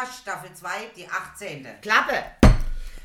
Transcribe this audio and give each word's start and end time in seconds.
Südafrika, 0.00 0.06
Staffel 0.06 0.54
2, 0.54 0.68
die 0.96 1.08
18. 1.08 1.66
Klappe! 1.82 2.24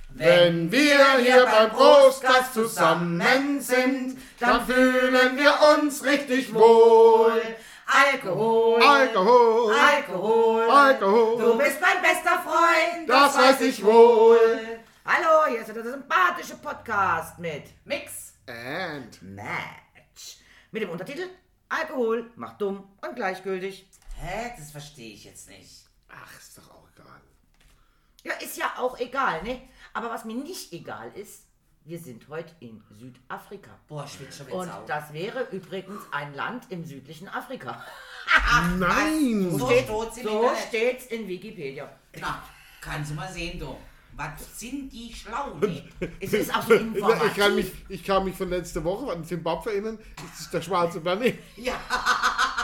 Wenn 0.09 0.71
wir 0.71 1.17
hier 1.17 1.45
beim 1.45 1.69
Brustgast 1.71 2.53
zusammen 2.53 3.59
sind, 3.59 4.17
dann 4.39 4.65
fühlen 4.65 5.37
wir 5.37 5.53
uns 5.75 6.03
richtig 6.03 6.53
wohl. 6.53 7.41
Alkohol. 7.85 8.81
Alkohol, 8.81 9.73
Alkohol. 9.73 10.69
Alkohol. 10.69 11.37
Du 11.37 11.57
bist 11.57 11.81
mein 11.81 12.01
bester 12.01 12.41
Freund. 12.41 13.09
Das 13.09 13.37
weiß 13.37 13.61
ich 13.61 13.83
wohl. 13.83 14.79
Hallo, 15.05 15.49
hier 15.49 15.61
ist 15.61 15.75
der 15.75 15.83
sympathische 15.83 16.55
Podcast 16.57 17.37
mit 17.37 17.65
Mix. 17.83 18.33
And 18.47 19.21
Match. 19.21 20.37
Mit 20.71 20.83
dem 20.83 20.89
Untertitel 20.89 21.27
Alkohol 21.67 22.31
macht 22.35 22.61
dumm 22.61 22.87
und 23.01 23.15
gleichgültig. 23.15 23.85
Hä? 24.15 24.53
Das 24.57 24.71
verstehe 24.71 25.13
ich 25.13 25.25
jetzt 25.25 25.49
nicht. 25.49 25.84
Ach, 26.09 26.37
ist 26.39 26.57
doch 26.57 26.69
auch 26.71 26.87
egal. 26.95 27.21
Ja, 28.23 28.33
ist 28.35 28.57
ja 28.57 28.73
auch 28.77 28.99
egal, 28.99 29.43
ne? 29.43 29.61
Aber 29.93 30.09
was 30.09 30.25
mir 30.25 30.35
nicht 30.35 30.73
egal 30.73 31.11
ist, 31.15 31.43
wir 31.87 31.99
sind 31.99 32.27
heute 32.29 32.51
in 32.61 32.81
Südafrika. 32.97 33.69
Boah, 33.87 34.07
schwitzt 34.07 34.39
schon 34.39 34.47
wieder 34.47 34.55
Und 34.57 34.67
Sau. 34.69 34.83
das 34.87 35.13
wäre 35.13 35.43
übrigens 35.51 36.01
ein 36.11 36.33
Land 36.33 36.65
im 36.71 36.83
südlichen 36.83 37.27
Afrika. 37.27 37.83
Nein! 38.79 39.51
So 39.57 39.67
Steht- 39.67 39.87
so 39.87 40.51
steht's 40.67 41.05
in 41.07 41.27
Wikipedia. 41.27 41.87
Na, 42.19 42.41
kannst 42.81 43.11
du 43.11 43.15
mal 43.15 43.31
sehen, 43.31 43.59
du. 43.59 43.77
Was 44.17 44.59
sind 44.59 44.91
die 44.93 45.13
schlau, 45.13 45.55
ne? 45.55 45.83
Es 46.21 46.31
ist 46.33 46.55
auch 46.55 46.63
so 46.63 46.73
informativ. 46.75 47.27
Ich 47.31 47.35
kann, 47.35 47.55
mich, 47.55 47.71
ich 47.89 48.03
kann 48.03 48.23
mich 48.23 48.35
von 48.35 48.49
letzter 48.49 48.81
Woche 48.83 49.11
an 49.11 49.23
Zimbabwe 49.25 49.71
erinnern. 49.73 49.99
Das 50.15 50.39
ist 50.39 50.53
der 50.53 50.61
schwarze 50.61 51.01
Planet. 51.01 51.37
Ja. 51.57 51.73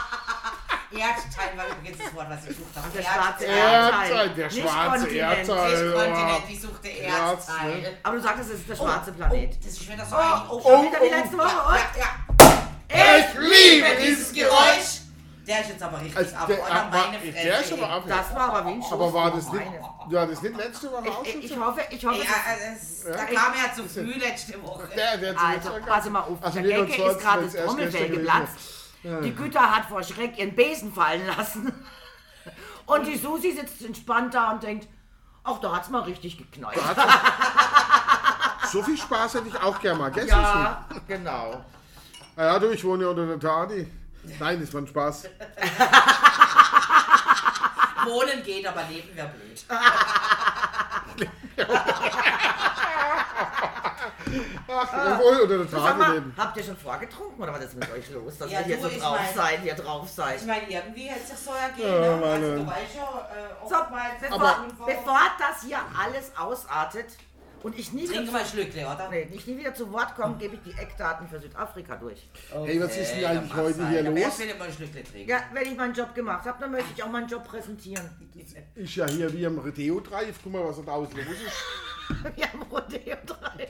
Erdteil 0.92 1.56
war 1.56 1.66
übrigens 1.78 1.98
das 1.98 2.14
Wort, 2.14 2.26
was 2.30 2.40
ich 2.42 2.48
gesucht 2.48 2.76
habe. 2.76 2.88
Der 2.90 3.02
schwarze 3.02 3.44
Erdteil, 3.44 4.10
Erdteil. 4.10 4.28
der 4.30 4.46
nicht 4.46 4.60
schwarze 4.60 4.98
Kontinent. 5.00 5.38
Erdteil. 5.48 5.84
Nicht 5.84 5.94
Kontinent, 5.94 6.42
ich 6.50 6.60
suchte 6.60 6.88
Erdteil. 6.88 7.80
ne? 7.80 7.98
Aber 8.02 8.16
du 8.16 8.22
sagst, 8.22 8.40
es 8.40 8.50
ist 8.50 8.68
der 8.68 8.80
Oh, 8.80 8.84
schwarze 8.86 9.10
Oh, 9.10 9.14
Planet. 9.16 9.56
das 9.64 9.72
ist 9.72 9.88
wieder 9.92 10.04
so 10.06 10.16
ein... 10.16 10.42
Oh, 10.50 10.60
Schon 10.60 10.86
wieder 10.86 11.00
wie 11.00 11.08
letzte 11.08 11.38
Woche, 11.38 11.46
ja, 11.56 11.66
oder? 11.66 11.78
ja, 11.98 12.96
ja. 12.96 13.16
Ich 13.18 13.38
liebe 13.38 13.86
Dieses 14.02 14.32
Geräusch. 14.32 14.98
Der 15.46 15.60
ist 15.60 15.70
jetzt 15.70 15.82
aber 15.82 15.98
richtig 16.00 16.16
Also, 16.16 16.36
ab. 16.36 16.46
der, 16.46 16.58
Oder 16.62 16.68
war, 16.70 16.90
meine 16.90 17.18
der 17.32 17.60
ist 17.60 17.72
aber 17.72 17.90
ab. 17.90 18.04
Das 18.06 18.32
war 18.34 18.54
aber 18.54 18.70
Schuss 18.74 18.92
Aber 18.92 19.12
war 19.12 19.30
das 19.32 19.50
nicht, 19.52 19.64
ja, 20.10 20.26
das 20.26 20.40
nicht 20.40 20.56
letzte 20.56 20.92
Woche 20.92 21.10
auch 21.10 21.24
Ich, 21.24 21.32
schon 21.32 21.42
ich 21.42 21.56
hoffe, 21.58 21.80
ich 21.90 22.06
hoffe, 22.06 22.18
Ja, 22.18 22.30
es 22.74 23.04
äh, 23.04 23.10
das, 23.10 23.16
da 23.18 23.24
kam 23.24 23.52
er 23.54 23.74
zu 23.74 23.82
früh 23.88 24.12
letzte 24.20 24.62
Woche. 24.62 24.88
Der, 24.96 25.16
der 25.16 25.30
Also, 25.40 25.70
pass 25.84 26.04
mal 26.10 26.20
auf, 26.20 26.38
Also 26.40 26.60
der 26.60 26.68
wir 26.68 26.84
Gecke 26.86 27.02
ist 27.10 27.18
gerade 27.20 27.42
das 27.44 27.64
Trommelfell 27.64 28.08
geplatzt. 28.10 28.52
Die 29.02 29.34
Güter 29.34 29.74
hat 29.74 29.86
vor 29.86 30.02
Schreck 30.02 30.38
ihren 30.38 30.54
Besen 30.54 30.92
fallen 30.92 31.26
lassen. 31.26 31.72
Und 32.86 33.06
die 33.06 33.16
Susi 33.16 33.52
sitzt 33.52 33.84
entspannt 33.84 34.34
da 34.34 34.50
und 34.50 34.62
denkt, 34.62 34.88
ach, 35.44 35.60
da 35.60 35.76
hat's 35.76 35.88
mal 35.88 36.02
richtig 36.02 36.38
geknallt. 36.38 36.78
So 38.72 38.82
viel 38.82 38.96
Spaß 38.96 39.34
hätte 39.34 39.48
ich 39.48 39.60
auch 39.60 39.78
gerne 39.80 39.98
mal. 39.98 40.10
Gestern 40.10 40.40
Ja, 40.40 40.86
genau. 41.06 41.62
Ah 42.36 42.44
ja, 42.44 42.58
du, 42.58 42.70
ich 42.70 42.82
wohne 42.82 43.04
ja 43.04 43.10
unter 43.10 43.26
der 43.26 43.38
Tadi. 43.38 43.86
Nein, 44.40 44.60
das 44.60 44.72
war 44.72 44.80
ein 44.80 44.86
Spaß. 44.86 45.28
Wohnen 48.06 48.42
geht, 48.42 48.66
aber 48.66 48.82
leben 48.84 49.14
wäre 49.14 49.28
blöd. 49.28 49.62
Ach, 54.68 54.92
jawohl, 54.92 55.40
unter 55.42 55.58
der 55.58 55.68
Sag 55.68 55.80
Tadi 55.82 55.98
mal, 55.98 56.14
leben. 56.14 56.34
habt 56.36 56.56
ihr 56.56 56.62
schon 56.64 56.76
vorgetrunken 56.76 57.42
oder 57.42 57.52
was 57.54 57.64
ist 57.64 57.74
mit 57.74 57.90
euch 57.92 58.10
los, 58.10 58.38
dass 58.38 58.50
Ja, 58.50 58.60
ihr 58.60 58.64
hier 58.66 58.80
so 58.80 58.88
ich 58.88 58.98
drauf 58.98 59.18
mein- 59.18 59.34
seid, 59.34 59.60
hier 59.60 59.74
drauf 59.74 60.02
Ich 60.06 60.12
seid? 60.12 60.46
meine, 60.46 60.70
irgendwie 60.70 61.06
hätte 61.08 61.20
es 61.22 61.28
sich 61.30 61.38
so 61.38 61.50
ergeben. 61.52 61.88
Ja, 61.88 62.16
ne? 62.16 62.24
Also, 62.26 62.56
du 62.56 62.66
weißt 62.66 62.96
ja, 62.96 63.28
äh, 63.34 63.68
So, 63.68 63.76
bevor, 64.30 64.86
bevor 64.86 65.20
das 65.38 65.62
hier 65.64 65.78
alles 66.02 66.32
ausartet 66.36 67.06
und 67.62 67.78
ich 67.78 67.92
nie 67.92 68.06
Trinke 68.06 68.22
wieder, 68.24 68.32
mal 68.32 68.44
Schlückle, 68.44 68.82
oder? 68.86 69.08
nee, 69.10 69.28
ich 69.32 69.46
nie 69.46 69.56
wieder 69.56 69.72
zu 69.74 69.92
Wort 69.92 70.16
komme, 70.16 70.36
gebe 70.36 70.56
ich 70.56 70.62
die 70.62 70.72
Eckdaten 70.80 71.28
für 71.28 71.38
Südafrika 71.38 71.94
durch. 71.96 72.28
Hey, 72.50 72.80
was 72.82 72.96
ist 72.96 73.12
denn 73.14 73.24
eigentlich 73.24 73.54
heute 73.54 73.88
hier 73.88 74.02
los? 74.02 74.18
Erst 74.18 74.38
will 74.40 74.46
ich 74.48 74.58
mal 74.58 74.72
Schlückle 74.72 75.04
trinken. 75.04 75.28
Ja, 75.30 75.38
wenn 75.52 75.62
ich 75.70 75.76
meinen 75.76 75.94
Job 75.94 76.12
gemacht 76.14 76.44
habe, 76.46 76.58
dann 76.60 76.72
möchte 76.72 76.88
ich 76.96 77.02
auch 77.02 77.08
meinen 77.10 77.28
Job 77.28 77.44
präsentieren. 77.44 78.08
Ist 78.74 78.96
ja 78.96 79.06
hier 79.06 79.32
wie 79.32 79.46
am 79.46 79.58
Rodeo 79.58 80.00
Drive. 80.00 80.34
Guck 80.42 80.52
mal, 80.52 80.64
was 80.66 80.76
da 80.76 80.82
draußen 80.82 81.14
los 81.16 81.26
ist. 81.34 81.52
Wir 82.34 82.52
haben 82.52 82.62
Rodeo 82.62 83.16
3. 83.26 83.68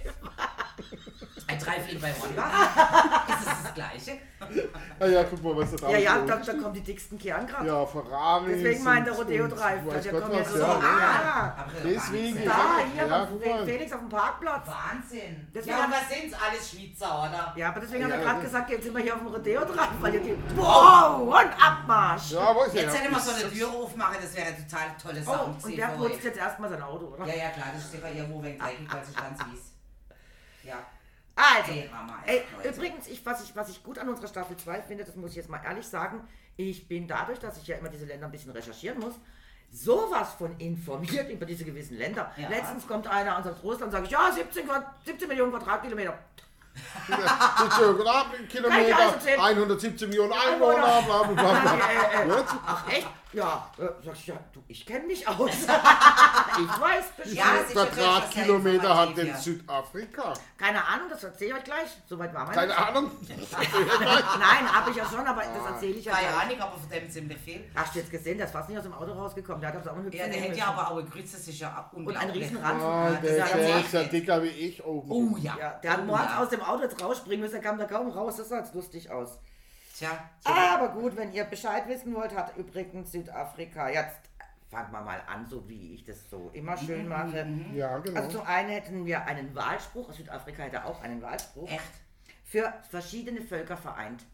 Ein 1.53 1.59
Drive-In 1.59 2.01
bei 2.01 2.13
One 2.23 2.37
war. 2.37 3.29
Ist 3.29 3.47
das 3.47 3.63
das 3.63 3.75
Gleiche? 3.75 4.19
Ah 4.99 5.07
ja, 5.07 5.25
guck 5.25 5.43
mal, 5.43 5.57
was 5.57 5.71
da 5.71 5.77
draußen 5.77 5.95
Ja, 5.95 5.99
ja, 6.17 6.19
da, 6.27 6.37
da 6.37 6.53
kommen 6.55 6.75
die 6.75 6.81
dicksten 6.81 7.19
Kern 7.19 7.47
gerade. 7.47 7.67
Ja, 7.69 7.87
Ferrari. 7.87 8.53
Deswegen 8.55 8.85
meint 8.85 9.07
der 9.07 9.15
Rodeo 9.15 9.47
Drive. 9.49 9.87
Weiß 9.87 10.05
Da 10.05 10.11
Gott 10.11 10.23
kommen 10.23 10.35
ja 10.35 10.41
was, 10.41 10.53
so, 10.53 10.59
ja. 10.59 10.81
ah, 10.83 11.57
gar 11.57 11.67
Deswegen. 11.85 12.45
da, 12.45 12.79
hier, 12.93 13.07
Ja, 13.07 13.09
mal. 13.57 13.65
Felix 13.65 13.93
auf 13.93 14.01
dem 14.01 14.09
Parkplatz. 14.09 14.67
Wahnsinn. 14.67 15.49
Deswegen 15.55 15.77
ja, 15.79 15.85
und 15.85 15.93
was 15.93 16.09
sind's? 16.09 16.37
Alles 16.37 16.71
Schweizer, 16.71 17.19
oder? 17.23 17.53
Ja, 17.57 17.69
aber 17.69 17.81
deswegen 17.81 18.05
haben 18.05 18.11
Ja, 18.11 18.17
wir 18.19 18.25
gerade 18.25 18.41
das- 18.43 18.45
gesagt, 18.51 18.71
jetzt 18.71 18.85
sind 18.85 18.97
wir 18.97 19.03
hier 19.03 19.15
auf 19.15 19.21
dem 19.21 19.29
Rodeo 19.29 19.61
Drive, 19.65 19.89
weil 20.01 20.15
ihr 20.15 20.21
die... 20.21 20.37
Wow, 20.57 21.21
und 21.29 21.63
Abmarsch! 21.65 22.31
Ja, 22.33 22.55
wo 22.55 22.63
ist 22.65 22.75
Jetzt 22.75 22.99
hätte 22.99 23.11
man 23.13 23.21
so 23.21 23.31
eine 23.31 23.51
Tür 23.51 23.69
aufmachen, 23.71 24.17
das 24.21 24.35
wäre 24.37 24.49
ein 24.49 24.69
total 24.69 24.87
tolle 25.01 25.23
Oh, 25.27 25.33
Sound. 25.33 25.65
und 25.65 25.77
der 25.77 25.87
putzt 25.87 26.25
jetzt 26.25 26.39
erstmal 26.39 26.69
sein 26.71 26.83
Auto, 26.83 27.07
oder? 27.07 27.27
Ja, 27.27 27.35
ja, 27.45 27.51
klar, 27.51 27.67
das 27.75 27.85
ist 27.85 27.93
sicher 27.93 28.11
irgendwo 28.13 28.43
wegen 28.43 28.59
dreckig, 28.59 28.87
weil 28.93 29.03
es 29.03 29.15
ganz 29.15 29.39
wies. 29.51 29.61
Ja. 30.65 30.77
Also, 31.35 31.73
Ey, 31.73 31.89
Mama, 31.93 32.19
ey, 32.27 32.43
übrigens, 32.69 33.07
ich, 33.09 33.25
was, 33.25 33.43
ich, 33.43 33.57
was 33.57 33.69
ich 33.71 33.83
gut 33.83 33.99
an 33.99 34.09
unserer 34.09 34.29
Staffel 34.29 34.57
2 34.57 34.83
finde, 34.83 35.05
das 35.05 35.17
muss 35.17 35.31
ich 35.31 35.37
jetzt 35.37 35.49
mal 35.49 35.63
ehrlich 35.65 35.87
sagen, 35.87 36.29
ich 36.57 36.87
bin 36.89 37.09
dadurch, 37.09 37.39
dass 37.39 37.57
ich 37.57 37.67
ja 37.67 37.77
immer 37.79 37.89
diese 37.89 38.05
Länder 38.05 38.27
ein 38.27 38.33
bisschen 38.33 38.53
recherchieren 38.53 38.99
muss, 39.01 39.15
sowas 39.71 40.35
von 40.37 40.59
informiert 40.59 41.31
über 41.31 41.47
diese 41.47 41.65
gewissen 41.65 41.97
Länder. 41.97 42.31
Ja. 42.37 42.49
Letztens 42.51 42.87
kommt 42.87 43.07
einer 43.07 43.37
und 43.39 43.45
sagt 43.45 43.63
Russland, 43.63 43.93
sage 43.93 44.05
ich, 44.05 44.11
ja, 44.11 44.31
17, 44.31 44.67
Quad- 44.67 44.85
17 45.07 45.27
Millionen 45.29 45.53
Quadratkilometer. 45.53 46.19
Kann 47.07 47.21
ich 47.67 47.75
Quadratkilometer, 47.75 48.97
alles 48.99 49.13
erzählen? 49.15 49.41
117 49.41 50.09
Millionen 50.09 50.33
Einwohner, 50.33 51.03
bla 51.03 51.23
bla 51.23 51.33
bla. 51.33 51.75
Äh, 51.75 52.29
äh, 52.29 52.45
ach 52.67 52.89
echt? 52.93 53.09
Ja, 53.33 53.71
äh, 53.79 53.85
sag 54.05 54.15
ich, 54.15 54.27
ja, 54.27 54.35
du, 54.53 54.63
ich 54.69 54.85
kenne 54.85 55.07
mich 55.07 55.27
aus. 55.27 55.51
ich 55.51 56.81
weiß 56.81 57.05
Bescheid. 57.17 57.35
Ja, 57.35 57.55
ist 57.67 57.73
Quadratkilometer 57.73 58.97
hat 58.97 59.17
denn 59.17 59.29
ja. 59.29 59.37
Südafrika? 59.37 60.35
Keine 60.59 60.85
Ahnung, 60.85 61.07
das 61.09 61.25
erzähle 61.25 61.53
ich 61.53 61.57
euch 61.57 61.65
gleich. 61.65 61.89
Soweit 62.07 62.35
war 62.35 62.45
mein 62.45 62.55
Keine 62.55 62.77
Ahnung. 62.77 63.11
Nein, 63.29 64.73
habe 64.73 64.91
ich 64.91 64.97
ja 64.97 65.07
schon, 65.07 65.27
aber 65.27 65.43
das 65.43 65.73
erzähle 65.73 65.95
ich 65.95 66.05
ja 66.05 66.13
Keine. 66.13 66.37
Ahnung, 66.37 66.61
aber 66.61 66.77
von 66.77 66.91
dem 66.91 67.11
ziemlich 67.11 67.39
viel. 67.39 67.65
Hast 67.75 67.95
du 67.95 68.01
jetzt 68.01 68.11
gesehen, 68.11 68.37
der 68.37 68.47
ist 68.47 68.53
fast 68.53 68.69
nicht 68.69 68.79
aus 68.79 68.85
dem 68.85 68.93
Auto 68.93 69.13
rausgekommen. 69.13 69.61
Der 69.63 69.71
hat 69.71 69.77
das 69.77 69.89
auch 69.89 69.97
einen 69.97 70.13
Ja, 70.13 70.25
hübschen 70.25 70.33
der 70.33 70.41
hätte 70.43 70.59
ja 70.59 70.67
aber 70.67 70.91
auch 70.91 71.11
Grütze, 71.11 71.37
das 71.37 71.49
ist 71.49 71.59
ja 71.59 71.91
Und 71.93 71.99
einen 71.99 72.09
unglaublich. 72.09 72.45
riesen 72.45 72.57
Ranzen. 72.59 72.87
Ah, 72.87 73.11
das 73.11 73.21
der, 73.23 73.45
ist 73.45 73.55
der 73.55 73.69
ja 73.69 73.79
ist 73.79 73.93
ja 73.93 74.03
dicker 74.05 74.43
wie 74.43 74.49
ich 74.49 74.85
oben. 74.85 75.11
Oh 75.11 75.37
ja. 75.39 75.57
Ja, 75.59 75.71
der 75.83 75.93
hat 75.93 76.01
oh, 76.03 76.05
morgens 76.05 76.33
ja. 76.33 76.39
aus 76.39 76.49
dem 76.51 76.61
Auto 76.61 76.83
jetzt 76.83 77.03
rausspringen 77.03 77.41
müssen, 77.41 77.55
der 77.55 77.63
kam 77.63 77.79
da 77.79 77.87
kaum 77.87 78.11
raus. 78.11 78.37
Das 78.37 78.51
sah 78.51 78.59
jetzt 78.59 78.75
lustig 78.75 79.11
aus. 79.11 79.39
Tja, 79.95 80.31
Aber 80.45 80.89
gut, 80.89 81.17
wenn 81.17 81.33
ihr 81.33 81.45
Bescheid 81.45 81.87
wissen 81.89 82.15
wollt, 82.15 82.35
hat 82.35 82.57
übrigens 82.57 83.13
Südafrika, 83.13 83.89
jetzt 83.91 84.21
fangen 84.71 84.91
wir 84.91 85.03
mal 85.03 85.23
an, 85.27 85.47
so 85.47 85.69
wie 85.69 85.95
ich 85.95 86.05
das 86.05 86.31
so 86.31 86.51
immer 86.55 86.77
schön 86.77 87.07
mache. 87.09 87.47
Ja, 87.75 87.99
genau. 87.99 88.21
Also 88.21 88.39
zum 88.39 88.47
einen 88.47 88.71
hätten 88.71 89.05
wir 89.05 89.25
einen 89.27 89.55
Wahlspruch, 89.55 90.11
Südafrika 90.13 90.63
hätte 90.63 90.85
auch 90.85 91.03
einen 91.03 91.21
Wahlspruch, 91.21 91.71
echt. 91.71 91.83
für 92.45 92.73
verschiedene 92.91 93.43
Völker 93.43 93.77
vereint. 93.77 94.25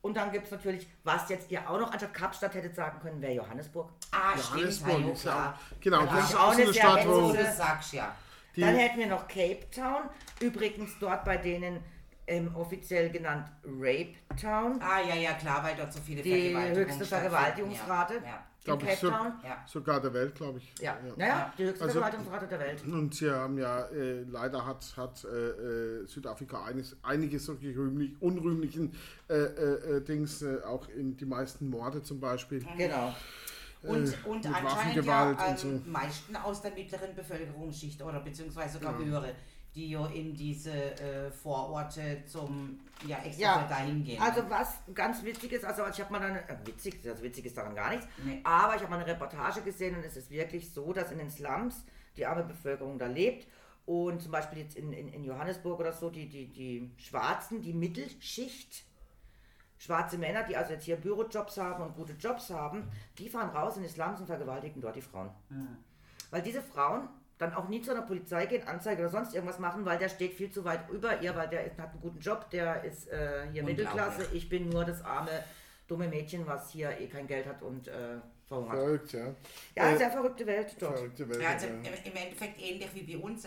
Und 0.00 0.16
dann 0.16 0.30
gibt 0.32 0.46
es 0.46 0.50
natürlich, 0.52 0.86
was 1.04 1.28
jetzt 1.28 1.50
ihr 1.50 1.68
auch 1.68 1.78
noch 1.78 1.90
anstatt 1.92 2.14
Kapstadt 2.14 2.54
hättet 2.54 2.74
sagen 2.76 3.00
können, 3.00 3.20
wäre 3.20 3.32
Johannesburg. 3.34 3.90
Ah, 4.12 4.34
Johannesburg 4.36 4.92
stimmt, 4.92 5.12
ist 5.14 5.24
ja 5.24 5.54
auch, 5.58 5.80
genau, 5.80 6.04
Ja, 6.04 6.14
das 6.14 6.30
ist 6.30 6.36
auch 6.36 6.40
auch 6.40 6.52
so 6.52 6.52
eine 6.52 6.62
eine 6.64 6.72
sehr 6.72 6.82
Stadt, 6.82 6.96
Wenn 6.98 7.08
wo 7.08 7.28
du 7.32 7.36
das 7.36 7.56
sagst, 7.56 7.92
ja. 7.92 8.14
die, 8.54 8.60
Dann 8.60 8.76
hätten 8.76 8.98
wir 9.00 9.06
noch 9.08 9.26
Cape 9.28 9.66
Town. 9.74 10.02
Übrigens 10.40 10.92
dort 11.00 11.24
bei 11.24 11.36
denen 11.36 11.82
ähm, 12.26 12.54
offiziell 12.54 13.10
genannt 13.10 13.48
Rape 13.64 14.14
Town. 14.40 14.80
Ah, 14.80 15.00
ja, 15.00 15.14
ja, 15.14 15.32
klar, 15.34 15.62
weil 15.64 15.76
dort 15.76 15.92
so 15.92 16.00
viele 16.00 16.22
Die 16.22 16.30
Vergewaltigungen 16.30 16.76
höchste 16.86 17.04
stattfinden. 17.06 17.30
Vergewaltigungsrate 17.34 18.14
Ja, 18.14 18.20
in 18.20 18.64
glaub 18.64 18.82
ich, 18.82 18.88
Cape 18.88 19.00
so, 19.00 19.10
Town. 19.10 19.32
ja. 19.44 19.64
sogar 19.66 20.00
der 20.00 20.12
Welt, 20.14 20.34
glaube 20.34 20.58
ich. 20.58 20.72
Ja, 20.80 20.96
Ja. 21.06 21.12
naja, 21.16 21.52
die 21.56 21.64
höchste 21.64 21.84
Also- 21.84 22.00
Vergewaltigungsrate 22.00 22.46
der 22.48 22.58
Welt. 22.60 22.82
Und 22.84 23.14
sie 23.14 23.30
haben 23.30 23.58
ja, 23.58 23.80
äh, 23.86 24.22
leider 24.22 24.66
hat, 24.66 24.92
hat 24.96 25.24
äh, 25.24 25.28
äh, 25.28 26.06
Südafrika 26.06 26.64
eines, 26.64 26.96
einige 27.02 27.38
solche 27.38 27.68
rühmlich, 27.76 28.10
unrühmlichen 28.20 28.92
äh, 29.28 29.34
äh, 29.34 29.96
äh, 29.96 30.00
Dings, 30.02 30.42
äh, 30.42 30.62
auch 30.64 30.88
in 30.88 31.16
die 31.16 31.26
meisten 31.26 31.70
Morde 31.70 32.02
zum 32.02 32.18
Beispiel. 32.20 32.64
Genau. 32.76 33.14
Und, 33.86 34.06
Äh, 34.12 34.28
und 34.28 34.46
anscheinend 34.46 35.04
ja 35.04 35.30
am 35.38 35.56
so. 35.56 35.80
meisten 35.86 36.36
aus 36.36 36.62
der 36.62 36.72
mittleren 36.72 37.14
Bevölkerungsschicht 37.14 38.02
oder 38.02 38.20
beziehungsweise 38.20 38.74
sogar 38.78 38.98
Ja. 39.00 39.06
höhere, 39.06 39.34
die 39.74 39.90
ja 39.90 40.06
in 40.06 40.34
diese 40.34 40.72
äh, 40.72 41.30
Vororte 41.30 42.22
zum, 42.26 42.80
ja, 43.06 43.18
extra 43.22 43.42
Ja, 43.42 43.66
dahin 43.68 44.02
gehen. 44.04 44.20
Also 44.22 44.42
was 44.48 44.78
ganz 44.94 45.22
witzig 45.22 45.52
ist, 45.52 45.64
also 45.66 45.82
ich 45.86 46.00
habe 46.00 46.10
mal 46.12 46.22
eine, 46.22 46.48
äh, 46.48 46.56
witzig, 46.66 47.02
das 47.02 47.22
witzig 47.22 47.44
ist 47.46 47.56
daran 47.58 47.74
gar 47.74 47.90
nichts, 47.90 48.06
Nee. 48.24 48.40
aber 48.42 48.74
ich 48.76 48.80
habe 48.80 48.90
mal 48.90 48.96
eine 49.00 49.06
Reportage 49.06 49.60
gesehen 49.60 49.94
und 49.96 50.02
es 50.04 50.16
ist 50.16 50.30
wirklich 50.30 50.72
so, 50.72 50.92
dass 50.94 51.12
in 51.12 51.18
den 51.18 51.30
Slums 51.30 51.84
die 52.16 52.24
arme 52.24 52.44
Bevölkerung 52.44 52.98
da 52.98 53.06
lebt 53.06 53.46
und 53.84 54.22
zum 54.22 54.32
Beispiel 54.32 54.60
jetzt 54.60 54.76
in, 54.76 54.94
in, 54.94 55.08
in 55.08 55.22
Johannesburg 55.24 55.78
oder 55.78 55.92
so, 55.92 56.08
die, 56.08 56.26
die, 56.26 56.46
die 56.46 56.90
Schwarzen, 56.96 57.60
die 57.60 57.74
Mittelschicht, 57.74 58.85
schwarze 59.78 60.18
Männer, 60.18 60.42
die 60.42 60.56
also 60.56 60.72
jetzt 60.72 60.84
hier 60.84 60.96
Bürojobs 60.96 61.58
haben 61.58 61.82
und 61.84 61.94
gute 61.96 62.12
Jobs 62.14 62.50
haben, 62.50 62.84
die 63.18 63.28
fahren 63.28 63.50
raus 63.50 63.76
in 63.76 63.82
die 63.82 63.88
Slums 63.88 64.20
und 64.20 64.26
vergewaltigen 64.26 64.80
dort 64.80 64.96
die 64.96 65.02
Frauen. 65.02 65.30
Weil 66.30 66.42
diese 66.42 66.62
Frauen 66.62 67.08
dann 67.38 67.52
auch 67.54 67.68
nie 67.68 67.82
zu 67.82 67.90
einer 67.90 68.02
Polizei 68.02 68.46
gehen, 68.46 68.66
Anzeige 68.66 69.02
oder 69.02 69.10
sonst 69.10 69.34
irgendwas 69.34 69.58
machen, 69.58 69.84
weil 69.84 69.98
der 69.98 70.08
steht 70.08 70.32
viel 70.32 70.50
zu 70.50 70.64
weit 70.64 70.88
über 70.90 71.20
ihr, 71.20 71.36
weil 71.36 71.48
der 71.48 71.64
ist, 71.66 71.78
hat 71.78 71.90
einen 71.90 72.00
guten 72.00 72.18
Job, 72.18 72.48
der 72.50 72.82
ist 72.84 73.08
äh, 73.08 73.46
hier. 73.52 73.62
Mittelklasse. 73.62 74.26
Ich 74.32 74.48
bin 74.48 74.70
nur 74.70 74.84
das 74.84 75.04
arme, 75.04 75.44
dumme 75.86 76.08
Mädchen, 76.08 76.46
was 76.46 76.70
hier 76.70 76.98
eh 76.98 77.06
kein 77.08 77.26
Geld 77.26 77.46
hat 77.46 77.60
und 77.60 77.88
äh, 77.88 78.16
verhungert. 78.48 78.76
Verrückt, 78.78 79.12
ja. 79.12 79.34
Ja, 79.76 79.90
Äh, 79.90 79.98
sehr 79.98 80.10
verrückte 80.10 80.46
Welt 80.46 80.74
dort. 80.78 80.96
Verrückte 80.96 81.28
Welt. 81.28 81.42
ja, 81.42 81.50
also 81.50 81.66
ja. 81.66 81.72
im, 81.74 81.84
im 81.84 82.16
Endeffekt 82.16 82.60
ähnlich 82.60 82.88
wie 82.94 83.16
bei 83.16 83.22
uns 83.22 83.46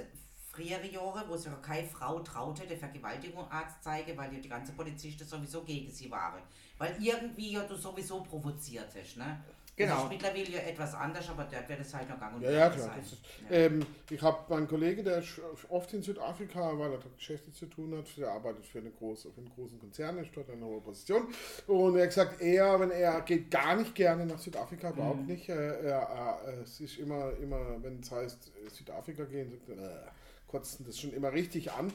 frühere 0.59 0.88
Jahre, 0.88 1.23
wo 1.27 1.38
sich 1.38 1.51
keine 1.61 1.88
Frau 1.88 2.19
traute, 2.19 2.65
der 2.67 2.77
Vergewaltigung 2.77 3.50
anzuzeigen, 3.50 4.17
weil 4.17 4.33
ja 4.33 4.39
die 4.39 4.50
ganze 4.50 4.73
Polizisten 4.73 5.25
sowieso 5.25 5.63
gegen 5.63 5.89
sie 5.91 6.11
waren. 6.11 6.41
Weil 6.77 6.95
irgendwie 7.00 7.53
ja 7.53 7.63
du 7.63 7.75
sowieso 7.75 8.21
provoziert 8.21 8.89
hast, 8.95 9.17
ne? 9.17 9.39
Genau. 9.75 9.94
Das 9.95 10.03
ist 10.03 10.09
mittlerweile 10.09 10.50
ja 10.50 10.59
etwas 10.59 10.94
anders, 10.94 11.29
aber 11.29 11.45
dort 11.45 11.69
wird 11.69 11.79
es 11.79 11.94
halt 11.94 12.09
noch 12.09 12.19
gang 12.19 12.35
und 12.35 12.41
Ja, 12.41 12.51
ja, 12.51 12.69
klar. 12.69 12.97
ist, 13.00 13.15
Ja. 13.50 13.56
ähm, 13.56 13.85
ich 14.09 14.21
habe 14.21 14.53
meinen 14.53 14.67
Kollegen, 14.67 15.06
der 15.06 15.19
ist 15.19 15.39
oft 15.69 15.94
in 15.94 16.03
Südafrika, 16.03 16.77
weil 16.77 16.91
er 16.91 16.97
dort 16.97 17.15
Geschäfte 17.17 17.53
zu 17.53 17.65
tun 17.65 17.97
hat. 17.97 18.06
Der 18.17 18.29
arbeitet 18.29 18.65
für, 18.65 18.79
eine 18.79 18.91
große, 18.91 19.31
für 19.31 19.38
einen 19.39 19.50
großen 19.56 19.79
Konzern, 19.79 20.17
ist 20.17 20.31
dort 20.35 20.50
in 20.50 20.56
einer 20.56 20.65
hohen 20.65 20.83
Position. 20.83 21.27
Und 21.67 21.95
er 21.95 22.01
hat 22.03 22.09
gesagt, 22.09 22.41
er, 22.41 22.77
wenn 22.81 22.91
er 22.91 23.21
geht 23.21 23.50
gar 23.50 23.77
nicht 23.77 23.95
gerne 23.95 24.25
nach 24.25 24.39
Südafrika, 24.39 24.89
überhaupt 24.89 25.25
nicht. 25.25 25.47
Äh, 25.47 25.85
er, 25.88 26.41
äh, 26.45 26.61
es 26.61 26.81
ist 26.81 26.97
immer, 26.97 27.31
immer, 27.41 27.81
wenn 27.81 28.01
es 28.01 28.11
heißt 28.11 28.51
Südafrika 28.71 29.23
gehen, 29.23 29.50
sagt 29.50 29.69
er, 29.69 29.77
äh, 29.77 30.07
kotzt 30.49 30.79
ihn 30.79 30.85
das 30.85 30.99
schon 30.99 31.13
immer 31.13 31.31
richtig 31.31 31.71
an, 31.71 31.93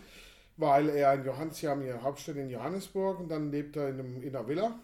weil 0.56 0.88
er 0.88 1.12
in 1.14 1.24
Johannes, 1.24 1.58
sie 1.58 1.68
haben 1.68 1.82
ihre 1.82 2.02
Hauptstadt 2.02 2.36
in 2.36 2.48
Johannesburg 2.48 3.20
und 3.20 3.28
dann 3.28 3.50
lebt 3.50 3.76
er 3.76 3.88
in, 3.88 4.00
einem, 4.00 4.22
in 4.22 4.34
einer 4.34 4.48
Villa 4.48 4.74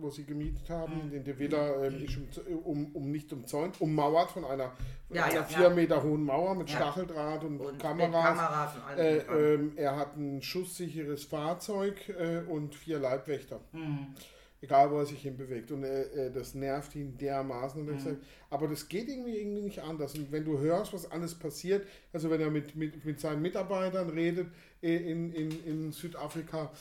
wo 0.00 0.10
sie 0.10 0.24
gemietet 0.24 0.68
haben. 0.70 1.12
In 1.12 1.24
der 1.24 1.38
Villa 1.38 1.84
ähm, 1.84 2.04
ist 2.04 2.18
um, 2.46 2.58
um, 2.64 2.86
um 2.94 3.10
nicht 3.10 3.32
umzäunt, 3.32 3.80
ummauert 3.80 4.30
von 4.30 4.44
einer, 4.44 4.72
Ja, 5.10 5.24
einer 5.24 5.34
ja, 5.34 5.44
vier 5.44 5.68
ja. 5.68 5.70
Meter 5.70 6.02
hohen 6.02 6.24
Mauer 6.24 6.54
mit. 6.54 6.70
Stacheldraht 6.70 7.44
und, 7.44 7.60
Und 7.60 7.78
Kameras. 7.78 8.70
Und. 8.90 8.98
Äh, 8.98 9.18
ähm, 9.18 9.72
er 9.76 9.96
hat 9.96 10.16
ein 10.16 10.42
schusssicheres 10.42 11.24
Fahrzeug 11.24 12.08
äh, 12.08 12.40
und 12.48 12.74
vier 12.74 12.98
Leibwächter. 12.98 13.60
Mhm. 13.72 14.14
Egal, 14.60 14.90
wo 14.90 14.98
er 14.98 15.06
sich 15.06 15.20
hinbewegt. 15.22 15.70
Und 15.70 15.84
äh, 15.84 16.26
äh, 16.28 16.32
das 16.32 16.54
nervt 16.54 16.94
ihn 16.96 17.16
dermaßen. 17.18 17.80
Und 17.80 17.94
Mhm. 17.94 17.98
sagt, 17.98 18.16
aber 18.50 18.68
das 18.68 18.88
geht 18.88 19.08
irgendwie, 19.08 19.36
irgendwie 19.38 19.62
nicht 19.62 19.80
anders. 19.80 20.14
Und 20.14 20.32
wenn 20.32 20.44
du 20.44 20.58
hörst, 20.58 20.92
was 20.94 21.10
alles 21.10 21.34
passiert, 21.34 21.86
also 22.12 22.30
wenn 22.30 22.40
er 22.40 22.50
mit, 22.50 22.74
mit, 22.74 23.04
mit 23.04 23.20
seinen 23.20 23.42
Mitarbeitern 23.42 24.08
redet 24.10 24.48
äh, 24.82 24.96
in, 24.96 25.32
in, 25.32 25.64
in 25.64 25.92
Südafrika, 25.92 26.72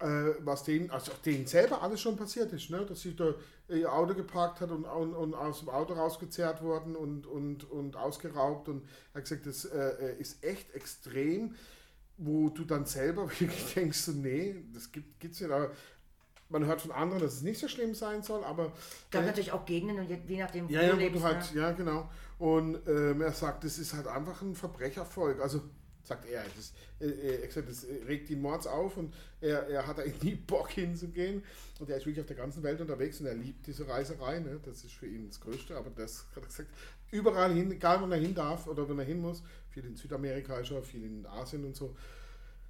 äh, 0.00 0.34
was 0.40 0.64
denen, 0.64 0.90
also 0.90 1.12
denen 1.24 1.46
selber 1.46 1.82
alles 1.82 2.00
schon 2.00 2.16
passiert 2.16 2.52
ist, 2.52 2.70
ne? 2.70 2.84
dass 2.86 3.02
sie 3.02 3.14
da 3.14 3.34
ihr 3.68 3.92
Auto 3.92 4.14
geparkt 4.14 4.60
hat 4.60 4.70
und, 4.70 4.84
und, 4.84 5.14
und 5.14 5.34
aus 5.34 5.60
dem 5.60 5.68
Auto 5.68 5.94
rausgezerrt 5.94 6.62
worden 6.62 6.96
und, 6.96 7.26
und, 7.26 7.70
und 7.70 7.96
ausgeraubt. 7.96 8.68
Und 8.68 8.82
er 9.12 9.18
hat 9.18 9.24
gesagt, 9.24 9.46
das 9.46 9.64
äh, 9.66 10.16
ist 10.18 10.42
echt 10.42 10.74
extrem, 10.74 11.54
wo 12.16 12.48
du 12.50 12.64
dann 12.64 12.84
selber 12.86 13.28
wirklich 13.40 13.74
denkst, 13.74 13.98
so, 13.98 14.12
nee, 14.12 14.56
das 14.74 14.90
gibt 14.92 15.22
es 15.24 15.40
nicht. 15.40 15.50
Aber 15.50 15.70
man 16.50 16.66
hört 16.66 16.80
von 16.80 16.92
anderen, 16.92 17.22
dass 17.22 17.34
es 17.34 17.42
nicht 17.42 17.58
so 17.58 17.68
schlimm 17.68 17.94
sein 17.94 18.22
soll, 18.22 18.44
aber 18.44 18.66
Es 18.66 19.10
gab 19.10 19.22
äh, 19.22 19.26
natürlich 19.26 19.52
auch 19.52 19.64
Gegenden 19.64 19.98
und 19.98 20.08
je, 20.08 20.18
je 20.26 20.38
nachdem, 20.38 20.68
wo 20.68 20.72
ja, 20.72 20.82
ja, 20.82 20.88
du 20.88 20.94
wo 20.96 20.98
lebst. 20.98 21.20
du 21.20 21.24
halt, 21.24 21.54
ne? 21.54 21.60
ja, 21.60 21.72
genau. 21.72 22.10
Und 22.38 22.78
ähm, 22.86 23.20
er 23.20 23.32
sagt, 23.32 23.64
das 23.64 23.78
ist 23.78 23.94
halt 23.94 24.06
einfach 24.06 24.42
ein 24.42 24.54
Verbrechervolk. 24.54 25.40
Also 25.40 25.62
sagt 26.02 26.26
er, 26.26 26.42
das, 26.56 26.72
äh, 27.00 27.06
äh, 27.06 27.48
er 27.54 27.62
das 27.62 27.86
regt 28.06 28.30
ihn 28.30 28.40
mords 28.40 28.66
auf 28.66 28.96
und 28.96 29.14
er, 29.40 29.68
er 29.68 29.86
hat 29.86 30.00
eigentlich 30.00 30.22
nie 30.22 30.34
Bock 30.34 30.70
hinzugehen. 30.70 31.42
Und 31.78 31.88
er 31.88 31.96
ist 31.96 32.06
wirklich 32.06 32.20
auf 32.20 32.26
der 32.26 32.36
ganzen 32.36 32.62
Welt 32.62 32.80
unterwegs 32.80 33.20
und 33.20 33.26
er 33.26 33.34
liebt 33.34 33.66
diese 33.66 33.86
Reiserei. 33.86 34.40
Ne? 34.40 34.60
Das 34.64 34.84
ist 34.84 34.92
für 34.92 35.06
ihn 35.06 35.28
das 35.28 35.40
Größte. 35.40 35.76
Aber 35.76 35.90
das 35.90 36.26
hat 36.34 36.42
er 36.42 36.46
gesagt, 36.46 36.68
überall 37.10 37.52
hin, 37.52 37.70
egal 37.70 38.00
wo 38.00 38.06
er 38.06 38.18
hin 38.18 38.34
darf 38.34 38.66
oder 38.66 38.88
wenn 38.88 38.98
er 38.98 39.04
hin 39.04 39.20
muss, 39.20 39.42
viel 39.68 39.84
in 39.84 39.96
Südamerika 39.96 40.58
ist 40.58 40.70
er, 40.70 40.82
viel 40.82 41.04
in 41.04 41.26
Asien 41.26 41.64
und 41.64 41.76
so. 41.76 41.94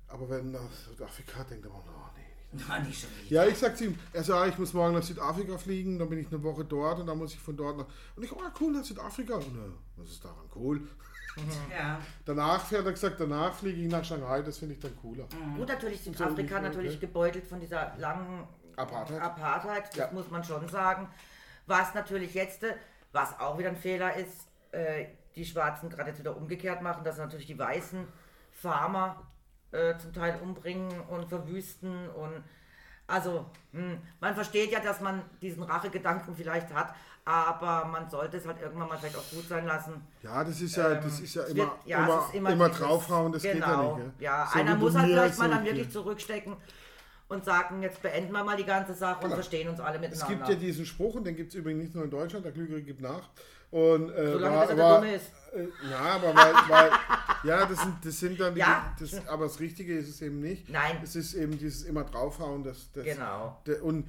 Aber 0.08 0.28
wenn 0.28 0.54
er 0.54 0.60
nach 0.60 0.72
Südafrika 0.72 1.44
denkt 1.44 1.64
er, 1.64 1.72
oh 1.72 1.82
nee, 2.16 2.19
Na, 2.68 2.78
nicht 2.80 3.00
schon 3.00 3.10
wieder. 3.24 3.44
ja, 3.44 3.48
ich 3.50 3.56
sag 3.58 3.76
zu 3.76 3.84
ihm, 3.84 3.98
er 4.12 4.24
sagt, 4.24 4.40
ah, 4.40 4.46
ich 4.48 4.58
muss 4.58 4.72
morgen 4.72 4.94
nach 4.94 5.02
Südafrika 5.02 5.56
fliegen, 5.56 5.98
dann 5.98 6.08
bin 6.08 6.18
ich 6.18 6.26
eine 6.28 6.42
Woche 6.42 6.64
dort 6.64 6.98
und 6.98 7.06
dann 7.06 7.16
muss 7.18 7.32
ich 7.32 7.38
von 7.40 7.56
dort 7.56 7.76
nach. 7.78 7.86
Und 8.16 8.24
ich, 8.24 8.32
oh 8.32 8.40
cool, 8.60 8.72
nach 8.72 8.84
Südafrika. 8.84 9.34
Und 9.36 9.42
äh, 9.56 9.70
was 9.96 10.08
ist 10.10 10.24
daran 10.24 10.48
cool? 10.54 10.80
Ja. 11.70 12.00
Danach 12.24 12.64
hat 12.64 12.84
er 12.84 12.90
gesagt, 12.90 13.20
danach 13.20 13.54
fliege 13.54 13.80
ich 13.82 13.88
nach 13.88 14.04
Shanghai, 14.04 14.42
das 14.42 14.58
finde 14.58 14.74
ich 14.74 14.80
dann 14.80 14.96
cooler. 14.96 15.26
Gut, 15.56 15.68
natürlich 15.68 16.02
so 16.02 16.10
Südafrika 16.12 16.40
ungefähr, 16.56 16.60
natürlich 16.60 16.94
ne? 16.94 16.98
gebeutelt 16.98 17.46
von 17.46 17.60
dieser 17.60 17.94
langen 17.98 18.48
Apartheid. 18.74 19.20
Apartheid, 19.22 19.84
das 19.90 19.96
Ja. 19.96 20.10
muss 20.12 20.28
man 20.28 20.42
schon 20.42 20.66
sagen. 20.68 21.08
Was 21.66 21.94
natürlich 21.94 22.34
jetzt, 22.34 22.64
was 23.12 23.38
auch 23.38 23.56
wieder 23.58 23.68
ein 23.68 23.76
Fehler 23.76 24.16
ist, 24.16 24.48
äh, 24.72 25.06
die 25.36 25.44
Schwarzen 25.44 25.88
gerade 25.88 26.10
jetzt 26.10 26.18
wieder 26.18 26.36
umgekehrt 26.36 26.82
machen, 26.82 27.04
dass 27.04 27.16
natürlich 27.16 27.46
die 27.46 27.58
weißen 27.58 28.08
Farmer 28.50 29.29
äh, 29.72 29.96
zum 29.98 30.12
Teil 30.12 30.38
umbringen 30.42 30.88
und 31.08 31.28
verwüsten 31.28 32.08
und 32.10 32.42
also 33.06 33.44
hm, 33.72 33.98
man 34.20 34.34
versteht 34.34 34.70
ja, 34.70 34.80
dass 34.80 35.00
man 35.00 35.22
diesen 35.42 35.62
Rachegedanken 35.64 36.34
vielleicht 36.34 36.72
hat, 36.72 36.94
aber 37.24 37.84
man 37.86 38.08
sollte 38.08 38.36
es 38.36 38.46
halt 38.46 38.60
irgendwann 38.62 38.88
mal 38.88 38.98
vielleicht 38.98 39.16
auch 39.16 39.30
gut 39.30 39.48
sein 39.48 39.66
lassen. 39.66 40.00
Ja, 40.22 40.44
das 40.44 40.60
ist 40.60 40.76
ja, 40.76 40.92
Ähm, 40.92 41.00
das 41.02 41.18
ist 41.20 41.34
ja 41.34 41.42
es 41.42 41.48
immer, 41.50 41.58
wird- 41.64 41.70
ja, 41.86 41.98
es 42.02 42.04
immer, 42.08 42.18
ist 42.28 42.34
immer 42.34 42.50
immer, 42.52 42.68
dieses- 42.68 42.80
draufhauen, 42.82 43.32
das 43.32 43.42
geht 43.42 43.54
ja 43.58 43.66
genau, 43.66 43.96
nicht. 43.96 44.04
gell? 44.04 44.12
Ja, 44.26 44.48
So 44.52 44.58
einer 44.60 44.74
muss 44.76 44.94
halt 44.96 45.06
vielleicht 45.08 45.38
mal 45.38 45.50
dann 45.50 45.64
wirklich 45.64 45.90
zurückstecken 45.90 46.56
und 47.28 47.44
sagen, 47.44 47.82
jetzt 47.82 48.00
beenden 48.02 48.32
wir 48.32 48.44
mal 48.44 48.56
die 48.56 48.64
ganze 48.64 48.94
Sache 48.94 49.24
und 49.24 49.32
verstehen 49.34 49.68
uns 49.68 49.80
alle 49.80 49.96
Es 49.96 50.00
miteinander. 50.02 50.34
gibt 50.36 50.48
ja 50.48 50.54
diesen 50.54 50.86
Spruch, 50.86 51.14
und 51.16 51.24
den 51.24 51.34
gibt 51.36 51.50
es 51.50 51.54
übrigens 51.56 51.82
nicht 51.82 51.94
nur 51.94 52.04
in 52.04 52.10
Deutschland, 52.10 52.44
der 52.44 52.52
Klügere 52.52 52.80
gibt 52.80 53.00
nach. 53.00 53.28
Und, 53.72 54.10
äh, 54.10 54.32
Solange 54.32 54.56
war, 54.56 54.68
er 54.70 54.78
war, 54.78 54.94
Dumme 55.00 55.14
ist. 55.14 55.30
Äh, 55.54 55.68
ja, 55.88 55.98
aber 55.98 56.34
weil, 56.34 56.54
weil 56.68 56.90
ja, 57.44 57.66
das 57.66 57.80
sind, 57.80 57.94
das 58.04 58.20
sind 58.20 58.40
dann 58.40 58.54
die, 58.54 58.60
Ja. 58.60 58.94
das, 58.98 59.26
aber 59.26 59.44
das 59.44 59.60
Richtige 59.60 59.96
ist 59.96 60.08
es 60.08 60.22
eben 60.22 60.40
nicht. 60.40 60.68
Nein. 60.68 60.98
Es 61.02 61.16
ist 61.16 61.34
eben 61.34 61.58
dieses 61.58 61.82
immer 61.82 62.04
draufhauen, 62.04 62.64
das, 62.64 62.90
das 62.92 63.04
Genau. 63.04 63.60
der, 63.66 63.82
und 63.82 64.08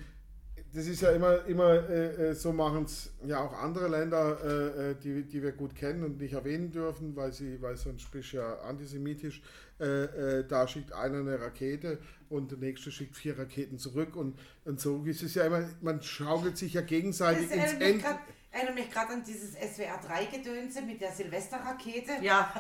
das 0.73 0.88
ist 0.88 1.01
ja 1.01 1.11
immer, 1.11 1.45
immer 1.45 1.89
äh, 1.89 2.29
äh 2.29 2.33
so 2.33 2.53
machen 2.53 2.85
es 2.85 3.11
ja 3.25 3.39
auch 3.39 3.53
andere 3.53 3.89
Länder, 3.89 4.38
äh, 4.43 4.91
äh, 4.91 4.95
die, 4.95 5.23
die 5.23 5.43
wir 5.43 5.51
gut 5.51 5.75
kennen 5.75 6.03
und 6.03 6.19
nicht 6.19 6.33
erwähnen 6.33 6.71
dürfen, 6.71 7.15
weil 7.15 7.33
sie, 7.33 7.61
weil 7.61 7.75
sonst 7.75 8.09
bist 8.11 8.31
ja 8.31 8.59
antisemitisch. 8.61 9.41
Äh, 9.79 10.03
äh, 10.39 10.47
da 10.47 10.67
schickt 10.67 10.93
einer 10.93 11.19
eine 11.19 11.39
Rakete 11.39 11.97
und 12.29 12.51
der 12.51 12.59
nächste 12.59 12.91
schickt 12.91 13.15
vier 13.15 13.38
Raketen 13.38 13.79
zurück 13.79 14.15
und, 14.15 14.38
und 14.63 14.79
so 14.79 15.03
ist 15.05 15.23
es 15.23 15.33
ja 15.33 15.45
immer, 15.45 15.63
man 15.81 16.01
schaukelt 16.03 16.55
sich 16.57 16.73
ja 16.73 16.81
gegenseitig 16.81 17.51
ins 17.51 17.73
Ende. 17.73 18.03
Erinnert 18.51 18.75
mich 18.75 18.91
gerade 18.91 19.13
an 19.13 19.24
dieses 19.24 19.55
SWR-3-Gedönse 19.55 20.81
mit 20.81 21.01
der 21.01 21.12
Silvesterrakete. 21.12 22.13
Ja. 22.22 22.53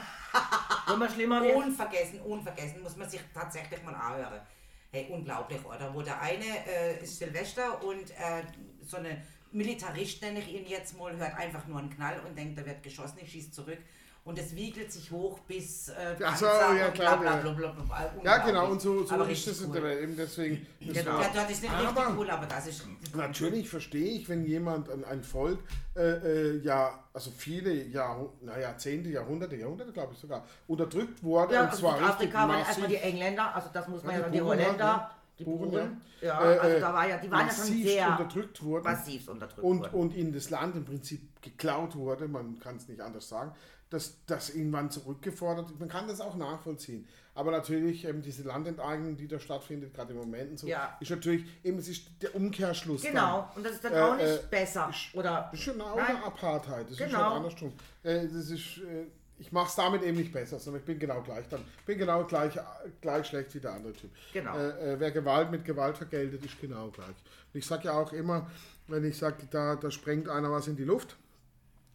Wenn 0.87 0.99
man 0.99 1.09
schlimmer 1.09 1.43
wird. 1.43 1.55
Unvergessen, 1.55 2.21
unvergessen, 2.21 2.81
muss 2.81 2.95
man 2.95 3.09
sich 3.09 3.21
tatsächlich 3.33 3.83
mal 3.83 3.93
anhören. 3.93 4.41
Hey, 4.91 5.07
unglaublich, 5.09 5.63
oder? 5.65 5.93
Wo 5.93 6.01
der 6.01 6.19
eine 6.21 6.45
äh, 6.67 7.03
ist 7.03 7.17
Silvester 7.17 7.83
und 7.83 8.11
äh, 8.11 8.43
so 8.83 8.97
eine 8.97 9.21
Militarist, 9.51 10.21
nenne 10.21 10.39
ich 10.39 10.53
ihn 10.53 10.65
jetzt 10.65 10.97
mal, 10.97 11.15
hört 11.15 11.37
einfach 11.37 11.65
nur 11.67 11.79
einen 11.79 11.89
Knall 11.89 12.19
und 12.25 12.37
denkt, 12.37 12.57
da 12.57 12.65
wird 12.65 12.83
geschossen, 12.83 13.19
ich 13.21 13.31
schieße 13.31 13.51
zurück. 13.51 13.79
Und 14.23 14.37
es 14.37 14.55
wiegelt 14.55 14.91
sich 14.91 15.09
hoch 15.09 15.39
bis 15.39 15.89
äh, 15.89 16.15
so, 16.37 16.45
ja, 16.45 16.89
klar, 16.91 17.19
bla, 17.19 17.37
ja. 17.37 17.51
bla, 17.51 17.51
bla, 17.71 18.11
Ja, 18.23 18.37
genau, 18.45 18.69
und 18.69 18.79
so, 18.79 19.03
so 19.03 19.15
Aber 19.15 19.27
ist 19.27 19.47
es 19.47 19.65
cool. 19.67 19.77
eben 20.03 20.15
deswegen. 20.15 20.67
das 20.79 21.05
war- 21.07 21.21
Ja, 21.23 21.29
dort 21.33 21.49
ist 21.49 21.63
nicht 21.63 21.73
Aber- 21.73 21.87
richtig 22.01 22.17
cool, 22.17 22.29
aber 22.29 22.45
das 22.45 22.67
ist. 22.67 22.85
Natürlich 23.15 23.67
verstehe 23.67 24.11
ich, 24.11 24.29
wenn 24.29 24.45
jemand, 24.45 24.91
ein, 24.91 25.03
ein 25.05 25.23
Volk, 25.23 25.57
äh, 25.95 26.01
äh, 26.01 26.61
ja, 26.61 27.03
also 27.11 27.31
viele 27.35 27.73
Jahr, 27.73 28.29
na, 28.41 28.59
Jahrzehnte, 28.59 29.09
Jahrhunderte, 29.09 29.55
Jahrhunderte 29.55 29.91
glaube 29.91 30.13
ich 30.13 30.19
sogar, 30.19 30.45
unterdrückt 30.67 31.23
wurde 31.23 31.55
Ja, 31.55 31.61
und 31.61 31.69
also 31.69 31.79
zwar 31.79 31.93
richtig 31.93 32.07
Südafrika 32.09 32.37
waren 32.47 32.59
ja 32.59 32.65
erstmal 32.67 32.89
die 32.89 32.95
Engländer, 32.97 33.55
also 33.55 33.69
das 33.73 33.87
muss 33.87 34.03
man 34.03 34.13
Ja, 34.13 34.21
ja 34.21 34.27
die 34.27 34.31
die 34.33 34.41
Holländer, 34.43 34.97
ne? 34.97 35.07
Buren. 35.43 36.01
Ja, 36.21 36.39
Äh, 36.53 36.57
also 36.59 36.77
äh, 36.77 36.79
da 36.79 36.93
war 36.93 37.07
ja, 37.07 37.17
die 37.17 37.31
waren 37.31 37.47
ja 37.47 37.53
schon 37.53 37.65
sehr 37.65 38.07
unterdrückt 38.11 38.63
wurden 38.63 38.83
massiv 38.83 39.27
unterdrückt 39.27 39.63
und, 39.63 39.79
worden. 39.81 39.93
und 39.95 40.15
in 40.15 40.31
das 40.33 40.49
Land 40.49 40.75
im 40.75 40.85
Prinzip 40.85 41.41
geklaut 41.41 41.95
wurde, 41.95 42.27
man 42.27 42.59
kann 42.59 42.75
es 42.77 42.87
nicht 42.87 43.01
anders 43.01 43.27
sagen, 43.29 43.53
dass 43.89 44.23
das 44.25 44.51
irgendwann 44.51 44.89
zurückgefordert 44.89 45.77
man 45.79 45.89
kann 45.89 46.07
das 46.07 46.21
auch 46.21 46.35
nachvollziehen. 46.37 47.07
Aber 47.33 47.51
natürlich 47.51 48.03
ähm, 48.05 48.21
diese 48.21 48.43
Landenteignung, 48.43 49.15
die 49.17 49.27
da 49.27 49.39
stattfindet, 49.39 49.93
gerade 49.93 50.11
im 50.13 50.19
Moment 50.19 50.51
und 50.51 50.59
so, 50.59 50.67
Ja. 50.67 50.95
ist 50.99 51.09
natürlich 51.11 51.45
eben 51.63 51.77
es 51.79 51.87
ist 51.87 52.03
der 52.21 52.35
Umkehrschluss. 52.35 53.01
dann. 53.03 53.11
Genau, 53.13 53.49
und 53.55 53.65
das 53.65 53.73
ist 53.73 53.83
dann 53.85 53.93
Äh, 53.93 53.99
auch 54.01 54.15
nicht 54.17 54.25
äh, 54.27 54.39
besser. 54.49 54.91
Oder 55.13 55.47
Das 55.51 55.59
ist 55.59 55.65
schon 55.65 55.81
auch 55.81 55.95
eine 55.97 56.23
Apartheid. 56.23 56.83
Das 56.85 56.91
ist 56.91 56.97
Genau. 56.99 57.17
schon 57.19 57.33
andersrum. 57.37 57.73
Äh, 58.03 58.27
das 58.27 58.49
ist, 58.49 58.77
äh, 58.79 59.05
ich 59.41 59.51
mache 59.51 59.67
es 59.69 59.75
damit 59.75 60.03
eben 60.03 60.17
nicht 60.17 60.31
besser, 60.31 60.59
sondern 60.59 60.81
ich 60.81 60.85
bin 60.85 60.99
genau 60.99 61.21
gleich 61.21 61.47
dann. 61.49 61.65
bin 61.85 61.97
genau 61.97 62.23
gleich, 62.25 62.57
gleich 63.01 63.25
schlecht 63.25 63.53
wie 63.55 63.59
der 63.59 63.73
andere 63.73 63.93
Typ. 63.93 64.11
Genau. 64.33 64.55
Äh, 64.55 64.93
äh, 64.93 64.99
wer 64.99 65.11
Gewalt 65.11 65.49
mit 65.49 65.65
Gewalt 65.65 65.97
vergeltet, 65.97 66.45
ist 66.45 66.61
genau 66.61 66.89
gleich. 66.89 67.07
Und 67.07 67.55
ich 67.59 67.65
sage 67.65 67.85
ja 67.85 67.93
auch 67.93 68.13
immer, 68.13 68.49
wenn 68.87 69.03
ich 69.03 69.17
sage, 69.17 69.47
da, 69.49 69.75
da 69.75 69.89
sprengt 69.89 70.29
einer 70.29 70.51
was 70.51 70.67
in 70.67 70.75
die 70.75 70.83
Luft 70.83 71.17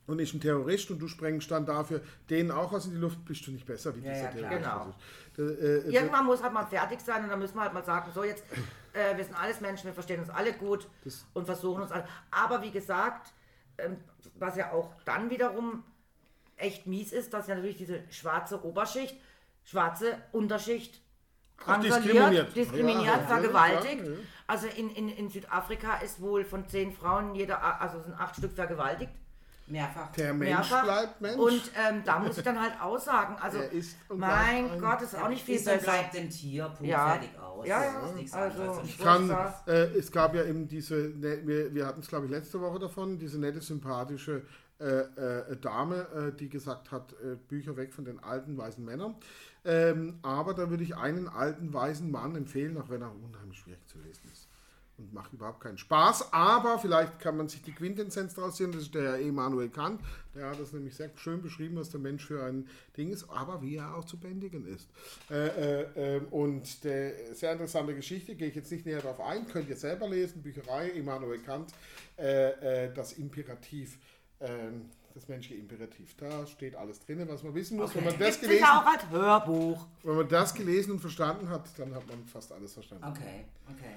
und 0.08 0.18
ist 0.18 0.34
ein 0.34 0.40
Terrorist 0.40 0.90
und 0.90 0.98
du 0.98 1.06
sprengst 1.06 1.48
dann 1.50 1.64
dafür 1.64 2.00
den 2.30 2.50
auch 2.50 2.72
was 2.72 2.86
in 2.86 2.92
die 2.92 2.98
Luft, 2.98 3.24
bist 3.24 3.46
du 3.46 3.52
nicht 3.52 3.64
besser 3.66 3.94
wie 3.94 4.00
Ja, 4.00 4.12
dieser 4.30 4.40
ja. 4.50 4.58
Terrorist. 4.58 4.98
Das 5.36 5.46
ist- 5.46 5.58
äh, 5.60 5.76
äh, 5.88 5.90
irgendwann 5.94 6.26
muss 6.26 6.42
halt 6.42 6.52
mal 6.52 6.66
fertig 6.66 7.00
sein 7.00 7.22
und 7.22 7.30
dann 7.30 7.38
müssen 7.38 7.54
wir 7.54 7.62
halt 7.62 7.74
mal 7.74 7.84
sagen, 7.84 8.10
so 8.12 8.24
jetzt, 8.24 8.44
äh, 8.92 9.16
wir 9.16 9.22
sind 9.24 9.40
alles 9.40 9.60
Menschen, 9.60 9.86
wir 9.86 9.94
verstehen 9.94 10.18
uns 10.20 10.30
alle 10.30 10.52
gut 10.52 10.88
und 11.34 11.44
versuchen 11.46 11.82
uns 11.82 11.92
alle. 11.92 12.06
Aber 12.32 12.60
wie 12.62 12.72
gesagt, 12.72 13.32
ähm, 13.78 13.98
was 14.34 14.56
ja 14.56 14.72
auch 14.72 14.90
dann 15.04 15.30
wiederum 15.30 15.84
echt 16.56 16.86
mies 16.86 17.12
ist, 17.12 17.32
dass 17.34 17.46
ja 17.48 17.54
natürlich 17.54 17.76
diese 17.76 18.00
schwarze 18.10 18.64
Oberschicht, 18.64 19.16
schwarze 19.64 20.16
Unterschicht 20.32 21.00
diskriminiert. 21.82 22.54
diskriminiert, 22.54 23.04
Ja, 23.06 23.18
vergewaltigt. 23.26 24.04
ja, 24.04 24.10
ja. 24.12 24.16
Also 24.46 24.66
in, 24.68 24.90
in, 24.90 25.08
in 25.08 25.28
Südafrika 25.28 25.96
ist 25.98 26.20
wohl 26.20 26.44
von 26.44 26.68
zehn 26.68 26.92
Frauen 26.92 27.34
jeder, 27.34 27.80
also 27.80 28.00
sind 28.00 28.14
acht 28.14 28.36
Stück 28.36 28.52
vergewaltigt. 28.52 29.10
Mehrfach. 29.68 30.12
der 30.12 30.32
Mensch 30.32 30.50
mehrfach. 30.70 30.84
bleibt 30.84 31.20
Mensch. 31.20 31.36
Und 31.38 31.62
ähm, 31.76 32.02
da 32.04 32.20
muss 32.20 32.38
ich 32.38 32.44
dann 32.44 32.60
halt 32.60 32.80
aussagen, 32.80 33.34
also 33.42 33.58
mein 34.14 34.78
Gott, 34.80 35.02
ist 35.02 35.16
auch 35.16 35.28
nicht 35.28 35.44
viel 35.44 35.56
besser. 35.58 35.78
bleibt 35.78 36.14
ein 36.16 36.30
Tier, 36.30 36.66
Punkt, 36.66 36.84
Ja. 36.84 37.08
fertig 37.08 37.30
aus. 37.40 37.66
Ja, 37.66 37.80
Das 37.82 37.92
ja, 37.94 38.06
ist 38.06 38.14
nichts 38.14 38.32
also-. 38.32 38.62
Und 38.62 38.84
Ich 38.84 38.96
kann, 38.96 39.28
äh, 39.66 39.72
es 39.98 40.12
gab 40.12 40.36
ja 40.36 40.44
eben 40.44 40.68
diese, 40.68 40.94
ne, 40.94 41.40
wir, 41.44 41.74
wir 41.74 41.84
hatten 41.84 41.98
es 41.98 42.06
glaube 42.06 42.26
ich 42.26 42.30
letzte 42.30 42.60
Woche 42.60 42.78
davon, 42.78 43.18
diese 43.18 43.40
nette, 43.40 43.60
sympathische 43.60 44.42
äh, 44.78 45.52
äh, 45.52 45.56
Dame, 45.56 46.06
äh, 46.14 46.36
die 46.36 46.48
gesagt 46.48 46.90
hat, 46.90 47.14
äh, 47.14 47.36
Bücher 47.48 47.76
weg 47.76 47.94
von 47.94 48.04
den 48.04 48.22
alten 48.22 48.58
weißen 48.58 48.84
Männern. 48.84 49.14
Ähm, 49.64 50.18
aber 50.22 50.52
da 50.52 50.68
würde 50.68 50.84
ich 50.84 50.96
einen 50.96 51.28
alten 51.28 51.72
weißen 51.72 52.10
Mann 52.10 52.36
empfehlen, 52.36 52.76
auch 52.76 52.90
wenn 52.90 53.00
er 53.00 53.10
unheimlich 53.10 53.58
schwierig 53.58 53.86
zu 53.88 53.98
lesen 53.98 54.30
ist. 54.30 54.48
Und 54.98 55.12
macht 55.12 55.32
überhaupt 55.32 55.60
keinen 55.60 55.76
Spaß, 55.76 56.32
aber 56.32 56.78
vielleicht 56.78 57.20
kann 57.20 57.36
man 57.36 57.48
sich 57.48 57.62
die 57.62 57.72
Quintessenz 57.72 58.34
daraus 58.34 58.56
ziehen, 58.56 58.72
das 58.72 58.82
ist 58.82 58.94
der 58.94 59.18
Emanuel 59.20 59.68
Kant, 59.68 60.00
der 60.34 60.48
hat 60.48 60.58
das 60.58 60.72
nämlich 60.72 60.94
sehr 60.94 61.10
schön 61.16 61.42
beschrieben, 61.42 61.76
was 61.76 61.90
der 61.90 62.00
Mensch 62.00 62.24
für 62.24 62.42
ein 62.44 62.66
Ding 62.96 63.10
ist, 63.10 63.28
aber 63.28 63.60
wie 63.60 63.76
er 63.76 63.94
auch 63.94 64.04
zu 64.04 64.18
bändigen 64.18 64.66
ist. 64.66 64.88
Äh, 65.30 65.48
äh, 65.48 66.16
äh, 66.16 66.20
und 66.30 66.84
der 66.84 67.34
sehr 67.34 67.52
interessante 67.52 67.94
Geschichte, 67.94 68.36
gehe 68.36 68.48
ich 68.48 68.54
jetzt 68.54 68.72
nicht 68.72 68.86
näher 68.86 69.02
darauf 69.02 69.20
ein, 69.20 69.46
könnt 69.46 69.68
ihr 69.68 69.76
selber 69.76 70.08
lesen, 70.08 70.42
Bücherei, 70.42 70.90
Emanuel 70.90 71.40
Kant, 71.40 71.72
äh, 72.18 72.84
äh, 72.86 72.94
das 72.94 73.14
Imperativ, 73.14 73.98
äh, 74.40 74.48
das 75.14 75.28
menschliche 75.28 75.60
Imperativ. 75.60 76.14
Da 76.16 76.46
steht 76.46 76.76
alles 76.76 77.00
drin, 77.00 77.26
was 77.28 77.42
man 77.42 77.54
wissen 77.54 77.78
muss. 77.78 77.94
Wenn, 77.94 78.04
man 78.04 78.18
das 78.18 78.40
Gibt 78.40 78.42
es 78.42 78.48
gelesen, 78.48 78.64
auch 78.64 78.86
als 78.86 79.10
Hörbuch. 79.10 79.86
wenn 80.02 80.16
man 80.16 80.28
das 80.28 80.54
gelesen 80.54 80.92
und 80.92 81.00
verstanden 81.00 81.48
hat, 81.48 81.66
dann 81.78 81.94
hat 81.94 82.06
man 82.06 82.24
fast 82.26 82.52
alles 82.52 82.74
verstanden. 82.74 83.04
Okay, 83.04 83.44
okay. 83.70 83.96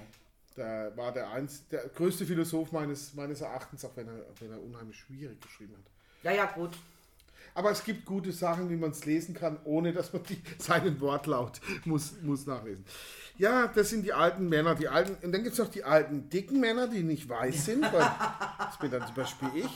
Da 0.56 0.96
war 0.96 1.12
der, 1.12 1.30
eins, 1.30 1.68
der 1.68 1.88
größte 1.88 2.26
Philosoph 2.26 2.72
meines, 2.72 3.14
meines 3.14 3.40
Erachtens, 3.40 3.84
auch 3.84 3.96
wenn 3.96 4.08
er, 4.08 4.24
wenn 4.40 4.50
er 4.50 4.62
unheimlich 4.62 4.96
schwierig 4.96 5.40
geschrieben 5.40 5.74
hat. 5.76 5.92
Ja, 6.22 6.32
ja, 6.32 6.46
gut. 6.46 6.70
Aber 7.54 7.70
es 7.70 7.84
gibt 7.84 8.04
gute 8.06 8.32
Sachen, 8.32 8.70
wie 8.70 8.76
man 8.76 8.90
es 8.90 9.04
lesen 9.04 9.34
kann, 9.34 9.58
ohne 9.64 9.92
dass 9.92 10.12
man 10.12 10.22
die, 10.24 10.40
seinen 10.58 11.00
Wortlaut 11.00 11.60
muss, 11.84 12.14
muss 12.22 12.46
nachlesen. 12.46 12.84
Ja, 13.38 13.66
das 13.68 13.90
sind 13.90 14.04
die 14.04 14.12
alten 14.12 14.48
Männer, 14.48 14.74
die 14.74 14.88
alten. 14.88 15.16
Und 15.24 15.32
dann 15.32 15.42
gibt 15.42 15.54
es 15.54 15.58
noch 15.58 15.70
die 15.70 15.84
alten 15.84 16.28
dicken 16.28 16.60
Männer, 16.60 16.88
die 16.88 17.02
nicht 17.02 17.28
weiß 17.28 17.66
sind. 17.66 17.82
Weil, 17.82 18.10
das 18.58 18.78
bin 18.78 18.90
dann 18.90 19.06
zum 19.06 19.14
Beispiel 19.14 19.48
ich. 19.54 19.70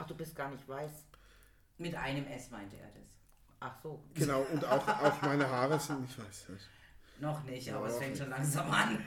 Ach, 0.00 0.06
du 0.06 0.14
bist 0.14 0.34
gar 0.34 0.48
nicht 0.48 0.66
weiß. 0.66 1.04
Mit 1.78 1.94
einem 1.94 2.26
S 2.26 2.50
meinte 2.50 2.76
er 2.76 2.88
das. 2.88 3.10
Ach 3.60 3.74
so. 3.82 4.02
Genau, 4.14 4.46
und 4.52 4.64
auch, 4.64 4.86
auch 4.88 5.22
meine 5.22 5.48
Haare 5.48 5.78
sind 5.78 6.00
nicht 6.02 6.18
weiß. 6.18 6.46
Noch 7.18 7.44
nicht, 7.44 7.70
aber 7.70 7.88
es 7.88 7.98
fängt 7.98 8.16
schon 8.16 8.30
langsam 8.30 8.70
an. 8.70 9.04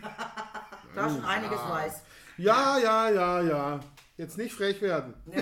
Da 0.94 1.08
ist 1.08 1.16
schon 1.16 1.26
einiges 1.26 1.60
weiß. 1.60 2.04
Ja, 2.38 2.78
ja, 2.78 3.10
ja, 3.10 3.42
ja. 3.42 3.80
Jetzt 4.18 4.38
nicht 4.38 4.54
frech 4.54 4.80
werden. 4.80 5.16
Nö, 5.26 5.42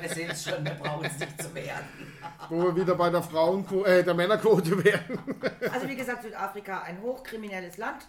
wir 0.00 0.08
sehen 0.08 0.30
es 0.30 0.44
schon, 0.44 0.64
wir 0.64 0.72
brauchen 0.72 1.04
es 1.04 1.18
nicht 1.18 1.42
zu 1.42 1.54
werden. 1.54 1.86
Wo 2.48 2.62
wir 2.62 2.76
wieder 2.76 2.94
bei 2.94 3.10
der 3.10 3.22
Frauen 3.22 3.66
äh, 3.84 4.02
der 4.02 4.14
Männerquote 4.14 4.82
werden. 4.82 5.18
Also 5.70 5.86
wie 5.86 5.96
gesagt, 5.96 6.22
Südafrika 6.22 6.80
ein 6.80 7.02
hochkriminelles 7.02 7.76
Land. 7.76 8.08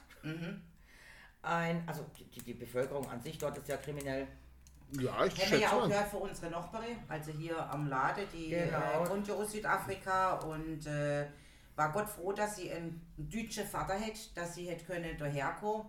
Ein, 1.42 1.84
also 1.86 2.06
die, 2.18 2.42
die 2.42 2.54
Bevölkerung 2.54 3.10
an 3.10 3.22
sich 3.22 3.38
dort 3.38 3.58
ist 3.58 3.68
ja 3.68 3.76
kriminell. 3.76 4.28
Ja, 5.00 5.26
ich 5.26 5.36
Kennen 5.36 5.52
wir 5.52 5.60
ja 5.60 5.72
auch 5.72 5.88
gehört 5.88 6.10
für 6.10 6.18
unsere 6.18 6.52
Nachbarin, 6.52 6.98
also 7.08 7.32
hier 7.32 7.58
am 7.72 7.88
Lade, 7.88 8.26
die 8.34 8.50
Genau. 8.50 9.04
äh, 9.04 9.08
kommt 9.08 9.28
ja 9.28 9.36
aus 9.36 9.52
Südafrika 9.52 10.34
und 10.40 10.86
äh, 10.86 11.28
war 11.76 11.92
Gott 11.94 12.10
froh, 12.10 12.34
dass 12.34 12.58
sie 12.58 12.72
einen 12.72 13.02
deutschen 13.18 13.66
Vater 13.66 13.94
hätte, 13.94 14.20
dass 14.36 14.56
sie 14.56 14.68
hätte 14.70 14.84
können 14.86 15.18
daherkommen. 15.18 15.86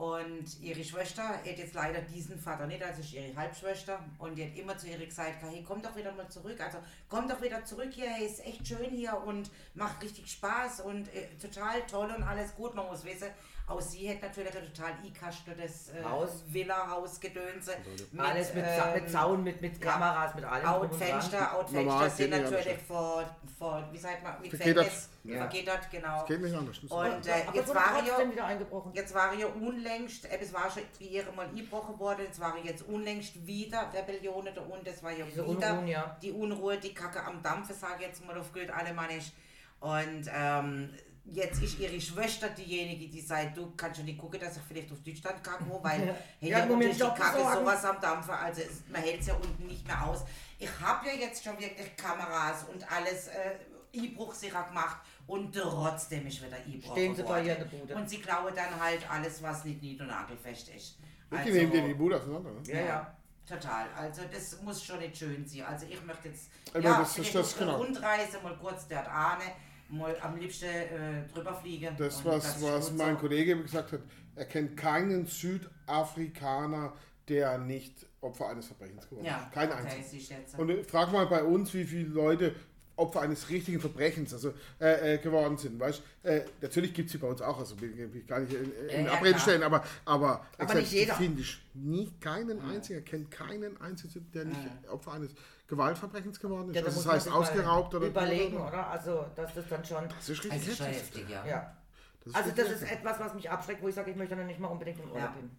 Und 0.00 0.58
ihre 0.62 0.82
Schwester 0.82 1.28
hat 1.28 1.44
jetzt 1.44 1.74
leider 1.74 2.00
diesen 2.00 2.38
Vater 2.38 2.66
nicht, 2.66 2.82
also 2.82 3.02
ist 3.02 3.12
ihre 3.12 3.36
Halbschwester. 3.36 4.02
Und 4.16 4.34
die 4.34 4.46
hat 4.46 4.56
immer 4.56 4.78
zu 4.78 4.88
ihr 4.88 4.96
gesagt, 4.96 5.42
hey, 5.42 5.62
komm 5.68 5.82
doch 5.82 5.94
wieder 5.94 6.10
mal 6.12 6.26
zurück. 6.26 6.58
Also 6.58 6.78
komm 7.10 7.28
doch 7.28 7.42
wieder 7.42 7.62
zurück 7.66 7.90
hier, 7.90 8.08
hey, 8.08 8.24
ist 8.24 8.42
echt 8.46 8.66
schön 8.66 8.88
hier 8.88 9.14
und 9.26 9.50
macht 9.74 10.02
richtig 10.02 10.26
Spaß 10.26 10.80
und 10.80 11.14
äh, 11.14 11.28
total 11.38 11.82
toll 11.82 12.10
und 12.16 12.22
alles 12.22 12.54
gut. 12.54 12.74
Man 12.74 12.86
muss 12.86 13.04
wissen, 13.04 13.28
aus 13.66 13.92
sie 13.92 14.08
hätte 14.08 14.24
natürlich 14.24 14.56
ein 14.56 14.72
total 14.72 14.92
eingekasteltes 14.92 15.90
äh, 15.90 16.02
Haus. 16.02 16.44
Villa-Hausgedönse. 16.48 17.76
Alles 18.16 18.54
mit, 18.54 18.64
Za 18.64 18.94
ähm, 18.94 19.02
mit 19.02 19.12
Zaun, 19.12 19.44
mit, 19.44 19.60
mit 19.60 19.84
ja. 19.84 19.90
Kameras, 19.92 20.34
mit 20.34 20.44
allem. 20.44 20.64
dran. 20.64 20.74
Outfenster, 20.76 21.56
Outfenster 21.56 21.84
Normal 21.84 22.10
sind 22.10 22.30
natürlich 22.30 22.78
vor, 22.88 23.36
vor, 23.58 23.86
wie 23.92 23.98
sagt 23.98 24.22
man, 24.22 24.40
mit 24.40 24.50
Vergittert. 24.50 24.90
Ja. 25.22 25.36
vergittert, 25.38 25.90
genau. 25.90 26.24
Geht 26.24 26.40
nicht 26.40 26.54
anders. 26.54 26.78
Und 26.78 26.90
äh, 27.26 27.42
Aber 27.46 27.54
jetzt 27.56 27.74
war 27.74 28.06
ja, 28.06 28.32
wieder 28.32 28.44
eingebrochen. 28.46 28.92
jetzt 28.94 29.14
war 29.14 29.34
ja 29.34 29.46
unlängst, 29.46 30.24
äh, 30.24 30.38
es 30.40 30.52
war 30.52 30.70
schon 30.70 30.82
bei 30.98 31.04
ihr 31.04 31.24
mal 31.36 31.46
eingebrochen 31.46 31.98
worden, 31.98 32.22
jetzt 32.24 32.40
war 32.40 32.56
jetzt 32.64 32.82
unlängst 32.88 33.46
wieder 33.46 33.92
Rebellionen 33.92 34.54
da 34.54 34.62
unten, 34.62 34.84
das 34.84 35.02
war 35.02 35.10
ja 35.12 35.24
Diese 35.26 35.44
wieder 35.46 35.72
Unruhen, 35.72 35.88
ja. 35.88 36.16
die 36.22 36.32
Unruhe, 36.32 36.78
die 36.78 36.94
Kacke 36.94 37.22
am 37.22 37.42
Dampfe, 37.42 37.74
sage 37.74 37.96
ich 38.00 38.06
jetzt 38.06 38.24
mal 38.26 38.38
auf 38.38 38.50
gut 38.52 38.70
Alemannisch. 38.70 39.32
Und 39.80 40.24
ähm, 40.34 40.90
jetzt 41.26 41.62
ist 41.62 41.78
ihre 41.78 42.00
Schwester 42.00 42.48
diejenige, 42.48 43.08
die 43.08 43.20
sagt, 43.20 43.56
du 43.56 43.72
kannst 43.76 43.98
schon 43.98 44.06
nicht 44.06 44.18
gucken, 44.18 44.40
dass 44.40 44.56
ich 44.56 44.62
vielleicht 44.62 44.90
auf 44.90 45.00
Deutschland 45.02 45.44
kacke, 45.44 45.64
weil 45.82 46.14
hey, 46.40 46.50
Ja, 46.50 46.58
ja, 46.58 46.64
unten 46.64 46.78
mit 46.78 46.90
ist 46.92 47.00
die 47.00 47.04
Kacke 47.04 47.36
besorgen. 47.38 47.58
sowas 47.60 47.84
am 47.84 48.00
Dampfe, 48.00 48.32
also 48.32 48.62
es, 48.62 48.82
man 48.90 49.02
hält 49.02 49.20
es 49.20 49.26
ja 49.26 49.34
unten 49.34 49.66
nicht 49.66 49.86
mehr 49.86 50.06
aus. 50.06 50.24
Ich 50.58 50.70
habe 50.80 51.06
ja 51.08 51.12
jetzt 51.14 51.42
schon 51.44 51.58
wirklich 51.58 51.96
Kameras 51.96 52.64
und 52.72 52.90
alles 52.90 53.28
äh, 53.28 53.52
Einbruchsicher 53.94 54.62
gemacht 54.64 55.00
und 55.26 55.54
trotzdem 55.54 56.26
ist 56.26 56.44
wieder 56.44 56.56
Einbruch 56.56 56.92
Stehen 56.92 57.14
sie 57.14 57.22
bei 57.22 57.42
ihr 57.42 57.56
in 57.56 57.68
der 57.70 57.76
Bude. 57.78 57.94
Und 57.94 58.08
sie 58.08 58.18
klauen 58.20 58.52
dann 58.54 58.80
halt 58.80 59.08
alles, 59.10 59.42
was 59.42 59.64
nicht 59.64 59.82
nied- 59.82 60.00
und 60.00 60.08
nagelfest 60.08 60.68
ist. 60.70 60.98
Die 61.44 61.50
nehmen 61.50 61.70
dir 61.72 61.86
die 61.86 61.94
Bude 61.94 62.16
auseinander. 62.16 62.50
Ne? 62.50 62.60
Ja, 62.66 62.80
ja. 62.80 63.16
Total. 63.46 63.86
Also 63.96 64.22
das 64.32 64.60
muss 64.62 64.84
schon 64.84 64.98
nicht 65.00 65.16
schön 65.16 65.44
sein. 65.46 65.62
Also 65.62 65.86
ich 65.88 66.04
möchte 66.04 66.28
jetzt 66.28 66.50
Aber 66.72 66.80
ja, 66.82 66.98
das 67.00 67.16
wenn 67.16 67.22
ist 67.22 67.28
ich 67.28 67.34
das, 67.34 67.58
genau. 67.58 67.76
Rundreise 67.78 68.38
mal 68.42 68.56
kurz 68.56 68.86
der 68.86 69.10
Ahne, 69.10 69.42
mal 69.88 70.16
am 70.20 70.36
liebsten 70.36 70.66
äh, 70.66 71.26
drüber 71.32 71.54
fliegen. 71.54 71.96
Das, 71.96 72.18
Und 72.18 72.26
was, 72.26 72.56
ist 72.56 72.62
was 72.62 72.92
mein 72.92 73.14
so. 73.14 73.20
Kollege 73.22 73.60
gesagt 73.60 73.92
hat, 73.92 74.00
er 74.36 74.44
kennt 74.44 74.76
keinen 74.76 75.26
Südafrikaner, 75.26 76.92
der 77.28 77.58
nicht 77.58 78.06
Opfer 78.20 78.48
eines 78.50 78.66
Verbrechens 78.66 79.08
geworden 79.08 79.24
Ja, 79.26 79.38
ist. 79.38 79.52
Kein 79.52 79.72
okay, 79.72 79.88
einziger. 79.96 80.36
Und 80.58 80.86
frag 80.90 81.10
mal 81.12 81.26
bei 81.26 81.42
uns, 81.42 81.72
wie 81.74 81.84
viele 81.84 82.08
Leute 82.08 82.54
Opfer 83.00 83.22
eines 83.22 83.48
richtigen 83.48 83.80
Verbrechens 83.80 84.32
also, 84.32 84.52
äh, 84.80 85.14
äh, 85.14 85.18
geworden 85.18 85.56
sind. 85.56 85.80
Weißt? 85.80 86.02
Äh, 86.22 86.42
natürlich 86.60 86.92
gibt 86.94 87.06
es 87.06 87.12
sie 87.12 87.18
bei 87.18 87.26
uns 87.26 87.40
auch, 87.42 87.58
also 87.58 87.80
will 87.80 88.10
ich 88.14 88.26
gar 88.26 88.40
nicht 88.40 88.52
in, 88.52 88.72
in 88.88 89.06
Ja, 89.06 89.12
Abrede 89.12 89.30
klar. 89.30 89.40
stellen, 89.40 89.62
aber, 89.62 89.84
aber, 90.04 90.46
Aber 90.58 90.74
nicht 90.74 90.92
jeder. 90.92 91.14
finde 91.14 91.40
ich 91.40 91.60
nicht 91.74 92.20
keinen 92.20 92.60
einzigen, 92.60 93.04
kennt 93.04 93.30
keinen 93.30 93.80
einzigen, 93.80 94.30
der 94.32 94.44
nicht 94.44 94.60
Opfer 94.88 95.12
eines 95.12 95.32
Gewaltverbrechens 95.66 96.40
geworden 96.40 96.70
ist. 96.70 96.76
Ja, 96.76 96.82
da 96.82 96.88
also 96.88 97.02
das 97.02 97.12
heißt 97.12 97.30
ausgeraubt 97.30 97.94
oder 97.94 98.06
Überlegen, 98.06 98.56
oder? 98.56 98.88
Also, 98.88 99.26
das 99.36 99.56
ist 99.56 99.70
dann 99.70 99.84
schon. 99.84 100.08
Das 100.08 100.28
ist 100.28 100.44
richtig 100.44 100.78
heftig. 100.78 100.86
heftig, 100.86 101.30
ja. 101.30 101.46
Ja. 101.46 101.76
Das 102.24 102.34
Also, 102.34 102.50
das 102.50 102.66
ist 102.70 102.80
heftig. 102.82 102.98
etwas, 102.98 103.18
was 103.20 103.34
mich 103.34 103.48
abschreckt, 103.50 103.82
wo 103.82 103.88
ich 103.88 103.94
sage, 103.94 104.10
ich 104.10 104.16
möchte 104.16 104.36
dann 104.36 104.46
nicht 104.46 104.60
mal 104.60 104.68
unbedingt 104.68 104.98
im 105.00 105.06
Urlaub 105.10 105.30
Ja. 105.30 105.34
hin. 105.36 105.50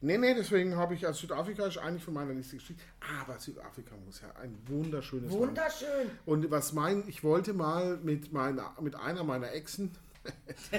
Nee, 0.00 0.18
nee, 0.18 0.34
deswegen 0.34 0.76
habe 0.76 0.94
ich, 0.94 1.06
also 1.06 1.20
Südafrika 1.20 1.66
ist 1.66 1.78
eigentlich 1.78 2.04
von 2.04 2.14
meiner 2.14 2.32
Liste 2.34 2.56
gestrichen. 2.56 2.80
Aber 3.20 3.38
Südafrika 3.38 3.96
muss 4.04 4.20
ja 4.20 4.30
ein 4.40 4.56
wunderschönes 4.66 5.30
Land. 5.32 5.42
Wunderschön. 5.48 6.10
Und 6.26 6.50
was 6.50 6.72
mein, 6.72 7.04
ich 7.08 7.24
wollte 7.24 7.52
mal 7.52 7.96
mit, 7.98 8.32
meiner, 8.32 8.74
mit 8.80 8.94
einer 8.96 9.24
meiner 9.24 9.50
Exen 9.52 9.90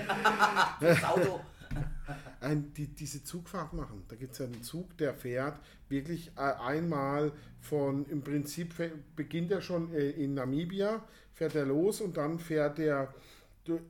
Das 0.79 1.03
Auto. 1.03 1.39
ein, 2.41 2.73
die, 2.73 2.87
diese 2.87 3.23
Zugfahrt 3.23 3.73
machen. 3.73 4.03
Da 4.07 4.15
gibt 4.15 4.33
es 4.33 4.37
ja 4.39 4.45
einen 4.45 4.63
Zug, 4.63 4.97
der 4.97 5.13
fährt 5.13 5.59
wirklich 5.89 6.31
äh, 6.37 6.41
einmal 6.41 7.31
von, 7.59 8.05
im 8.07 8.21
Prinzip 8.21 8.73
beginnt 9.15 9.51
er 9.51 9.61
schon 9.61 9.93
äh, 9.93 10.09
in 10.11 10.35
Namibia, 10.35 11.03
fährt 11.33 11.55
er 11.55 11.65
los 11.65 12.01
und 12.01 12.17
dann 12.17 12.39
fährt 12.39 12.79
er 12.79 13.13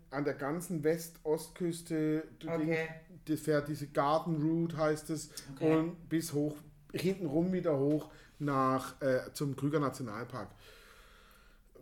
an 0.10 0.24
der 0.24 0.34
ganzen 0.34 0.84
West-Ostküste, 0.84 2.24
Okay. 2.46 2.88
Das 3.27 3.39
fährt 3.39 3.67
diese 3.67 3.88
Garden 3.88 4.41
Route 4.41 4.77
heißt 4.77 5.10
es, 5.10 5.29
Okay. 5.55 5.77
und 5.77 6.10
bis 6.10 6.34
hoch, 6.34 6.55
hintenrum 6.94 7.51
wieder 7.53 7.77
hoch 7.77 8.12
nach, 8.38 9.01
äh, 9.01 9.32
zum 9.34 9.55
Krüger 9.55 9.79
Nationalpark. 9.79 10.50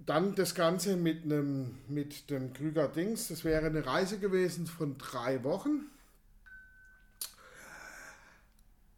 Dann 0.05 0.35
das 0.35 0.55
Ganze 0.55 0.95
mit, 0.97 1.23
einem, 1.23 1.79
mit 1.88 2.29
dem 2.29 2.53
Krüger 2.53 2.88
Dings. 2.88 3.27
Das 3.29 3.43
wäre 3.43 3.65
eine 3.67 3.85
Reise 3.85 4.19
gewesen 4.19 4.67
von 4.67 4.97
drei 4.97 5.43
Wochen. 5.43 5.88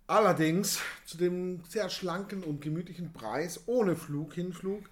Allerdings 0.07 0.79
zu 1.05 1.17
dem 1.17 1.63
sehr 1.67 1.89
schlanken 1.89 2.43
und 2.43 2.61
gemütlichen 2.61 3.11
Preis, 3.11 3.61
ohne 3.65 3.95
Flug, 3.95 4.33
Hinflug, 4.33 4.83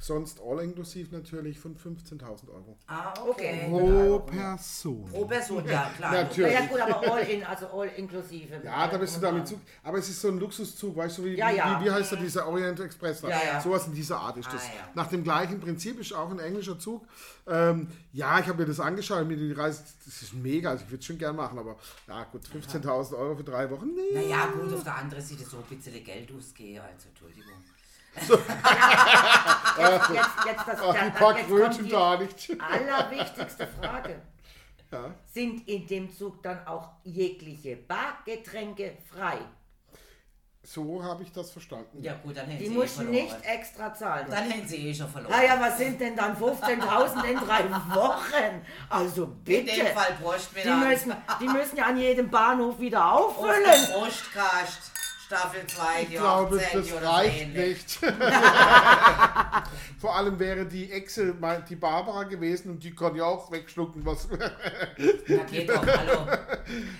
sonst 0.00 0.40
all 0.40 0.60
inklusiv 0.60 1.10
natürlich 1.12 1.58
von 1.58 1.76
15.000 1.76 2.48
Euro. 2.48 2.76
Ah, 2.86 3.12
Okay. 3.26 3.66
Pro 3.68 4.18
Person. 4.20 5.04
Pro 5.10 5.24
Person, 5.24 5.64
ja, 5.66 5.90
klar. 5.96 6.12
Natürlich. 6.12 6.52
Ja, 6.52 6.66
gut, 6.66 6.80
aber 6.80 7.12
all 7.12 7.22
in, 7.22 7.42
also 7.44 7.66
all 7.68 7.88
inklusive. 7.96 8.60
Ja, 8.64 8.86
da 8.88 8.98
bist 8.98 9.16
du 9.16 9.20
damit 9.20 9.48
Zug. 9.48 9.60
Aber 9.82 9.98
es 9.98 10.08
ist 10.08 10.20
so 10.20 10.28
ein 10.28 10.38
Luxuszug, 10.38 10.96
weißt 10.96 11.18
du, 11.18 11.24
wie, 11.24 11.34
Ja, 11.36 11.50
ja. 11.50 11.80
wie, 11.80 11.86
wie 11.86 11.90
heißt 11.90 12.12
der, 12.12 12.18
dieser 12.18 12.46
Orient 12.46 12.78
Express 12.80 13.20
da? 13.22 13.28
Ja, 13.28 13.40
ja. 13.44 13.60
Sowas 13.60 13.86
in 13.86 13.94
dieser 13.94 14.18
Art 14.18 14.36
ist 14.36 14.52
das. 14.52 14.62
Ah, 14.62 14.74
ja. 14.76 14.88
Nach 14.94 15.06
dem 15.08 15.22
gleichen 15.24 15.58
Prinzip 15.60 15.98
ist 15.98 16.12
auch 16.12 16.30
ein 16.30 16.38
englischer 16.38 16.78
Zug. 16.78 17.06
Ähm, 17.46 17.88
ja, 18.12 18.38
ich 18.40 18.46
habe 18.46 18.58
mir 18.62 18.66
das 18.66 18.80
angeschaut, 18.80 19.26
mir 19.26 19.36
die 19.36 19.52
Reise, 19.52 19.82
das 20.04 20.22
ist 20.22 20.32
mega, 20.34 20.70
also 20.70 20.84
ich 20.84 20.90
würde 20.90 21.00
es 21.00 21.04
schon 21.06 21.18
gern 21.18 21.36
machen, 21.36 21.58
aber 21.58 21.76
ja 22.08 22.24
gut, 22.24 22.42
15.000 22.46 23.16
Euro 23.18 23.36
für 23.36 23.44
drei 23.44 23.70
Wochen, 23.70 23.88
nee. 23.94 24.14
Naja, 24.14 24.46
gut, 24.46 24.72
auf 24.72 24.82
der 24.84 24.96
anderen 24.96 25.22
Seite 25.22 25.44
so 25.44 25.58
ein 25.58 25.64
bisschen 25.76 26.02
Geld 26.02 26.30
ausgehen, 26.36 26.82
also 26.82 27.08
Entschuldigung. 27.08 27.52
Jetzt, 29.76 30.08
jetzt, 30.10 30.28
jetzt 30.46 30.68
das, 30.68 30.80
Ach, 30.80 30.92
die 30.94 31.10
da- 31.10 31.18
paar 31.18 31.34
Kröten 31.34 31.84
die 31.84 31.90
da 31.90 32.16
nicht. 32.16 32.56
allerwichtigste 32.60 33.66
Frage. 33.80 34.22
Ja. 34.92 35.12
Sind 35.32 35.66
in 35.66 35.88
dem 35.88 36.14
Zug 36.16 36.40
dann 36.44 36.64
auch 36.68 36.88
jegliche 37.02 37.74
Bargetränke 37.74 38.96
frei? 39.12 39.38
So 40.62 41.02
habe 41.02 41.24
ich 41.24 41.32
das 41.32 41.50
verstanden. 41.50 42.00
Ja 42.00 42.14
gut, 42.22 42.36
dann 42.36 42.46
hätten 42.46 42.58
Die 42.62 42.68
sie 42.68 42.74
eh 42.74 42.76
musst 42.76 42.98
du 42.98 43.02
verloren. 43.02 43.24
nicht 43.24 43.36
extra 43.44 43.92
zahlen. 43.92 44.26
Dann 44.30 44.44
hätten 44.48 44.68
sie 44.68 44.88
eh 44.88 44.94
schon 44.94 45.08
verloren. 45.08 45.32
Naja, 45.32 45.56
was 45.58 45.78
sind 45.78 46.00
denn 46.00 46.14
dann 46.14 46.36
15.000 46.36 47.24
in 47.24 47.36
drei 47.38 47.68
Wochen? 47.92 48.64
Also 48.88 49.24
In 49.24 49.42
bitte. 49.42 49.74
dem 49.74 49.86
Fall 49.88 50.16
Brust 50.22 50.50
Die 50.52 50.56
wieder 50.64 50.76
müssen, 50.76 51.12
die 51.40 51.48
müssen 51.48 51.76
ja 51.76 51.86
an 51.86 51.96
jedem 51.98 52.30
Bahnhof 52.30 52.78
wieder 52.78 53.12
auf 53.12 53.34
der 53.36 53.44
auffüllen. 53.50 53.86
Brustkast, 53.92 54.92
Staffel 55.26 55.66
2, 55.66 56.02
Ich 56.02 56.08
die 56.08 56.16
glaube, 56.16 56.56
18 56.56 56.82
das 56.82 57.02
reicht 57.02 57.40
ähnlich. 57.42 57.78
nicht. 57.78 57.98
Vor 60.00 60.14
allem 60.16 60.38
wäre 60.38 60.66
die 60.66 60.92
Exe 60.92 61.34
mal 61.40 61.64
die 61.66 61.76
Barbara 61.76 62.24
gewesen 62.24 62.70
und 62.70 62.84
die 62.84 62.94
kann 62.94 63.16
ja 63.16 63.24
auch 63.24 63.50
wegschlucken, 63.50 64.04
was 64.04 64.28
Na 64.30 64.50
geht 65.44 65.70
doch, 65.70 65.86
hallo. 65.86 66.26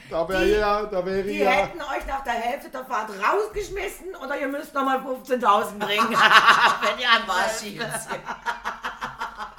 da 0.08 0.26
wäre 0.28 0.44
Die- 0.46 0.50
ja, 0.52 0.82
da 0.84 1.04
wäre 1.04 1.22
Die 1.22 1.36
ja. 1.38 1.50
hätten 1.50 1.82
euch 1.82 2.06
nach 2.06 2.24
der 2.24 2.32
Hälfte 2.32 2.70
der 2.70 2.84
Fahrt 2.86 3.10
rausgeschmissen 3.10 4.14
oder 4.22 4.40
ihr 4.40 4.48
müsst 4.48 4.72
nochmal 4.74 4.98
15.000 5.00 5.78
bringen. 5.78 6.08
Wenn 6.10 6.98
ihr 6.98 7.10
an 7.10 7.22
Was 7.26 7.62
jetzt? 7.62 8.08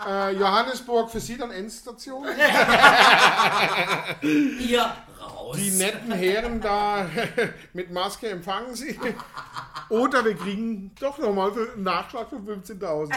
Äh, 0.08 0.32
Johannesburg 0.38 1.10
für 1.12 1.20
Sie 1.20 1.38
dann 1.38 1.52
Endstation. 1.52 2.26
Ihr 4.22 4.92
raus. 5.46 5.58
Die 5.58 5.72
netten 5.72 6.12
Herren 6.12 6.62
da 6.62 7.06
mit 7.74 7.92
Maske 7.92 8.30
empfangen 8.30 8.76
Sie. 8.76 9.00
Oder 9.90 10.26
wir 10.26 10.36
kriegen 10.36 10.92
doch 11.00 11.18
nochmal 11.20 11.52
einen 11.52 11.84
Nachschlag 11.84 12.30
von 12.30 12.46
15.000. 12.46 13.12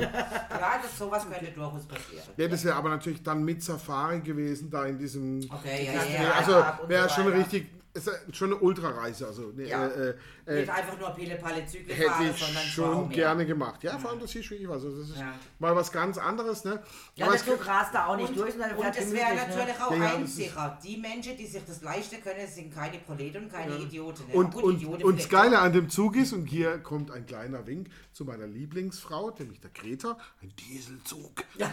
Ja, 0.00 0.80
das, 0.82 0.98
sowas 0.98 1.26
könnte 1.28 1.52
durchaus 1.52 1.86
passieren. 1.86 2.24
Ja, 2.36 2.48
das 2.48 2.64
wäre 2.64 2.76
aber 2.76 2.88
natürlich 2.88 3.22
dann 3.22 3.44
mit 3.44 3.62
Safari 3.62 4.20
gewesen, 4.20 4.70
da 4.70 4.86
in 4.86 4.98
diesem. 4.98 5.40
Okay, 5.50 5.86
ja, 5.86 5.92
Ja, 5.92 6.22
ja, 6.22 6.32
also 6.32 6.88
wäre 6.88 7.08
so 7.08 7.14
schon 7.16 7.28
richtig, 7.28 7.66
ist 7.96 8.06
ja 8.06 8.12
schon 8.32 8.52
eine 8.52 8.60
Ultrareise. 8.60 9.26
Also 9.26 9.52
ne, 9.54 9.66
Ja. 9.68 9.86
äh, 9.86 10.14
äh, 10.46 10.60
Nicht 10.60 10.70
einfach 10.70 10.98
nur 10.98 11.10
Pille-Palle-Züge 11.10 11.92
hätte 11.94 12.10
fahren, 12.10 12.30
ich 12.32 12.38
sondern 12.44 12.62
schon 12.64 12.84
schon 12.84 13.08
mehr. 13.08 13.16
gerne 13.16 13.46
gemacht. 13.46 13.82
Ja, 13.82 13.98
vor 13.98 14.10
allem 14.10 14.20
das 14.20 14.34
ist 14.34 14.50
wirklich 14.50 14.68
was. 14.68 14.84
Also 14.84 15.00
das 15.00 15.10
ist 15.10 15.18
Ja. 15.18 15.34
mal 15.58 15.74
was 15.74 15.90
ganz 15.90 16.18
anderes. 16.18 16.64
Ne? 16.64 16.80
Ja, 17.16 17.26
Aber 17.26 17.34
der 17.36 17.42
es 17.42 17.46
Zug 17.48 17.66
rast 17.66 17.94
da 17.94 18.06
auch 18.06 18.16
nicht 18.16 18.28
Und, 18.28 18.38
durch, 18.38 18.54
und 18.54 18.60
fährt 18.62 18.96
es 18.98 19.12
wäre 19.12 19.34
ne? 19.34 19.46
natürlich 19.48 19.80
auch 19.80 19.90
Ja, 19.90 19.96
ja, 19.96 20.18
das 20.18 20.38
einfacher. 20.38 20.78
Die 20.84 20.96
Menschen, 20.98 21.36
die 21.36 21.46
sich 21.46 21.62
das 21.66 21.82
leisten 21.82 22.22
können, 22.22 22.46
sind 22.46 22.72
keine 22.74 22.98
Proleten 22.98 23.44
und 23.44 23.52
keine 23.52 23.76
Idioten. 23.76 24.26
Ne? 24.28 24.34
Und, 24.34 24.54
Gut, 24.54 24.62
und, 24.64 24.74
Idioten 24.76 25.04
und 25.04 25.18
das 25.18 25.28
Geile 25.28 25.58
an 25.58 25.72
dem 25.72 25.88
Zug 25.90 26.14
ist, 26.16 26.32
und 26.32 26.46
hier 26.46 26.78
kommt 26.78 27.10
ein 27.10 27.26
kleiner 27.26 27.66
Wink 27.66 27.88
zu 28.12 28.24
meiner 28.24 28.46
Lieblingsfrau, 28.46 29.34
nämlich 29.38 29.60
der 29.60 29.70
Greta, 29.70 30.16
ein 30.42 30.52
Dieselzug. 30.56 31.32
Greta, 31.58 31.70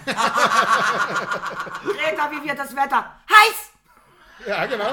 wie 2.32 2.48
wird 2.48 2.58
das 2.60 2.76
Wetter? 2.76 3.06
Heiß! 3.30 3.73
Ja, 4.48 4.66
genau. 4.66 4.92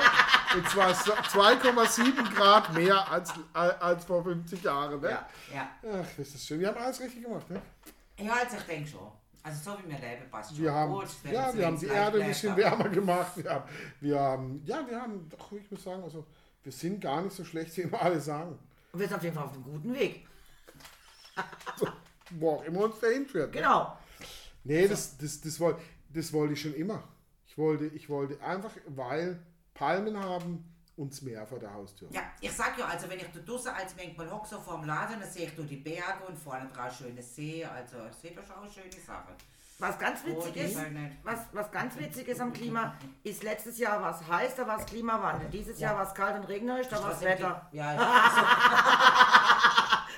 Und 0.54 0.68
zwar 0.68 0.94
so 0.94 1.12
2,7 1.12 2.34
Grad 2.34 2.72
mehr 2.74 3.10
als, 3.10 3.32
als 3.52 4.04
vor 4.04 4.24
50 4.24 4.62
Jahren. 4.62 5.00
Ne? 5.00 5.10
Ja. 5.10 5.28
Ja. 5.54 5.70
Ach, 5.82 6.06
das 6.16 6.28
ist 6.28 6.46
schön. 6.46 6.60
Wir 6.60 6.68
haben 6.68 6.78
alles 6.78 7.00
richtig 7.00 7.22
gemacht. 7.22 7.48
Ne? 7.50 7.60
ja, 8.18 8.32
also 8.32 8.56
ich 8.56 8.62
denke 8.64 8.88
schon. 8.90 9.10
Also 9.42 9.70
so 9.70 9.78
wie 9.78 9.90
wir 9.90 9.98
leben, 9.98 10.30
passt 10.30 10.50
schon. 10.50 10.64
Wir 10.64 10.72
haben, 10.72 10.92
Gut, 10.92 11.08
ja, 11.30 11.54
wir 11.54 11.66
haben 11.66 11.78
die 11.78 11.86
Erde 11.86 12.22
ein 12.22 12.28
bisschen 12.28 12.56
wärmer 12.56 12.88
gemacht. 12.88 13.32
Wir 13.36 13.50
haben, 13.50 13.64
wir 14.00 14.20
haben, 14.20 14.62
ja, 14.66 14.86
wir 14.86 15.00
haben, 15.00 15.28
doch, 15.30 15.52
ich 15.52 15.70
muss 15.70 15.82
sagen, 15.82 16.02
also 16.02 16.26
wir 16.62 16.72
sind 16.72 17.00
gar 17.00 17.22
nicht 17.22 17.34
so 17.34 17.44
schlecht, 17.44 17.74
wie 17.76 17.82
immer 17.82 18.02
alle 18.02 18.20
sagen. 18.20 18.58
Und 18.92 19.00
wir 19.00 19.08
sind 19.08 19.16
auf 19.16 19.22
jeden 19.22 19.34
Fall 19.34 19.44
auf 19.44 19.52
einem 19.54 19.64
guten 19.64 19.94
Weg. 19.94 20.26
Wo 22.30 22.50
auch 22.56 22.64
immer 22.64 22.80
uns 22.80 23.00
dahin 23.00 23.26
führt. 23.26 23.54
Ne? 23.54 23.60
Genau. 23.60 23.96
Nee, 24.62 24.86
das, 24.86 25.16
das, 25.16 25.40
das, 25.40 25.58
wollte, 25.58 25.80
das 26.12 26.32
wollte 26.32 26.52
ich 26.52 26.60
schon 26.60 26.74
immer. 26.74 27.02
Ich 27.60 27.66
wollte, 27.66 27.84
ich 27.88 28.08
wollte 28.08 28.42
einfach, 28.42 28.70
weil 28.86 29.38
Palmen 29.74 30.18
haben, 30.18 30.64
uns 30.96 31.20
Meer 31.20 31.46
vor 31.46 31.58
der 31.58 31.74
Haustür. 31.74 32.08
Ja, 32.10 32.22
ich 32.40 32.50
sag 32.52 32.78
ja, 32.78 32.86
also 32.86 33.06
wenn 33.10 33.18
ich 33.18 33.26
da 33.34 33.38
draußen 33.40 33.70
als 33.74 33.94
manchmal 33.96 34.30
hocke 34.30 34.48
so 34.48 34.58
vor 34.60 34.78
dem 34.78 34.86
Laden, 34.86 35.20
dann 35.20 35.30
sehe 35.30 35.44
ich 35.44 35.54
da 35.54 35.62
die 35.62 35.76
Berge 35.76 36.24
und 36.26 36.38
vorne 36.38 36.66
dran 36.72 36.90
schöne 36.90 37.22
See, 37.22 37.62
also 37.62 37.96
ich 38.10 38.16
sehe 38.16 38.34
da 38.34 38.42
schon 38.42 38.62
eine 38.62 38.70
schöne 38.70 38.90
Sache. 39.06 39.34
Was 39.78 39.98
ganz 39.98 40.20
Oh, 40.24 40.28
witzig 40.28 40.52
die 40.54 40.60
ist, 40.60 40.78
halt 40.78 40.94
was, 41.22 41.38
was 41.52 41.70
ganz 41.70 41.98
witzig 41.98 42.28
ist 42.28 42.40
am 42.40 42.52
Klima, 42.52 42.94
ist 43.24 43.42
letztes 43.42 43.78
Jahr 43.78 44.00
war 44.00 44.18
es 44.18 44.26
heiß, 44.26 44.54
da 44.56 44.66
war 44.66 44.78
es 44.78 44.86
Klimawandel. 44.86 45.50
Dieses 45.50 45.78
Jahr 45.80 45.96
war 45.96 46.06
es 46.06 46.14
kalt 46.14 46.36
und 46.36 46.44
regnerisch, 46.44 46.88
da 46.88 47.02
war 47.02 47.12
es 47.12 47.20
Wetter. 47.20 47.68
Ja, 47.72 47.92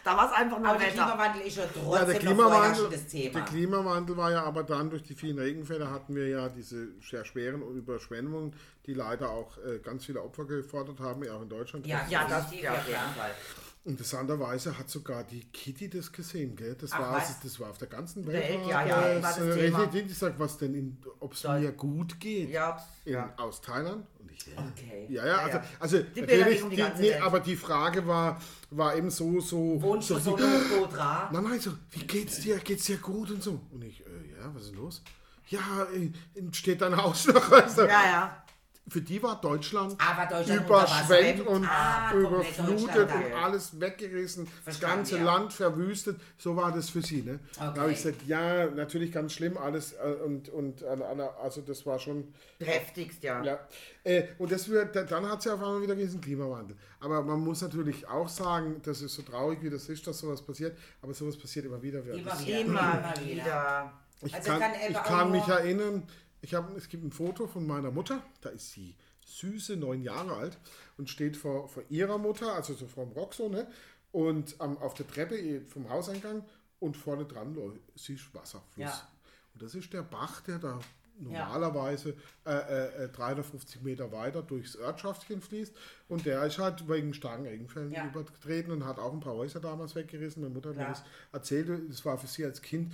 Da 0.04 0.16
war 0.16 0.26
es 0.26 0.32
einfach 0.36 0.58
nur 0.58 0.68
aber 0.68 0.78
der 0.78 0.88
Wetter. 0.88 1.04
Klimawandel 1.04 1.42
ist 1.42 1.56
ja 1.56 1.62
Ja, 1.62 1.68
trotzdem 1.74 2.06
der 2.06 2.14
noch 2.14 2.20
Klimawandel, 2.20 2.74
vorherrschendes 2.74 3.06
Thema. 3.06 3.32
der 3.34 3.42
Klimawandel 3.42 4.16
war 4.16 4.30
ja 4.32 4.42
aber 4.42 4.62
dann 4.64 4.90
durch 4.90 5.02
die 5.04 5.14
vielen 5.14 5.38
Regenfälle 5.38 5.90
hatten 5.90 6.14
wir 6.16 6.26
ja 6.28 6.48
diese 6.48 6.88
sehr 7.08 7.24
schweren 7.24 7.62
Überschwemmungen, 7.62 8.54
die 8.86 8.94
leider 8.94 9.30
auch 9.30 9.58
äh, 9.58 9.78
ganz 9.78 10.04
viele 10.06 10.20
Opfer 10.22 10.44
gefordert 10.44 10.98
haben, 11.00 11.22
auch 11.28 11.42
in 11.42 11.48
Deutschland. 11.48 11.86
ja, 11.86 12.00
Ja, 12.08 12.22
ja, 12.22 12.28
das- 12.28 12.50
das, 12.50 12.52
ja, 12.54 12.62
ja, 12.62 12.72
auf 12.72 12.78
jeden 12.86 12.92
ja. 12.92 13.14
Fall. 13.16 13.30
Interessanterweise 13.84 14.78
hat 14.78 14.88
sogar 14.88 15.24
die 15.24 15.44
Kitty 15.52 15.90
das 15.90 16.12
gesehen, 16.12 16.54
gell? 16.54 16.76
Das, 16.80 16.92
Ach, 16.92 17.00
war, 17.00 17.12
was? 17.16 17.40
das 17.40 17.58
war 17.58 17.70
auf 17.70 17.78
der 17.78 17.88
ganzen 17.88 18.24
Welt. 18.28 18.48
Welt, 18.48 18.60
ja, 18.68 18.86
ja, 18.86 19.14
das, 19.14 19.22
war 19.24 19.46
das 19.46 19.56
äh, 19.56 19.60
Thema. 19.66 19.90
Ich 19.92 20.18
sag, 20.18 20.38
was 20.38 20.56
denn, 20.58 21.02
ob 21.18 21.32
es 21.32 21.42
mir 21.42 21.72
gut 21.72 22.20
geht 22.20 22.50
Ja, 22.50 22.80
in, 23.04 23.14
ja. 23.14 23.34
aus 23.36 23.60
Thailand. 23.60 24.06
Okay. 24.56 25.06
Ja, 25.08 25.26
ja, 25.26 25.38
also, 25.38 25.58
also 25.78 25.98
Bilder 26.14 26.36
natürlich, 26.38 26.68
die 26.68 26.76
die, 26.76 27.00
nee, 27.00 27.14
aber 27.14 27.40
die 27.40 27.56
Frage 27.56 28.06
war, 28.06 28.40
war 28.70 28.96
eben 28.96 29.10
so, 29.10 29.40
so, 29.40 29.80
Wohnst 29.80 30.08
so, 30.08 30.18
so 30.18 30.38
wie, 30.38 30.42
eine 30.42 30.58
Quadrat? 30.60 31.32
nein, 31.32 31.44
nein, 31.44 31.60
so, 31.60 31.72
wie 31.90 32.06
geht's 32.06 32.40
dir, 32.40 32.58
geht's 32.58 32.84
dir 32.84 32.98
gut 32.98 33.30
und 33.30 33.42
so. 33.42 33.60
Und 33.70 33.82
ich, 33.82 34.00
äh, 34.00 34.04
ja, 34.38 34.54
was 34.54 34.64
ist 34.64 34.74
los? 34.74 35.02
Ja, 35.48 35.86
äh, 35.94 36.10
steht 36.52 36.80
dein 36.80 36.96
Haus 36.96 37.26
noch, 37.26 37.50
du? 37.78 37.82
Ja, 37.86 37.86
ja. 37.86 38.41
Für 38.88 39.00
die 39.00 39.22
war 39.22 39.40
Deutschland 39.40 39.96
Aber 40.00 40.26
Deutschland 40.26 40.66
überschwemmt 40.66 41.46
und 41.46 41.64
Ah, 41.68 42.12
überflutet 42.14 43.08
und 43.14 43.32
alles 43.32 43.80
weggerissen, 43.80 44.48
das 44.64 44.80
ganze 44.80 45.18
ja. 45.18 45.22
Land 45.24 45.52
verwüstet. 45.52 46.20
So 46.36 46.56
war 46.56 46.72
das 46.72 46.90
für 46.90 47.00
sie. 47.00 47.22
Ne? 47.22 47.38
Da 47.56 47.68
Okay. 47.70 47.80
habe 47.80 47.92
ich 47.92 48.02
gesagt, 48.02 48.22
ja, 48.26 48.66
natürlich 48.66 49.12
ganz 49.12 49.34
schlimm 49.34 49.56
alles 49.56 49.92
äh, 49.92 49.98
und, 50.24 50.48
und 50.48 50.82
äh, 50.82 50.86
also 51.40 51.60
das 51.60 51.86
war 51.86 51.98
schon 52.00 52.34
Heftigst, 52.58 53.22
ja. 53.22 53.42
ja, 53.44 53.60
äh, 54.04 54.24
und 54.38 54.50
das 54.50 54.68
wird, 54.68 54.94
da- 54.96 55.04
dann 55.04 55.28
hat 55.28 55.42
sie 55.42 55.50
auf 55.50 55.60
einmal 55.62 55.80
wieder 55.80 55.94
diesen 55.94 56.20
Klimawandel. 56.20 56.76
Aber 57.00 57.22
man 57.22 57.38
muss 57.40 57.62
natürlich 57.62 58.06
auch 58.08 58.28
sagen, 58.28 58.80
das 58.84 59.00
ist 59.00 59.14
so 59.14 59.22
traurig, 59.22 59.60
wie 59.62 59.70
das 59.70 59.88
ist, 59.88 60.04
dass 60.08 60.18
sowas 60.18 60.42
passiert, 60.42 60.76
aber 61.02 61.14
sowas 61.14 61.36
passiert 61.36 61.66
immer 61.66 61.80
wieder. 61.80 62.00
Immer 62.00 62.16
wieder. 62.16 62.58
Immer 62.60 63.14
wieder. 63.24 63.92
Ich 64.24 64.34
Also 64.34 64.50
kann, 64.50 64.60
kann 64.60 64.70
ich 64.88 64.94
kann 65.02 65.30
mich 65.32 65.46
erinnern, 65.48 66.02
ich 66.42 66.54
hab, 66.54 66.76
es 66.76 66.88
gibt 66.88 67.04
ein 67.04 67.10
Foto 67.12 67.46
von 67.46 67.66
meiner 67.66 67.90
Mutter, 67.90 68.22
da 68.42 68.50
ist 68.50 68.72
sie 68.72 68.94
süße 69.24 69.76
neun 69.76 70.02
Jahre 70.02 70.34
alt 70.36 70.58
und 70.98 71.08
steht 71.08 71.36
vor, 71.36 71.68
vor 71.68 71.82
ihrer 71.88 72.18
Mutter, 72.18 72.52
also 72.54 72.74
so 72.74 72.86
vor 72.86 73.04
dem 73.06 73.12
Rock 73.12 73.32
so, 73.34 73.48
ne? 73.48 73.66
Und 74.10 74.60
am- 74.60 74.76
auf 74.78 74.94
der 74.94 75.06
Treppe 75.06 75.38
eh, 75.38 75.60
vom 75.62 75.88
Hauseingang 75.88 76.44
und 76.80 76.96
vorne 76.96 77.24
dran 77.24 77.56
ist 77.94 78.34
Wasserfluss. 78.34 78.76
Ja. 78.76 79.08
Und 79.54 79.62
das 79.62 79.74
ist 79.74 79.92
der 79.92 80.02
Bach, 80.02 80.40
der 80.42 80.58
da 80.58 80.80
normalerweise 81.18 82.14
äh, 82.46 83.04
äh, 83.04 83.08
350 83.08 83.82
Meter 83.82 84.10
weiter 84.12 84.42
durchs 84.42 84.76
Örtschaftchen 84.76 85.40
fließt. 85.40 85.74
Und 86.08 86.26
der 86.26 86.42
ist 86.44 86.58
halt 86.58 86.88
wegen 86.88 87.14
starken 87.14 87.46
Regenfällen 87.46 87.92
Ja. 87.92 88.06
übertreten 88.06 88.72
und 88.72 88.84
hat 88.84 88.98
auch 88.98 89.12
ein 89.12 89.20
paar 89.20 89.34
Häuser 89.34 89.60
damals 89.60 89.94
weggerissen. 89.94 90.42
Meine 90.42 90.54
Mutter 90.54 90.70
hat 90.70 90.76
mir 90.76 90.86
das 90.88 91.04
erzählt, 91.32 91.70
das 91.90 92.04
war 92.04 92.18
für 92.18 92.26
sie 92.26 92.44
als 92.44 92.60
Kind 92.62 92.92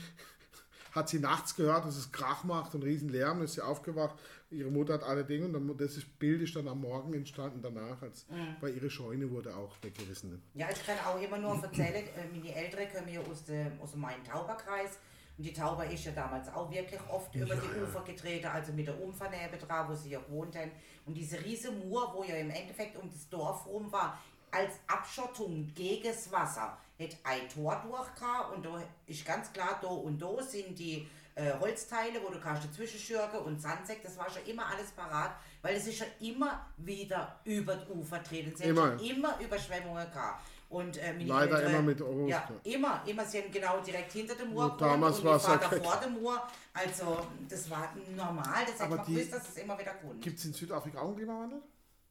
hat 0.92 1.08
sie 1.08 1.18
nachts 1.18 1.54
gehört, 1.54 1.84
dass 1.84 1.96
es 1.96 2.12
Krach 2.12 2.44
macht 2.44 2.74
und 2.74 2.82
riesen 2.82 3.08
Lärm, 3.08 3.42
ist 3.42 3.54
sie 3.54 3.62
aufgewacht. 3.62 4.16
Ihre 4.50 4.70
Mutter 4.70 4.94
hat 4.94 5.02
alle 5.02 5.24
Dinge 5.24 5.44
und 5.46 5.52
dann, 5.52 5.76
das 5.76 5.96
ist, 5.96 6.18
Bild 6.18 6.40
ist 6.40 6.56
dann 6.56 6.68
am 6.68 6.80
Morgen 6.80 7.12
entstanden 7.12 7.60
danach, 7.62 8.00
als 8.00 8.26
Mhm. 8.28 8.56
weil 8.60 8.74
ihre 8.74 8.88
Scheune 8.88 9.30
wurde 9.30 9.54
auch 9.54 9.76
weggerissen. 9.82 10.42
Ja, 10.54 10.68
ich 10.70 10.86
kann 10.86 10.96
auch 11.06 11.20
immer 11.20 11.36
nur 11.38 11.62
erzählen, 11.62 12.04
äh, 12.06 12.26
meine 12.32 12.54
Eltern 12.54 12.86
kommen 12.94 13.12
ja 13.12 13.20
aus 13.20 13.44
dem, 13.44 13.78
aus 13.80 13.90
dem 13.92 14.00
Main-Tauber-Kreis. 14.00 14.98
Und 15.36 15.44
die 15.44 15.52
Tauber 15.52 15.86
ist 15.88 16.04
ja 16.04 16.10
damals 16.12 16.48
auch 16.48 16.68
wirklich 16.70 17.00
oft 17.08 17.32
über 17.36 17.54
die 17.54 17.80
Ufer 17.82 18.02
getreten, 18.02 18.46
also 18.46 18.72
mit 18.72 18.88
der 18.88 19.00
Umfernähe 19.00 19.48
dran, 19.50 19.88
wo 19.88 19.94
sie 19.94 20.10
ja 20.10 20.18
gewohnt 20.18 20.56
haben. 20.56 20.72
Und 21.06 21.14
diese 21.14 21.38
riesige 21.44 21.74
Mur, 21.74 22.12
wo 22.16 22.24
ja 22.24 22.34
im 22.36 22.50
Endeffekt 22.50 22.96
um 22.96 23.08
das 23.08 23.28
Dorf 23.28 23.64
rum 23.66 23.92
war, 23.92 24.18
als 24.50 24.72
Abschottung 24.88 25.68
gegen 25.74 26.04
das 26.08 26.32
Wasser, 26.32 26.76
hat 27.00 27.16
ein 27.24 27.48
Tor 27.48 27.80
durchgehauen 27.86 28.56
und 28.56 28.64
da 28.66 28.82
ist 29.06 29.24
ganz 29.24 29.52
klar, 29.52 29.78
da 29.80 29.88
und 29.88 30.20
da 30.20 30.42
sind 30.42 30.78
die 30.78 31.06
äh, 31.34 31.52
Holzteile, 31.60 32.20
wo 32.24 32.30
du 32.32 32.40
kannst 32.40 32.64
dazwischen 32.64 32.98
schürgen 32.98 33.38
und 33.40 33.60
Sandsäck, 33.60 34.02
das 34.02 34.16
war 34.18 34.28
schon 34.28 34.44
immer 34.46 34.66
alles 34.66 34.90
parat, 34.90 35.32
weil 35.62 35.76
es 35.76 35.86
ist 35.86 36.00
ja 36.00 36.06
immer 36.20 36.66
wieder 36.78 37.38
über 37.44 37.76
die 37.76 37.92
Ufer 37.92 38.22
treten. 38.22 38.54
Sie 38.56 38.64
haben 38.64 38.70
Immer. 38.70 38.98
schon 38.98 39.06
immer 39.08 39.40
Überschwemmungen 39.40 40.10
gehabt. 40.10 40.44
Und, 40.70 40.98
äh, 40.98 41.16
Leider 41.18 41.56
Eltern- 41.60 41.72
immer 41.72 41.82
mit 41.82 42.02
Ost, 42.02 42.28
Ja, 42.28 42.46
immer, 42.64 43.02
immer. 43.06 43.24
Sie 43.24 43.38
haben 43.40 43.50
genau 43.50 43.80
direkt 43.80 44.12
hinter 44.12 44.34
dem 44.34 44.50
Mur 44.50 44.70
Und 44.70 44.78
damals 44.80 45.24
war 45.24 45.36
es 45.36 45.46
ja 45.46 45.58
vor 45.58 45.96
dem 45.96 46.20
Mur. 46.20 46.42
Also, 46.74 47.24
das 47.48 47.70
war 47.70 47.88
normal. 48.14 48.64
Das 48.66 48.74
hätte 48.74 48.82
Aber 48.84 48.96
man 48.96 49.06
gewusst, 49.06 49.32
dass 49.32 49.48
es 49.48 49.56
immer 49.56 49.78
wieder 49.78 49.94
kommt. 49.94 50.20
Gibt 50.20 50.38
es 50.38 50.44
in 50.44 50.52
Südafrika 50.52 50.98
auch 51.00 51.06
einen 51.06 51.16
Klimawandel? 51.16 51.62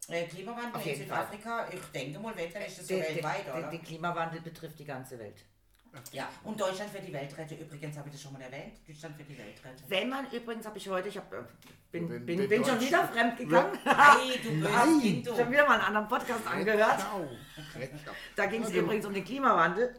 Äh, 0.09 0.23
Klimawandel 0.25 0.81
in 0.81 0.87
jeden 0.87 1.07
Fall. 1.09 1.27
Südafrika, 1.31 1.67
ich 1.71 1.81
denke 1.93 2.19
mal, 2.19 2.35
weltweit 2.35 2.67
ist 2.67 2.79
das 2.79 2.87
so 2.87 2.95
weltweit, 2.95 3.45
der, 3.45 3.57
oder? 3.57 3.69
der 3.69 3.79
Klimawandel 3.79 4.41
betrifft 4.41 4.79
die 4.79 4.85
ganze 4.85 5.19
Welt. 5.19 5.43
Ja, 6.11 6.29
und 6.43 6.59
Deutschland 6.59 6.91
für 6.91 6.99
die 7.01 7.11
Welt 7.11 7.35
retten. 7.37 7.57
Übrigens 7.57 7.97
habe 7.97 8.07
ich 8.07 8.13
das 8.13 8.21
schon 8.21 8.33
mal 8.33 8.41
erwähnt. 8.41 8.75
Deutschland 8.87 9.15
für 9.17 9.23
die 9.23 9.37
Welt 9.37 9.63
retten. 9.65 9.83
Wenn 9.87 10.09
man 10.09 10.29
übrigens, 10.31 10.65
habe 10.65 10.77
ich 10.77 10.87
heute, 10.87 11.07
ich 11.09 11.17
hab, 11.17 11.33
äh, 11.33 11.37
bin, 11.91 12.09
Wenn- 12.09 12.25
bin, 12.25 12.39
wenn 12.39 12.49
bin 12.49 12.65
schon 12.65 12.79
wieder 12.79 13.07
fremd 13.07 13.37
gegangen, 13.37 13.77
Hey, 13.83 14.39
du 14.43 14.61
böses 14.61 15.01
Kind, 15.01 15.27
du. 15.27 15.35
schon 15.35 15.51
wieder 15.51 15.65
mal 15.65 15.73
einen 15.73 15.83
anderen 15.95 16.07
Podcast 16.07 16.45
angehört. 16.45 16.97
Genau. 16.97 18.11
Da 18.35 18.45
ging 18.45 18.63
es 18.63 18.71
übrigens 18.71 19.05
um 19.05 19.13
den 19.13 19.25
Klimawandel. 19.25 19.95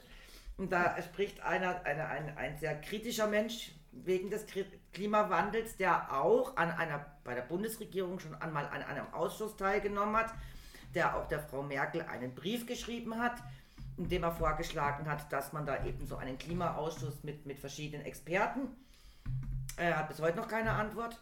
Und 0.56 0.70
da 0.72 1.00
spricht 1.02 1.40
einer, 1.40 1.84
einer, 1.84 2.08
ein, 2.08 2.36
ein 2.36 2.58
sehr 2.58 2.80
kritischer 2.80 3.26
Mensch 3.26 3.72
wegen 3.92 4.30
des 4.30 4.44
Klimawandels, 4.92 5.76
der 5.76 6.12
auch 6.12 6.56
an 6.56 6.70
einer, 6.70 7.06
bei 7.28 7.34
der 7.34 7.42
Bundesregierung 7.42 8.18
schon 8.18 8.34
einmal 8.40 8.64
an 8.68 8.82
einem 8.82 9.12
Ausschuss 9.12 9.54
teilgenommen 9.54 10.16
hat, 10.16 10.32
der 10.94 11.14
auch 11.14 11.28
der 11.28 11.40
Frau 11.40 11.62
Merkel 11.62 12.00
einen 12.00 12.34
Brief 12.34 12.64
geschrieben 12.64 13.18
hat, 13.18 13.42
in 13.98 14.08
dem 14.08 14.22
er 14.22 14.32
vorgeschlagen 14.32 15.06
hat, 15.06 15.30
dass 15.30 15.52
man 15.52 15.66
da 15.66 15.84
eben 15.84 16.06
so 16.06 16.16
einen 16.16 16.38
Klimaausschuss 16.38 17.22
mit, 17.24 17.44
mit 17.44 17.58
verschiedenen 17.58 18.06
Experten. 18.06 18.68
Er 19.76 19.98
hat 19.98 20.08
bis 20.08 20.22
heute 20.22 20.38
noch 20.38 20.48
keine 20.48 20.72
Antwort. 20.72 21.20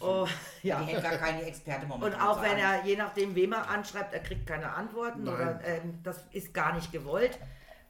Oh, 0.00 0.26
ja. 0.62 0.80
Die 0.80 0.86
hätten 0.86 1.02
gar 1.02 1.18
keine 1.18 1.42
Experte 1.42 1.82
Und 1.82 1.88
momentan. 1.88 2.20
auch 2.22 2.36
so 2.36 2.42
wenn 2.42 2.56
er, 2.56 2.82
je 2.86 2.96
nachdem, 2.96 3.34
wem 3.34 3.52
er 3.52 3.68
anschreibt, 3.68 4.14
er 4.14 4.20
kriegt 4.20 4.46
keine 4.46 4.72
Antworten 4.72 5.24
Nein. 5.24 5.34
oder 5.34 5.60
ähm, 5.64 5.98
das 6.02 6.24
ist 6.32 6.54
gar 6.54 6.74
nicht 6.74 6.90
gewollt, 6.92 7.38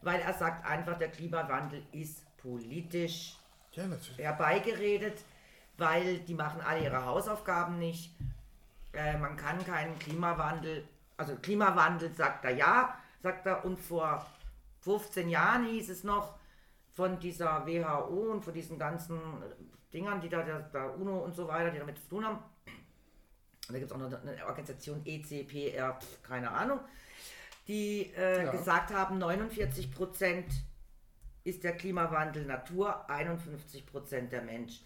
weil 0.03 0.21
er 0.21 0.35
sagt 0.35 0.67
einfach, 0.67 0.99
der 0.99 1.11
Klimawandel 1.11 1.85
ist 1.93 2.25
politisch 2.39 3.37
Ja, 3.73 3.85
herbeigeredet, 4.17 5.23
weil 5.81 6.19
die 6.21 6.35
machen 6.35 6.61
alle 6.61 6.85
ihre 6.85 7.05
Hausaufgaben 7.05 7.79
nicht. 7.79 8.15
Äh, 8.93 9.19
man 9.19 9.37
kann 9.37 9.65
keinen 9.65 9.99
Klimawandel, 9.99 10.87
also 11.17 11.35
Klimawandel 11.37 12.13
sagt 12.15 12.45
er 12.45 12.53
ja, 12.53 12.95
sagt 13.23 13.47
er, 13.47 13.65
und 13.65 13.79
vor 13.81 14.27
15 14.81 15.29
Jahren 15.29 15.67
hieß 15.67 15.91
es 15.91 16.05
noch 16.05 16.39
von 16.93 17.19
dieser 17.19 17.67
WHO 17.67 18.33
und 18.33 18.45
von 18.45 18.53
diesen 18.55 18.79
ganzen 18.79 19.19
Dingern, 19.93 20.21
die 20.21 20.29
da, 20.29 20.43
der, 20.43 20.61
der 20.61 20.97
UNO 20.99 21.19
und 21.19 21.35
so 21.35 21.47
weiter, 21.49 21.71
die 21.71 21.79
damit 21.79 21.99
zu 21.99 22.09
tun 22.09 22.25
haben. 22.25 22.39
Und 23.69 23.75
da 23.75 23.79
gibt 23.79 23.91
es 23.91 23.93
auch 23.93 23.99
noch 23.99 24.13
eine 24.23 24.47
Organisation 24.47 25.01
ECPR, 25.05 25.99
keine 26.23 26.51
Ahnung, 26.51 26.81
die 27.69 28.13
äh, 28.17 28.45
Ja. 28.45 28.51
gesagt 28.51 28.93
haben, 28.93 29.19
49 29.19 29.93
Prozent 29.95 30.47
ist 31.45 31.63
der 31.63 31.77
Klimawandel 31.77 32.45
Natur, 32.45 33.09
51 33.09 33.87
Prozent 33.87 34.33
der 34.33 34.43
Mensch. 34.43 34.81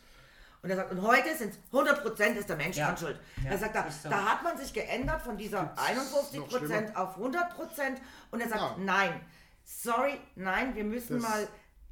Und 0.64 0.70
er 0.70 0.77
sagt, 0.77 0.92
und 0.92 1.03
heute 1.03 1.37
sind 1.37 1.53
es 1.53 1.59
100 1.72 2.03
Prozent 2.03 2.38
ist 2.38 2.48
der 2.48 2.57
Mensch 2.57 2.79
Ja. 2.79 2.87
dran 2.87 2.96
schuld. 2.96 3.20
Ja, 3.44 3.50
er 3.50 3.59
sagt, 3.59 3.74
da, 3.77 3.83
ist 3.83 4.03
so. 4.03 4.09
da 4.09 4.24
hat 4.24 4.42
man 4.42 4.57
sich 4.57 4.72
geändert 4.72 5.20
von 5.20 5.37
dieser 5.37 5.74
51 5.79 6.40
noch 6.40 6.48
Prozent 6.48 6.96
auf 6.96 7.16
100 7.18 7.55
Prozent. 7.55 8.00
Und 8.31 8.40
er 8.40 8.48
sagt, 8.48 8.61
Ja. 8.62 8.77
nein, 8.79 9.20
sorry, 9.62 10.18
nein, 10.37 10.74
wir 10.74 10.85
müssen 10.85 11.20
Das- 11.20 11.22
mal 11.22 11.46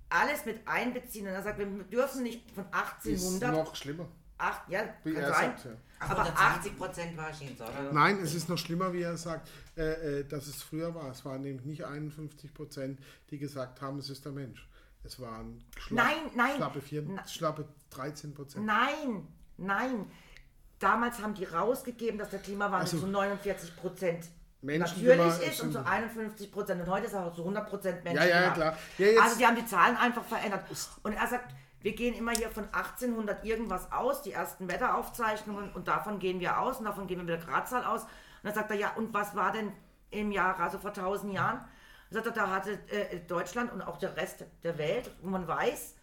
alles 0.08 0.46
mit 0.46 0.66
einbeziehen. 0.66 1.26
Und 1.26 1.34
er 1.34 1.42
sagt, 1.42 1.58
wir 1.58 1.66
dürfen 1.66 2.22
nicht 2.22 2.50
von 2.52 2.64
Ist 2.64 2.72
1800, 2.72 3.52
noch 3.52 3.76
schlimmer. 3.76 4.08
acht, 4.38 4.66
ja, 4.70 4.84
Wie 5.04 5.12
kann 5.12 5.22
er 5.22 5.34
sein, 5.34 5.50
sagt, 5.50 5.64
ja. 5.66 5.70
Aber 5.98 6.24
120 6.24 6.78
Prozent 6.78 7.16
war 7.16 7.28
es 7.30 7.40
oder? 7.60 7.92
Nein, 7.92 8.20
es 8.22 8.34
ist 8.34 8.48
noch 8.48 8.56
schlimmer, 8.58 8.90
wie 8.94 9.02
er 9.02 9.18
sagt, 9.18 9.48
äh, 9.76 10.20
äh, 10.20 10.24
dass 10.24 10.46
es 10.46 10.62
früher 10.62 10.94
war. 10.94 11.10
Es 11.10 11.24
waren 11.26 11.42
nämlich 11.42 11.64
nicht 11.66 11.84
51 11.84 12.52
Prozent, 12.54 12.98
die 13.30 13.38
gesagt 13.38 13.82
haben, 13.82 13.98
es 13.98 14.08
ist 14.08 14.24
der 14.24 14.32
Mensch. 14.32 14.66
Es 15.04 15.20
waren 15.20 15.62
Nein, 15.90 16.16
nein. 16.34 16.56
schlappe, 16.56 16.80
vier, 16.80 17.02
Na- 17.02 17.26
schlappe 17.26 17.66
13 17.90 18.34
Prozent. 18.34 18.64
Nein, 18.64 19.26
nein. 19.56 20.10
Damals 20.78 21.20
haben 21.20 21.34
die 21.34 21.44
rausgegeben, 21.44 22.18
dass 22.18 22.30
der 22.30 22.40
Klimawandel 22.40 22.80
Also, 22.80 22.98
zu 23.00 23.06
49 23.06 23.76
Prozent 23.76 24.28
Menschen, 24.60 25.04
natürlich 25.04 25.48
ist 25.48 25.60
und 25.60 25.72
zu 25.72 25.84
51 25.84 26.52
Prozent. 26.52 26.80
Und 26.82 26.88
heute 26.88 27.06
ist 27.06 27.12
er 27.14 27.26
auch 27.26 27.34
zu 27.34 27.42
100 27.42 27.68
Prozent 27.68 28.04
Menschen. 28.04 28.22
Ja, 28.22 28.28
ja, 28.28 28.40
gemacht. 28.42 28.54
klar. 28.56 28.76
Ja, 28.98 29.22
also 29.22 29.38
die 29.38 29.46
haben 29.46 29.56
die 29.56 29.66
Zahlen 29.66 29.96
einfach 29.96 30.24
verändert. 30.24 30.64
Und 31.02 31.12
er 31.12 31.26
sagt, 31.26 31.52
wir 31.80 31.94
gehen 31.96 32.14
immer 32.14 32.30
hier 32.32 32.48
von 32.48 32.64
1800 32.72 33.44
irgendwas 33.44 33.90
aus, 33.90 34.22
die 34.22 34.32
ersten 34.32 34.68
Wetteraufzeichnungen, 34.68 35.72
und 35.72 35.88
davon 35.88 36.20
gehen 36.20 36.38
wir 36.38 36.58
aus 36.60 36.78
und 36.78 36.84
davon 36.84 37.08
gehen 37.08 37.18
wir 37.18 37.24
mit 37.24 37.30
der 37.40 37.44
Gradzahl 37.44 37.84
aus. 37.84 38.02
Und 38.04 38.08
dann 38.44 38.54
sagt 38.54 38.70
er, 38.70 38.76
ja, 38.76 38.92
und 38.94 39.12
was 39.12 39.34
war 39.34 39.50
denn 39.52 39.72
im 40.10 40.30
Jahr, 40.30 40.58
also 40.60 40.78
vor 40.78 40.90
1000 40.90 41.32
Jahren? 41.32 41.64
Sagt 42.12 42.26
er, 42.26 42.32
da 42.32 42.50
hatte 42.50 42.72
äh, 42.88 43.18
Deutschland 43.26 43.72
und 43.72 43.82
auch 43.82 43.98
der 43.98 44.16
Rest 44.16 44.44
der 44.62 44.78
Welt, 44.78 45.10
wo 45.22 45.30
man 45.30 45.46
weiß, 45.48 45.94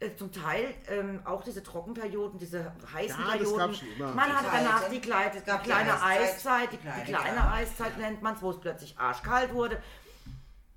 äh, 0.00 0.14
zum 0.14 0.30
Teil 0.30 0.74
ähm, 0.88 1.22
auch 1.24 1.42
diese 1.42 1.60
Trockenperioden, 1.62 2.38
diese 2.38 2.72
heißen 2.92 3.20
Ja, 3.20 3.32
Perioden. 3.32 3.76
Man 4.14 4.28
Die 4.28 4.32
hat 4.32 4.44
danach 4.52 4.88
die, 4.88 5.00
gab 5.00 5.32
die 5.62 5.68
die 5.68 5.74
kleine 5.74 6.00
Eiszeit. 6.00 6.20
Eiszeit, 6.36 6.72
die, 6.72 6.76
Die 6.76 6.82
kleine, 6.82 7.04
kleine 7.04 7.36
ja. 7.36 7.52
Eiszeit 7.52 7.98
nennt 7.98 8.22
man 8.22 8.34
es, 8.36 8.42
wo 8.42 8.50
es 8.50 8.60
plötzlich 8.60 8.96
arschkalt 8.96 9.52
wurde. 9.52 9.82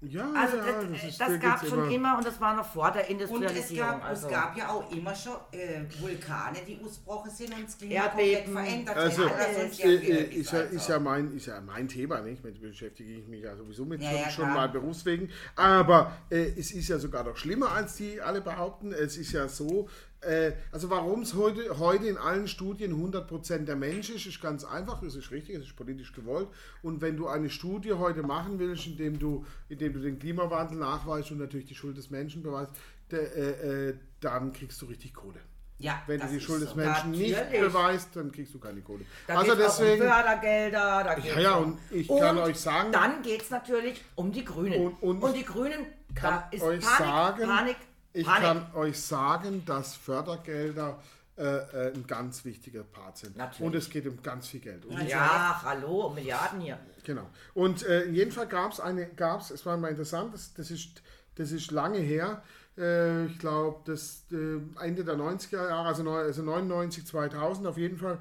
Ja, 0.04 0.32
Also 0.36 0.58
ja, 0.58 0.64
das, 0.66 0.76
das, 0.92 1.04
ist, 1.04 1.22
das 1.22 1.28
da 1.28 1.38
gab 1.38 1.60
gibt's 1.62 1.76
schon 1.76 1.92
immer. 1.92 2.18
und 2.18 2.26
das 2.26 2.42
war 2.42 2.56
noch 2.56 2.66
vor 2.66 2.90
der 2.92 3.02
Und 3.08 3.22
es 3.22 3.30
Industrialisierung. 3.30 3.90
gab, 3.92 4.04
also. 4.06 4.28
es 4.28 4.34
gab 4.34 4.58
ja 4.58 4.70
auch 4.70 4.92
immer 4.92 5.14
schon 5.14 5.34
äh, 5.52 5.84
Vulkane, 6.00 6.58
die 6.68 6.80
ausgebrochen 6.84 7.30
sind 7.30 7.54
und 7.56 7.66
das 7.68 7.78
Klima 7.78 7.94
Erdbeben. 7.94 8.46
komplett 8.46 8.66
verändert 8.68 8.98
Also. 8.98 9.24
Alles 9.28 9.80
äh, 9.80 9.94
äh, 9.94 10.24
ist, 10.40 10.52
ja, 10.52 10.60
also. 10.62 10.76
ist, 10.76 10.90
ja 10.90 11.00
mein, 11.00 11.36
ist 11.38 11.46
ja 11.46 11.62
mein 11.62 11.88
Thema, 11.88 12.22
nicht? 12.22 12.44
Mit 12.44 12.60
beschäftige 12.60 13.14
ich 13.14 13.28
mich 13.28 13.44
ja 13.44 13.56
sowieso 13.56 13.86
mit 13.86 14.02
Ja, 14.02 14.10
schon, 14.10 14.20
ja, 14.20 14.30
schon 14.32 14.44
klar. 14.46 14.56
mal 14.56 14.70
berufswegen. 14.70 15.30
Aber 15.56 16.18
äh, 16.32 16.46
es 16.58 16.72
ist 16.72 16.88
ja 16.88 16.98
sogar 16.98 17.24
noch 17.24 17.38
schlimmer, 17.38 17.72
als 17.72 17.96
die 17.98 18.20
alle 18.20 18.42
behaupten. 18.42 18.94
Es 18.94 19.18
ist 19.18 19.32
ja 19.34 19.48
so, 19.48 19.88
Äh, 20.22 20.52
also 20.72 20.90
warum 20.90 21.24
es 21.24 21.34
heute, 21.34 21.80
heute 21.80 22.06
in 22.08 22.18
allen 22.18 22.48
Studien 22.48 22.94
100% 22.94 23.66
der 23.66 23.76
Mensch 23.76 24.10
ist, 24.10 24.28
ist 24.28 24.42
ganz 24.42 24.64
einfach, 24.64 25.02
es 25.02 25.16
ist 25.16 25.32
richtig, 25.32 25.56
es 25.56 25.66
ist 25.66 25.76
politisch 25.76 26.14
gewollt. 26.14 26.48
Und 26.84 27.02
wenn 27.02 27.18
du 27.18 27.28
eine 27.28 27.50
Studie 27.50 27.94
heute 27.94 28.22
machen 28.22 28.60
willst, 28.60 28.86
indem 28.86 29.18
du, 29.18 29.46
indem 29.68 29.94
du 29.94 30.00
den 30.00 30.20
Klimawandel 30.20 30.78
nachweist 30.78 31.32
und 31.32 31.40
natürlich 31.40 31.66
die 31.66 31.76
Schuld 31.76 31.98
des 31.98 32.12
Menschen 32.12 32.44
beweist, 32.44 32.72
der, 33.10 33.36
äh, 33.36 33.90
äh, 33.90 33.96
dann 34.20 34.54
kriegst 34.54 34.82
du 34.82 34.86
richtig 34.86 35.14
Kohle. 35.14 35.40
Ja, 35.80 36.00
Wenn 36.06 36.20
du 36.20 36.28
die 36.28 36.40
Schuld 36.40 36.60
so. 36.60 36.66
des 36.68 36.76
Menschen 36.76 37.10
nicht 37.10 37.36
Natürlich. 37.36 37.62
beweist, 37.62 38.10
dann 38.16 38.32
kriegst 38.32 38.54
du 38.54 38.60
keine 38.60 38.82
Kohle. 38.82 39.04
Da 39.26 39.40
also 39.40 39.56
deswegen, 39.56 40.04
um 40.04 40.10
Fördergelder. 40.10 41.04
Da 41.04 41.18
ja, 41.18 41.40
ja, 41.40 41.56
um- 41.56 41.72
und 41.72 41.80
ich 41.90 42.08
kann 42.08 42.38
euch 42.38 42.60
sagen, 42.60 42.92
Dann 42.92 43.24
geht 43.24 43.42
es 43.42 43.50
natürlich 43.50 44.00
um 44.14 44.32
die 44.32 44.46
Grünen. 44.46 44.94
Und- 45.02 45.24
und 45.24 45.36
die 45.36 45.44
Grünen, 45.44 45.88
kann 46.14 46.34
da 46.36 46.50
ist 46.52 46.62
euch 46.62 46.82
Panik, 46.82 46.98
sagen, 47.00 47.44
Panik, 47.44 47.78
ich 48.14 48.26
Panik. 48.26 48.44
kann 48.44 48.76
euch 48.76 49.00
sagen, 49.00 49.64
dass 49.66 49.96
Fördergelder 49.96 51.00
äh, 51.38 51.44
äh, 51.44 51.94
ein 51.94 52.06
ganz 52.06 52.46
wichtiger 52.46 52.84
Part 52.84 53.18
sind. 53.18 53.38
Natürlich. 53.38 53.62
Und 53.62 53.76
es 53.76 53.90
geht 53.90 54.06
um 54.06 54.22
ganz 54.22 54.48
viel 54.48 54.60
Geld. 54.60 54.86
Und 54.86 55.02
ja, 55.08 55.62
hallo, 55.64 56.08
um 56.08 56.16
Milliarden 56.16 56.60
hier. 56.62 56.78
Genau. 57.04 57.28
Und 57.54 57.84
äh, 57.84 58.04
in 58.04 58.14
jedem 58.14 58.32
Fall 58.32 58.48
gab 58.48 58.74
es 58.74 58.80
eine, 58.80 59.08
gab 59.08 59.42
es, 59.42 59.50
es 59.50 59.66
war 59.66 59.78
mal 59.78 59.90
interessant, 59.90 60.34
das, 60.34 60.54
das, 60.54 60.70
ist, 60.70 61.02
das 61.36 61.52
ist 61.52 61.72
lange 61.72 61.98
her, 61.98 62.44
äh, 62.78 63.26
ich 63.26 63.40
glaube, 63.40 63.80
das 63.86 64.26
äh, 64.32 64.86
Ende 64.86 65.04
der 65.04 65.16
90er 65.16 65.70
Jahre, 65.70 65.88
also, 65.88 66.08
also 66.12 66.44
99, 66.44 67.08
2000 67.08 67.66
auf 67.66 67.78
jeden 67.78 67.98
Fall, 67.98 68.20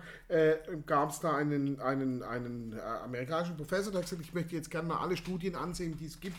gab 0.87 1.11
es 1.11 1.21
da 1.21 1.37
einen, 1.37 1.81
einen, 1.81 2.23
einen 2.23 2.79
amerikanischen 3.05 3.57
Professor, 3.57 3.91
der 3.91 4.03
hat 4.03 4.09
gesagt, 4.09 4.23
ich 4.23 4.33
möchte 4.33 4.55
jetzt 4.55 4.71
gerne 4.71 4.89
mal 4.89 4.99
alle 4.99 5.17
Studien 5.17 5.57
ansehen, 5.57 5.97
die 5.99 6.07
es 6.07 6.21
gibt, 6.21 6.37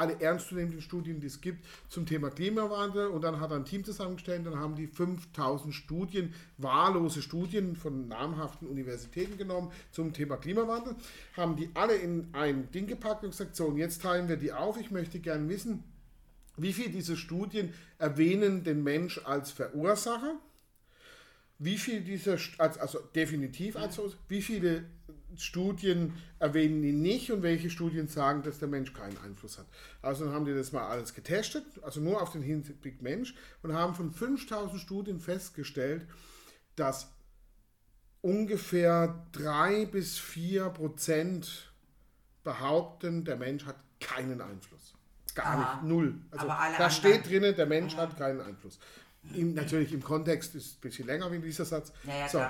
alle 0.00 0.18
ernstzunehmenden 0.20 0.80
Studien, 0.80 1.20
die 1.20 1.26
es 1.26 1.40
gibt 1.40 1.64
zum 1.88 2.06
Thema 2.06 2.30
Klimawandel. 2.30 3.08
Und 3.08 3.22
dann 3.22 3.38
hat 3.38 3.50
er 3.50 3.56
ein 3.56 3.66
Team 3.66 3.84
zusammengestellt, 3.84 4.46
dann 4.46 4.58
haben 4.58 4.74
die 4.74 4.86
5000 4.86 5.74
Studien, 5.74 6.34
wahllose 6.56 7.20
Studien 7.20 7.76
von 7.76 8.08
namhaften 8.08 8.66
Universitäten 8.66 9.36
genommen 9.36 9.70
zum 9.92 10.12
Thema 10.14 10.38
Klimawandel, 10.38 10.96
haben 11.36 11.56
die 11.56 11.68
alle 11.74 11.94
in 11.94 12.28
ein 12.32 12.70
Ding 12.72 12.86
gepackt 12.86 13.24
und 13.24 13.30
gesagt, 13.30 13.54
so 13.54 13.66
und 13.66 13.76
jetzt 13.76 14.02
teilen 14.02 14.28
wir 14.28 14.36
die 14.36 14.52
auf, 14.52 14.80
ich 14.80 14.90
möchte 14.90 15.20
gern 15.20 15.48
wissen, 15.48 15.84
wie 16.56 16.72
viele 16.72 16.90
dieser 16.90 17.16
Studien 17.16 17.72
erwähnen 17.98 18.64
den 18.64 18.82
Mensch 18.82 19.20
als 19.24 19.50
Verursacher, 19.50 20.38
wie 21.58 21.76
viele 21.76 22.00
dieser, 22.00 22.38
also 22.58 23.00
definitiv 23.14 23.76
als 23.76 23.96
so, 23.96 24.12
wie 24.28 24.40
viele 24.40 24.84
Studien 25.36 26.14
erwähnen 26.38 26.82
ihn 26.82 27.00
nicht 27.02 27.30
und 27.32 27.42
welche 27.42 27.70
Studien 27.70 28.08
sagen, 28.08 28.42
dass 28.42 28.58
der 28.58 28.68
Mensch 28.68 28.92
keinen 28.92 29.16
Einfluss 29.18 29.58
hat. 29.58 29.66
Also 30.02 30.32
haben 30.32 30.44
die 30.44 30.54
das 30.54 30.72
mal 30.72 30.86
alles 30.88 31.14
getestet, 31.14 31.64
also 31.82 32.00
nur 32.00 32.20
auf 32.22 32.32
den 32.32 32.42
Hinblick 32.42 33.02
Mensch 33.02 33.34
und 33.62 33.72
haben 33.74 33.94
von 33.94 34.10
5000 34.10 34.80
Studien 34.80 35.20
festgestellt, 35.20 36.06
dass 36.76 37.08
ungefähr 38.22 39.26
3 39.32 39.86
bis 39.86 40.18
4 40.18 40.68
Prozent 40.70 41.72
behaupten, 42.44 43.24
der 43.24 43.36
Mensch 43.36 43.64
hat 43.66 43.76
keinen 44.00 44.40
Einfluss. 44.40 44.94
Gar 45.34 45.46
Ah, 45.46 45.74
nicht, 45.76 45.84
null. 45.84 46.14
Also 46.32 46.46
da 46.46 46.90
steht 46.90 47.28
drinnen, 47.28 47.54
der 47.54 47.66
Mensch 47.66 47.96
hat 47.96 48.16
keinen 48.18 48.40
Einfluss. 48.40 48.78
Im, 49.34 49.54
natürlich 49.54 49.92
im 49.92 50.02
Kontext 50.02 50.54
ist 50.54 50.78
ein 50.78 50.80
bisschen 50.80 51.06
länger 51.06 51.30
wie 51.30 51.38
dieser 51.38 51.64
Satz. 51.64 51.92
Ja, 52.04 52.28
so, 52.28 52.42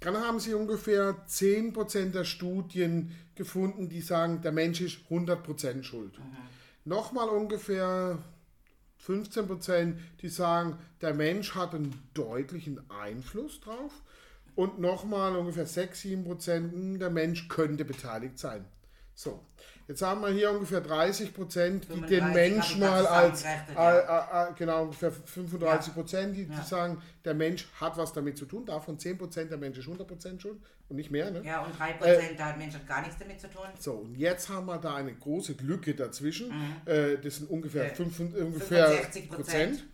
dann 0.00 0.16
haben 0.16 0.40
sie 0.40 0.54
ungefähr 0.54 1.16
10% 1.28 2.10
der 2.10 2.24
Studien 2.24 3.14
gefunden, 3.34 3.88
die 3.88 4.00
sagen, 4.00 4.42
der 4.42 4.52
Mensch 4.52 4.80
ist 4.80 4.98
100% 5.10 5.82
schuld. 5.82 6.18
Mhm. 6.18 6.36
Nochmal 6.84 7.28
ungefähr 7.28 8.18
15%, 9.06 9.96
die 10.20 10.28
sagen, 10.28 10.78
der 11.00 11.14
Mensch 11.14 11.54
hat 11.54 11.74
einen 11.74 11.94
deutlichen 12.14 12.80
Einfluss 12.90 13.60
drauf. 13.60 14.02
Und 14.54 14.78
nochmal 14.78 15.36
ungefähr 15.36 15.66
6, 15.66 16.04
7%, 16.04 16.72
hm, 16.72 16.98
der 16.98 17.10
Mensch 17.10 17.48
könnte 17.48 17.84
beteiligt 17.84 18.38
sein. 18.38 18.64
So, 19.14 19.44
jetzt 19.88 20.02
haben 20.02 20.20
wir 20.22 20.28
hier 20.30 20.50
ungefähr 20.50 20.80
30 20.80 21.34
Prozent, 21.34 21.84
die 21.84 22.00
den 22.00 22.24
35 22.24 22.34
Mensch 22.34 22.76
mal 22.78 23.06
als, 23.06 23.44
äh, 23.44 23.48
ja. 23.74 24.46
äh, 24.46 24.50
äh, 24.50 24.52
genau, 24.56 24.82
ungefähr 24.84 25.10
35 25.10 25.94
Prozent, 25.94 26.36
die, 26.36 26.42
Ja. 26.44 26.60
die 26.60 26.66
sagen, 26.66 27.02
der 27.24 27.34
Mensch 27.34 27.68
hat 27.80 27.96
was 27.96 28.12
damit 28.12 28.36
zu 28.38 28.46
tun. 28.46 28.66
Davon 28.66 28.98
10 28.98 29.18
Prozent, 29.18 29.50
der 29.50 29.58
Mensch 29.58 29.78
ist 29.78 29.84
100 29.86 30.06
Prozent 30.06 30.42
schuld 30.42 30.58
und 30.88 30.96
nicht 30.96 31.10
mehr. 31.10 31.30
Ne? 31.30 31.42
Ja, 31.44 31.62
und 31.62 31.74
3% 31.74 32.36
da 32.36 32.46
hat 32.46 32.58
Mensch 32.58 32.74
hat 32.74 32.86
gar 32.86 33.00
nichts 33.00 33.16
damit 33.18 33.40
zu 33.40 33.48
tun. 33.48 33.64
So, 33.78 33.92
und 33.92 34.14
jetzt 34.16 34.48
haben 34.48 34.66
wir 34.66 34.78
da 34.78 34.94
eine 34.96 35.14
große 35.14 35.54
Lücke 35.62 35.94
dazwischen. 35.94 36.48
Mhm. 36.48 36.76
Äh, 36.84 37.16
das 37.18 37.36
sind 37.36 37.50
ungefähr, 37.50 37.90
Äh, 37.90 37.94
fünf, 37.94 38.18
ungefähr 38.18 38.88
65%. 38.90 39.28
Prozent. 39.28 39.84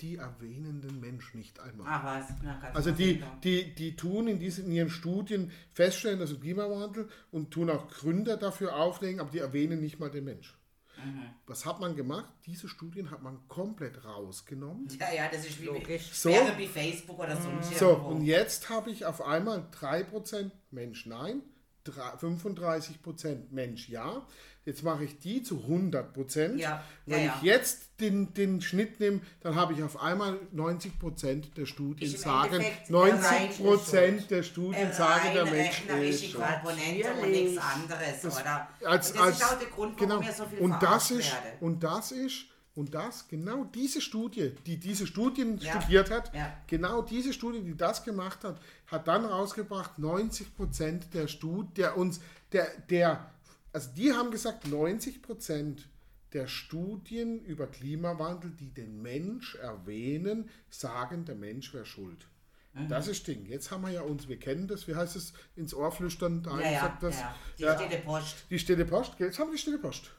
Die 0.00 0.16
erwähnen 0.16 0.80
den 0.80 0.98
Mensch 1.00 1.34
nicht 1.34 1.60
einmal. 1.60 1.86
Ach 1.88 2.04
was. 2.04 2.26
Na, 2.42 2.60
Also 2.74 2.90
die, 2.90 3.22
die, 3.44 3.74
die 3.74 3.94
tun 3.96 4.26
in, 4.26 4.38
diesen, 4.40 4.66
in 4.66 4.72
ihren 4.72 4.90
Studien 4.90 5.52
feststellen, 5.72 6.18
dass 6.18 6.30
es 6.32 6.40
Klimawandel 6.40 7.08
und 7.30 7.52
tun 7.52 7.70
auch 7.70 7.88
Gründe 7.88 8.36
dafür 8.36 8.74
auflegen, 8.76 9.20
aber 9.20 9.30
die 9.30 9.38
erwähnen 9.38 9.80
nicht 9.80 10.00
mal 10.00 10.10
den 10.10 10.24
Mensch. 10.24 10.58
Mhm. 10.96 11.22
Was 11.46 11.64
hat 11.64 11.80
man 11.80 11.94
gemacht? 11.96 12.28
Diese 12.46 12.68
Studien 12.68 13.10
hat 13.12 13.22
man 13.22 13.46
komplett 13.48 14.04
rausgenommen. 14.04 14.88
Ja, 14.98 15.12
ja, 15.12 15.28
das 15.30 15.46
ist 15.46 15.60
wie, 15.60 15.66
Logisch. 15.66 16.10
So. 16.12 16.28
wäre 16.30 16.58
wie 16.58 16.66
Facebook 16.68 17.18
oder 17.18 17.36
sonst 17.36 17.74
So, 17.78 17.90
irgendwo. 17.90 18.08
und 18.10 18.22
jetzt 18.24 18.68
habe 18.70 18.90
ich 18.90 19.06
auf 19.06 19.22
einmal 19.22 19.66
3% 19.80 20.50
Mensch 20.70 21.06
nein, 21.06 21.42
drei- 21.84 22.14
35% 22.16 23.50
Mensch 23.50 23.88
ja. 23.88 24.26
Jetzt 24.66 24.82
mache 24.82 25.04
ich 25.04 25.18
die 25.18 25.42
zu 25.42 25.64
100%. 25.68 26.56
Ja, 26.56 26.82
Wenn 27.04 27.26
ja, 27.26 27.34
ich 27.36 27.42
jetzt 27.42 28.00
den, 28.00 28.32
den 28.32 28.62
Schnitt 28.62 28.98
nehme, 28.98 29.20
dann 29.40 29.56
habe 29.56 29.74
ich 29.74 29.82
auf 29.82 30.00
einmal 30.02 30.38
90% 30.54 31.52
der 31.54 31.66
Studien 31.66 32.10
im 32.10 32.16
sagen, 32.16 32.54
Endeffekt 32.54 32.90
90% 32.90 34.26
der 34.28 34.42
Studien 34.42 34.92
sagen, 34.92 35.34
der 35.34 35.44
Mensch 35.44 35.82
ist 36.00 36.30
schuld. 36.30 36.44
Komponente 36.44 37.12
und 37.12 37.30
nichts 37.30 37.58
anderes, 37.58 38.24
oder? 38.24 38.68
als, 38.84 39.10
und 39.10 39.18
das 39.18 39.26
als, 39.26 39.36
ist 39.36 39.44
auch 39.44 39.58
der 39.58 39.68
Grund, 39.68 39.94
warum 40.00 40.08
genau. 40.08 40.20
wir 40.22 40.32
so 40.32 40.46
viel 40.46 40.58
und 40.58 40.82
das 40.82 41.10
ist 41.10 41.32
und 41.60 41.84
das 41.84 42.12
ist 42.12 42.46
und 42.74 42.94
das 42.94 43.28
genau 43.28 43.64
diese 43.64 44.00
Studie, 44.00 44.52
die 44.66 44.78
diese 44.78 45.06
Studien 45.06 45.58
Ja. 45.58 45.80
studiert 45.80 46.10
hat, 46.10 46.34
Ja. 46.34 46.52
genau 46.66 47.02
diese 47.02 47.32
Studie, 47.32 47.60
die 47.60 47.76
das 47.76 48.02
gemacht 48.02 48.42
hat, 48.44 48.60
hat 48.86 49.06
dann 49.06 49.24
rausgebracht 49.24 49.98
90 49.98 50.56
Prozent 50.56 51.14
der 51.14 51.28
Studien, 51.28 51.72
der 51.76 51.96
uns 51.96 52.20
der 52.50 52.66
der 52.88 53.30
also 53.74 53.90
die 53.94 54.12
haben 54.12 54.30
gesagt 54.30 54.66
90 54.66 55.20
Prozent 55.22 55.88
der 56.32 56.46
Studien 56.48 57.40
über 57.44 57.66
Klimawandel, 57.66 58.50
die 58.58 58.70
den 58.72 59.02
Mensch 59.02 59.54
erwähnen, 59.56 60.48
sagen, 60.70 61.24
der 61.26 61.34
Mensch 61.36 61.72
wäre 61.74 61.84
schuld. 61.86 62.26
Mhm. 62.72 62.88
Das 62.88 63.06
ist 63.06 63.26
Ding. 63.28 63.46
Jetzt 63.46 63.70
haben 63.70 63.82
wir 63.82 63.90
ja 63.90 64.00
uns, 64.02 64.26
wir 64.28 64.38
kennen 64.38 64.66
das, 64.66 64.88
wie 64.88 64.96
heißt 64.96 65.14
es, 65.14 65.32
ins 65.54 65.74
Ohr 65.74 65.92
flüstern, 65.92 66.42
da 66.42 66.58
Ja, 66.58 66.70
ja, 66.72 66.98
das. 67.00 67.20
ja. 67.20 67.34
Die 67.58 67.62
Ja, 67.62 67.74
stille 67.78 67.98
Post. 68.00 68.36
die 68.50 68.58
stille 68.58 68.84
Post, 68.84 69.12
jetzt 69.20 69.38
haben 69.38 69.48
wir 69.48 69.52
die 69.56 69.60
stille 69.62 69.78
Post. 69.78 70.10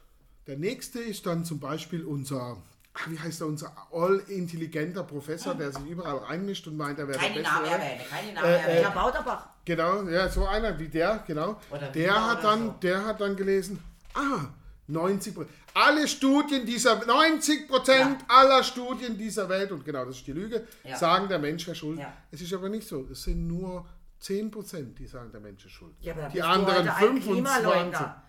Der 0.48 0.58
nächste 0.58 1.00
ist 1.00 1.26
dann 1.26 1.44
zum 1.44 1.60
Beispiel 1.60 2.06
unser, 2.06 2.62
ah, 2.94 3.00
wie 3.08 3.20
heißt 3.20 3.42
er, 3.42 3.48
unser 3.48 3.76
all-intelligenter 3.92 5.04
Professor, 5.04 5.54
der 5.56 5.72
sich 5.74 5.86
überall 5.86 6.18
reinmischt 6.18 6.68
und 6.68 6.78
meint, 6.78 6.98
er 7.00 7.08
wäre 7.10 7.18
der 7.20 7.28
Keine 7.28 7.42
Beste. 7.42 7.54
Namen 7.54 7.66
der 7.66 7.80
erwähnen, 7.80 8.10
keine 8.10 8.34
Namen 8.34 8.48
Äh, 8.48 8.58
erwähnen. 8.58 8.82
Ja, 8.84 8.90
Bauterbach. 8.92 9.50
Genau, 9.66 10.04
ja, 10.04 10.30
so 10.30 10.46
einer 10.46 10.78
wie 10.78 10.88
der, 10.88 11.24
genau. 11.26 11.60
Oder 11.72 11.88
der 11.90 12.30
hat 12.30 12.44
dann, 12.44 12.68
so. 12.68 12.76
der 12.82 13.06
hat 13.06 13.20
dann 13.20 13.36
gelesen, 13.36 13.80
ah, 14.14 14.46
90 14.88 15.36
Alle 15.74 16.08
Studien 16.08 16.66
dieser, 16.66 17.04
90 17.04 17.68
Prozent 17.68 18.18
aller 18.28 18.64
Studien 18.64 19.18
dieser 19.18 19.50
Welt, 19.50 19.72
und 19.72 19.84
genau 19.84 20.06
das 20.06 20.18
ist 20.18 20.28
die 20.28 20.34
Lüge, 20.34 20.68
Ja. 20.84 20.96
sagen, 20.96 21.28
der 21.28 21.40
Mensch 21.40 21.66
wäre 21.66 21.76
schuld. 21.76 22.00
Ja. 22.00 22.14
Es 22.32 22.42
ist 22.42 22.54
aber 22.54 22.70
nicht 22.70 22.88
so. 22.88 23.08
Es 23.12 23.24
sind 23.24 23.48
nur 23.48 23.86
10 24.20 24.52
Prozent, 24.52 24.98
die 25.00 25.08
sagen, 25.08 25.32
der 25.32 25.42
Mensch 25.42 25.66
ist 25.66 25.72
schuld. 25.72 25.96
Ja, 26.02 26.14
die 26.30 26.42
anderen 26.42 26.78
heute 26.78 26.94
ein 26.94 27.22
25. 27.22 27.34
Klimaleugner. 27.34 28.22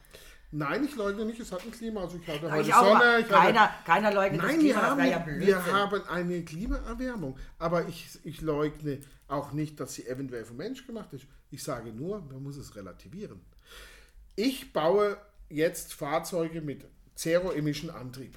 Nein, 0.52 0.84
ich 0.84 0.96
leugne 0.96 1.24
nicht, 1.24 1.40
es 1.40 1.52
hat 1.52 1.62
ein 1.64 1.72
Klima. 1.72 2.02
Also 2.02 2.18
ich 2.22 2.26
hatte 2.28 2.50
heute 2.50 2.68
ich 2.68 2.74
Sonne. 2.74 3.18
Ich 3.18 3.24
hatte, 3.26 3.28
Keiner, 3.28 3.70
keiner 3.84 4.12
leugnet 4.12 4.42
Nein, 4.42 4.56
das 4.56 4.64
wir 4.64 4.72
Klima, 4.72 4.80
das 4.80 4.90
haben, 4.90 5.04
ja 5.04 5.26
wir 5.26 5.66
haben 5.66 6.02
eine 6.08 6.44
Klimaerwärmung. 6.44 7.36
Aber 7.58 7.88
ich, 7.88 8.08
ich 8.24 8.40
leugne 8.40 9.00
auch 9.28 9.52
nicht, 9.52 9.80
dass 9.80 9.94
sie 9.94 10.06
eventuell 10.06 10.44
vom 10.44 10.56
Mensch 10.56 10.86
gemacht 10.86 11.12
ist. 11.12 11.26
Ich 11.50 11.62
sage 11.62 11.92
nur, 11.92 12.20
man 12.20 12.42
muss 12.42 12.56
es 12.56 12.76
relativieren. 12.76 13.40
Ich 14.36 14.72
baue 14.72 15.16
jetzt 15.48 15.94
Fahrzeuge 15.94 16.60
mit 16.60 16.84
Zero-Emission-Antrieb. 17.14 18.36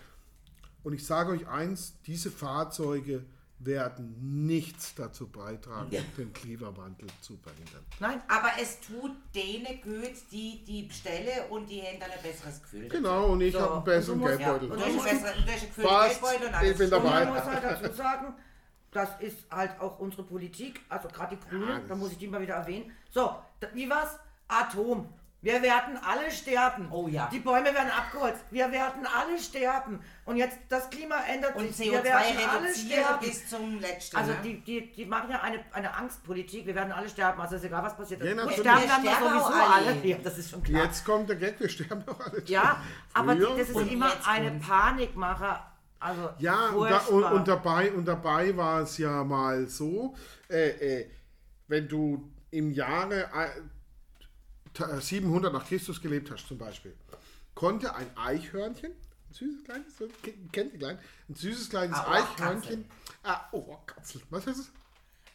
Und 0.83 0.93
ich 0.93 1.05
sage 1.05 1.31
euch 1.33 1.47
eins, 1.47 1.93
diese 2.05 2.31
Fahrzeuge 2.31 3.25
werden 3.61 4.45
nichts 4.47 4.95
dazu 4.95 5.27
beitragen, 5.27 5.89
den 6.17 6.31
Klimawandel 6.31 7.09
zu 7.19 7.35
verhindern. 7.37 7.83
Nein, 7.99 8.21
Aber 8.29 8.51
es 8.61 8.79
tut 8.79 9.11
denen 9.35 9.81
gut, 9.81 10.13
die 10.31 10.63
die 10.65 10.83
bestellen 10.83 11.49
und 11.49 11.69
die 11.69 11.81
haben 11.81 11.99
dann 11.99 12.09
ein 12.09 12.21
besseres 12.23 12.61
Gefühl. 12.61 12.87
Genau, 12.87 13.33
und 13.33 13.41
ich 13.41 13.51
So, 13.51 13.59
habe 13.59 13.73
einen 13.75 13.83
besseren 13.83 14.21
und 14.21 14.29
Ja, 14.29 14.37
Geldbeutel. 14.37 14.71
und 14.71 14.79
du 14.79 14.85
hast 14.85 15.07
ein 15.07 15.45
besseres- 15.45 15.67
Gefühl. 15.67 15.83
Geldbeutel 15.85 16.47
und 16.47 16.63
Ich 16.71 16.77
bin 16.77 16.85
Und 16.85 16.91
dabei. 16.91 17.25
man 17.25 17.33
muss 17.33 17.43
halt 17.43 17.63
dazu 17.65 17.93
sagen, 17.97 18.33
das 18.91 19.09
ist 19.19 19.37
halt 19.51 19.79
auch 19.79 19.99
unsere 19.99 20.23
Politik, 20.23 20.81
also 20.89 21.07
gerade 21.07 21.35
die 21.35 21.49
Grünen, 21.49 21.69
Ja, 21.69 21.79
da 21.87 21.95
muss 21.95 22.11
ich 22.11 22.17
die 22.17 22.27
mal 22.27 22.41
wieder 22.41 22.55
erwähnen. 22.55 22.91
So, 23.09 23.35
wie 23.73 23.89
war's? 23.89 24.17
Atom. 24.47 25.07
Wir 25.41 25.61
werden 25.61 25.97
alle 26.05 26.29
sterben. 26.31 26.89
Oh 26.91 27.07
ja. 27.07 27.29
Die 27.31 27.39
Bäume 27.39 27.73
werden 27.73 27.89
abgeholzt. 27.89 28.41
Wir 28.51 28.69
werden 28.73 29.07
alle 29.07 29.39
sterben. 29.39 30.01
Und 30.25 30.35
jetzt 30.35 30.57
das 30.67 30.89
Klima 30.89 31.15
ändert 31.29 31.55
Und 31.55 31.73
sich. 31.73 31.91
Wir 31.91 32.03
werden 32.03 32.37
alle 32.37 32.67
CO2 32.67 32.85
sterben. 32.87 33.25
bis 33.25 33.47
zum 33.47 33.79
letzten. 33.79 34.17
Also 34.17 34.31
ne? 34.33 34.37
die, 34.43 34.59
die, 34.59 34.91
die 34.91 35.05
machen 35.05 35.31
ja 35.31 35.39
eine, 35.41 35.63
eine 35.71 35.93
Angstpolitik. 35.93 36.65
Wir 36.65 36.75
werden 36.75 36.91
alle 36.91 37.07
sterben. 37.07 37.39
Also 37.39 37.55
ist 37.55 37.63
egal, 37.63 37.83
was 37.83 37.95
passiert. 37.95 38.21
Ja, 38.21 38.35
natürlich. 38.35 38.59
sterben 38.59 38.81
Wir 38.81 38.87
dann 38.89 39.03
ja 39.05 39.11
sterben 39.11 39.29
sowieso 39.29 39.45
auch 39.45 39.75
alle. 39.75 39.87
alle. 39.87 40.05
Ja, 40.05 40.17
das 40.17 40.37
ist 40.37 40.49
schon 40.49 40.61
klar. 40.61 40.83
Jetzt 40.83 41.05
kommt 41.05 41.29
der 41.29 41.37
Gag, 41.37 41.57
wir 41.57 41.69
sterben 41.69 42.03
doch 42.05 42.19
alle. 42.19 42.43
Ja, 42.45 42.81
aber 43.13 43.37
Früher 43.37 43.57
das 43.57 43.69
ist 43.69 43.75
und 43.75 43.89
immer 43.89 44.11
eine. 44.27 44.51
Panikmacher. 44.59 45.71
Also 45.99 46.29
Ja, 46.39 46.69
und, 46.69 46.89
da, 46.89 46.97
und, 46.99 47.23
und, 47.23 47.47
dabei, 47.47 47.91
und 47.91 48.05
dabei 48.05 48.55
war 48.55 48.81
es 48.81 48.97
ja 48.97 49.23
mal 49.23 49.67
so, 49.67 50.15
äh, 50.49 50.99
äh, 51.01 51.09
wenn 51.67 51.87
du 51.87 52.31
im 52.51 52.71
Jahre 52.71 53.23
äh, 53.33 53.49
ta- 54.73 54.99
700 54.99 55.51
nach 55.53 55.65
Christus 55.67 56.01
gelebt 56.01 56.31
hast 56.31 56.47
zum 56.47 56.57
Beispiel, 56.57 56.95
konnte 57.53 57.93
ein 57.95 58.07
Eichhörnchen, 58.17 58.91
ein 58.91 59.33
süßes 59.33 59.63
kleines, 59.65 59.93
kennt 60.51 60.73
ihr 60.73 60.79
klein, 60.79 60.99
ein 61.27 61.35
süßes 61.35 61.69
kleines 61.69 61.97
Eichhörnchen, 61.99 62.85
ah, 63.23 63.41
oh, 63.51 63.75
Katzel, 63.85 64.21
was 64.29 64.47
heißt 64.47 64.59
es? 64.59 64.71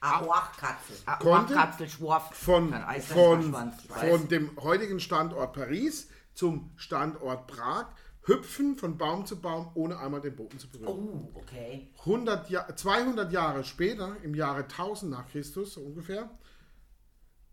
Aoachkatzel. 0.00 0.96
Ah, 1.06 1.16
konnte 1.16 1.54
Kapselschworf. 1.54 2.34
Von, 2.34 2.74
von, 3.00 3.72
von 4.10 4.28
dem 4.28 4.50
heutigen 4.62 5.00
Standort 5.00 5.54
Paris 5.54 6.08
zum 6.34 6.72
Standort 6.76 7.46
Prag 7.46 7.86
hüpfen 8.26 8.76
von 8.76 8.96
Baum 8.96 9.26
zu 9.26 9.40
Baum, 9.40 9.70
ohne 9.74 9.98
einmal 9.98 10.20
den 10.20 10.34
Boden 10.34 10.58
zu 10.58 10.68
berühren. 10.68 11.30
Oh, 11.34 11.38
okay. 11.38 11.88
100 12.00 12.50
Jahr, 12.50 12.74
200 12.74 13.32
Jahre 13.32 13.64
später, 13.64 14.16
im 14.22 14.34
Jahre 14.34 14.62
1000 14.62 15.10
nach 15.10 15.28
Christus 15.28 15.74
so 15.74 15.82
ungefähr, 15.82 16.30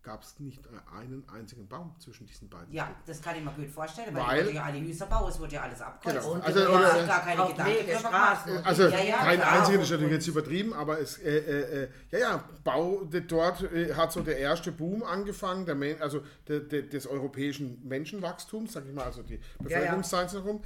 gab 0.03 0.23
es 0.23 0.39
nicht 0.39 0.61
einen 0.97 1.23
einzigen 1.29 1.67
Baum 1.67 1.93
zwischen 1.99 2.25
diesen 2.25 2.49
beiden. 2.49 2.73
Ja, 2.73 2.89
das 3.05 3.21
kann 3.21 3.35
ich 3.37 3.43
mir 3.43 3.51
gut 3.51 3.69
vorstellen, 3.69 4.15
weil, 4.15 4.45
Weil- 4.47 4.53
ja 4.55 4.63
alle 4.63 4.81
Häuser 4.81 5.05
bauen, 5.05 5.29
es 5.29 5.39
wurde 5.39 5.53
ja 5.55 5.61
alles 5.61 5.79
abgeholzt. 5.79 6.21
Genau. 6.21 6.33
Und 6.35 6.41
Also, 6.43 6.59
oder- 6.61 6.73
oder, 6.95 7.05
gar 7.05 7.21
keine 7.23 7.47
Gedanken 7.47 7.97
Straßen. 7.99 8.65
Also 8.65 8.83
Ja, 8.87 8.99
ja, 9.03 9.17
kein 9.17 9.39
klar, 9.39 9.51
einziger 9.59 9.81
ist 9.81 9.91
natürlich 9.91 10.11
jetzt 10.13 10.27
übertrieben, 10.27 10.73
aber 10.73 10.99
es, 10.99 11.19
äh, 11.19 11.37
äh, 11.37 11.83
äh, 11.83 11.89
ja, 12.09 12.19
ja, 12.19 12.43
Bau, 12.63 13.03
de, 13.03 13.21
dort 13.21 13.61
äh, 13.71 13.93
hat 13.93 14.11
so 14.11 14.21
der 14.21 14.37
erste 14.37 14.71
Boom 14.71 15.03
angefangen, 15.03 15.65
der, 15.67 15.75
Men- 15.75 16.01
also 16.01 16.21
de, 16.47 16.67
de, 16.67 16.87
des 16.87 17.05
europäischen 17.05 17.87
Menschenwachstums, 17.87 18.73
sag 18.73 18.85
ich 18.87 18.93
mal, 18.93 19.03
also 19.05 19.21
die 19.21 19.39
Bevölkerungszahl 19.59 20.27
herum. 20.31 20.61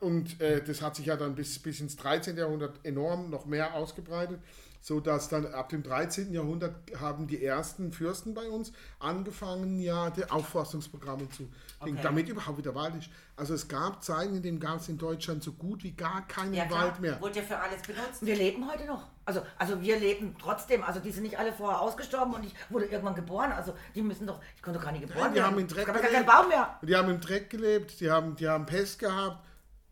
Und 0.00 0.40
äh, 0.40 0.62
das 0.64 0.80
hat 0.80 0.96
sich 0.96 1.04
ja 1.04 1.16
dann 1.16 1.34
bis, 1.34 1.58
bis 1.58 1.80
ins 1.80 1.96
13. 1.96 2.34
Jahrhundert 2.34 2.80
enorm 2.82 3.28
noch 3.28 3.44
mehr 3.44 3.74
ausgebreitet, 3.74 4.40
so 4.80 5.00
dass 5.00 5.28
dann 5.28 5.46
ab 5.52 5.68
dem 5.68 5.82
13. 5.82 6.32
Jahrhundert 6.32 6.74
haben 6.98 7.26
die 7.26 7.44
ersten 7.44 7.92
Fürsten 7.92 8.34
bei 8.34 8.48
uns 8.48 8.72
angefangen, 8.98 9.80
ja, 9.80 10.10
die 10.10 10.24
Aufforstungsprogramme 10.30 11.28
zu, 11.30 11.48
Okay. 11.80 11.96
damit 12.02 12.28
überhaupt 12.28 12.58
wieder 12.58 12.74
Wald 12.74 12.94
ist. 12.96 13.08
Also 13.36 13.54
es 13.54 13.66
gab 13.68 14.02
Zeiten, 14.04 14.36
in 14.36 14.42
denen 14.42 14.60
gab 14.60 14.80
es 14.80 14.88
in 14.88 14.98
Deutschland 14.98 15.42
so 15.42 15.52
gut 15.52 15.82
wie 15.82 15.92
gar 15.92 16.26
keinen 16.28 16.52
Ja, 16.52 16.66
klar, 16.66 16.84
Wald 16.84 17.00
mehr. 17.00 17.20
wurde 17.20 17.36
ja 17.38 17.42
für 17.42 17.58
alles 17.58 17.80
benutzt. 17.82 18.20
Wir 18.24 18.36
leben 18.36 18.70
heute 18.70 18.84
noch. 18.84 19.06
Also, 19.24 19.40
also 19.58 19.80
wir 19.80 19.98
leben 19.98 20.34
trotzdem. 20.38 20.82
Also 20.82 21.00
die 21.00 21.10
sind 21.10 21.22
nicht 21.22 21.38
alle 21.38 21.52
vorher 21.52 21.80
ausgestorben 21.80 22.34
und 22.34 22.44
ich 22.44 22.54
wurde 22.68 22.86
irgendwann 22.86 23.14
geboren. 23.14 23.52
Also 23.52 23.72
die 23.94 24.02
müssen 24.02 24.26
doch, 24.26 24.40
ich 24.56 24.62
konnte 24.62 24.78
doch 24.78 24.84
gar 24.84 24.92
nicht 24.92 25.02
geboren 25.02 25.20
Nein, 25.22 25.30
die 25.32 25.36
werden. 25.36 25.50
haben 25.52 25.58
im 25.58 25.68
Dreck 25.68 25.86
gelebt. 25.86 26.26
Baum 26.26 26.48
mehr. 26.48 26.78
Die 26.82 26.96
haben 26.96 27.10
im 27.10 27.20
Dreck 27.20 27.48
gelebt, 27.50 28.00
die 28.00 28.10
haben, 28.10 28.36
die 28.36 28.48
haben 28.48 28.66
Pest 28.66 28.98
gehabt. 28.98 29.38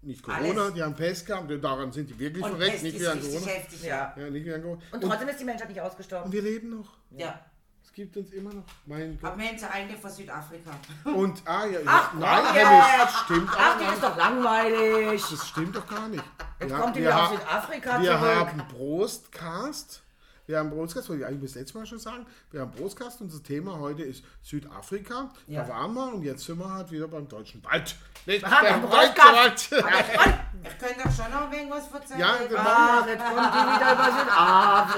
Nicht 0.03 0.23
Corona, 0.23 0.63
Alles. 0.63 0.75
die 0.75 0.83
haben 0.83 0.95
Pest 0.95 1.27
gehabt. 1.27 1.51
Daran 1.65 1.91
sind 1.93 2.09
die 2.09 2.19
wirklich 2.19 2.45
Und 2.45 2.51
verreckt, 2.53 2.73
Pest 2.73 2.83
nicht 2.85 2.95
ist 2.97 3.03
wie 3.03 3.07
an 3.09 3.21
Corona. 3.21 3.47
heftig. 3.47 3.83
Ja. 3.83 4.15
Ja, 4.17 4.31
nicht 4.31 4.47
wie 4.47 4.55
an 4.55 4.63
Corona. 4.63 4.81
Und 4.93 5.03
Und, 5.05 5.11
trotzdem 5.11 5.29
ist 5.29 5.41
die 5.41 5.45
Menschheit 5.45 5.69
nicht 5.69 5.81
ausgestorben. 5.81 6.27
und 6.27 6.33
wir 6.33 6.43
leben 6.43 6.71
noch. 6.71 6.89
ja. 7.11 7.41
Es 7.85 7.93
gibt 8.05 8.17
uns 8.17 8.31
immer 8.31 8.53
noch. 8.55 8.63
Mein 8.87 9.19
Gott. 9.21 9.33
Aber 9.33 9.41
wir 9.43 9.49
haben 9.49 9.59
sie 9.59 9.69
eigentlich 9.69 9.99
von 10.01 10.09
Südafrika. 10.11 10.71
Und, 11.05 11.43
ah 11.45 11.67
ja, 11.67 11.81
Ach, 11.85 12.15
nein, 12.15 12.55
Hennis, 12.55 12.85
jetzt. 12.97 13.17
stimmt 13.25 13.51
Ach, 13.57 13.77
nicht. 13.81 13.93
ist 13.93 14.03
doch 14.05 14.17
langweilig. 14.17 15.21
Das 15.29 15.49
stimmt 15.49 15.75
doch 15.75 15.87
gar 15.89 16.07
nicht. 16.09 16.23
Jetzt 16.61 16.71
Ja, 16.71 16.79
kommt 16.79 16.95
die 16.95 17.01
wir 17.01 17.09
wieder 17.09 17.23
aus 17.25 17.31
Südafrika 17.31 18.01
Wir 18.01 18.11
zurück. 18.13 18.21
haben 18.37 18.69
Prostcast. 18.69 20.03
Wir 20.49 20.59
haben 20.61 20.71
Prostcast, 20.71 21.11
wollte 21.11 21.23
ich 21.23 21.29
eigentlich 21.29 21.53
das 21.53 21.61
letzte 21.61 21.77
Mal 21.77 21.85
schon 21.85 21.99
sagen. 21.99 22.25
Wir 22.51 22.63
haben 22.63 22.71
Prostcast. 22.71 23.21
Unser 23.21 23.43
Thema 23.43 23.79
heute 23.79 24.03
ist 24.03 24.25
Südafrika. 24.43 25.31
Ja. 25.47 25.63
Da 25.63 25.69
waren 25.69 25.93
wir 25.93 26.15
und 26.15 26.23
jetzt 26.23 26.43
sind 26.47 26.59
wir 26.59 26.73
halt 26.73 26.91
wieder 26.91 27.07
beim 27.07 27.29
deutschen 27.29 27.63
Wald. 27.65 27.95
Nicht 28.25 28.43
Ah, 28.47 28.63
beim. 28.63 28.83
Wald. 28.91 29.61
Ich 29.61 30.79
könnte 30.79 31.03
doch 31.05 31.13
schon 31.13 31.31
noch 31.31 31.53
irgendwas 31.53 31.93
erzählen. 31.93 32.21
Ja, 32.21 32.35
das 32.49 32.59
Ach, 32.65 33.07
jetzt 33.07 33.25
kommt 33.27 33.55
die 33.55 33.59
wieder 33.59 33.93
über 33.93 34.19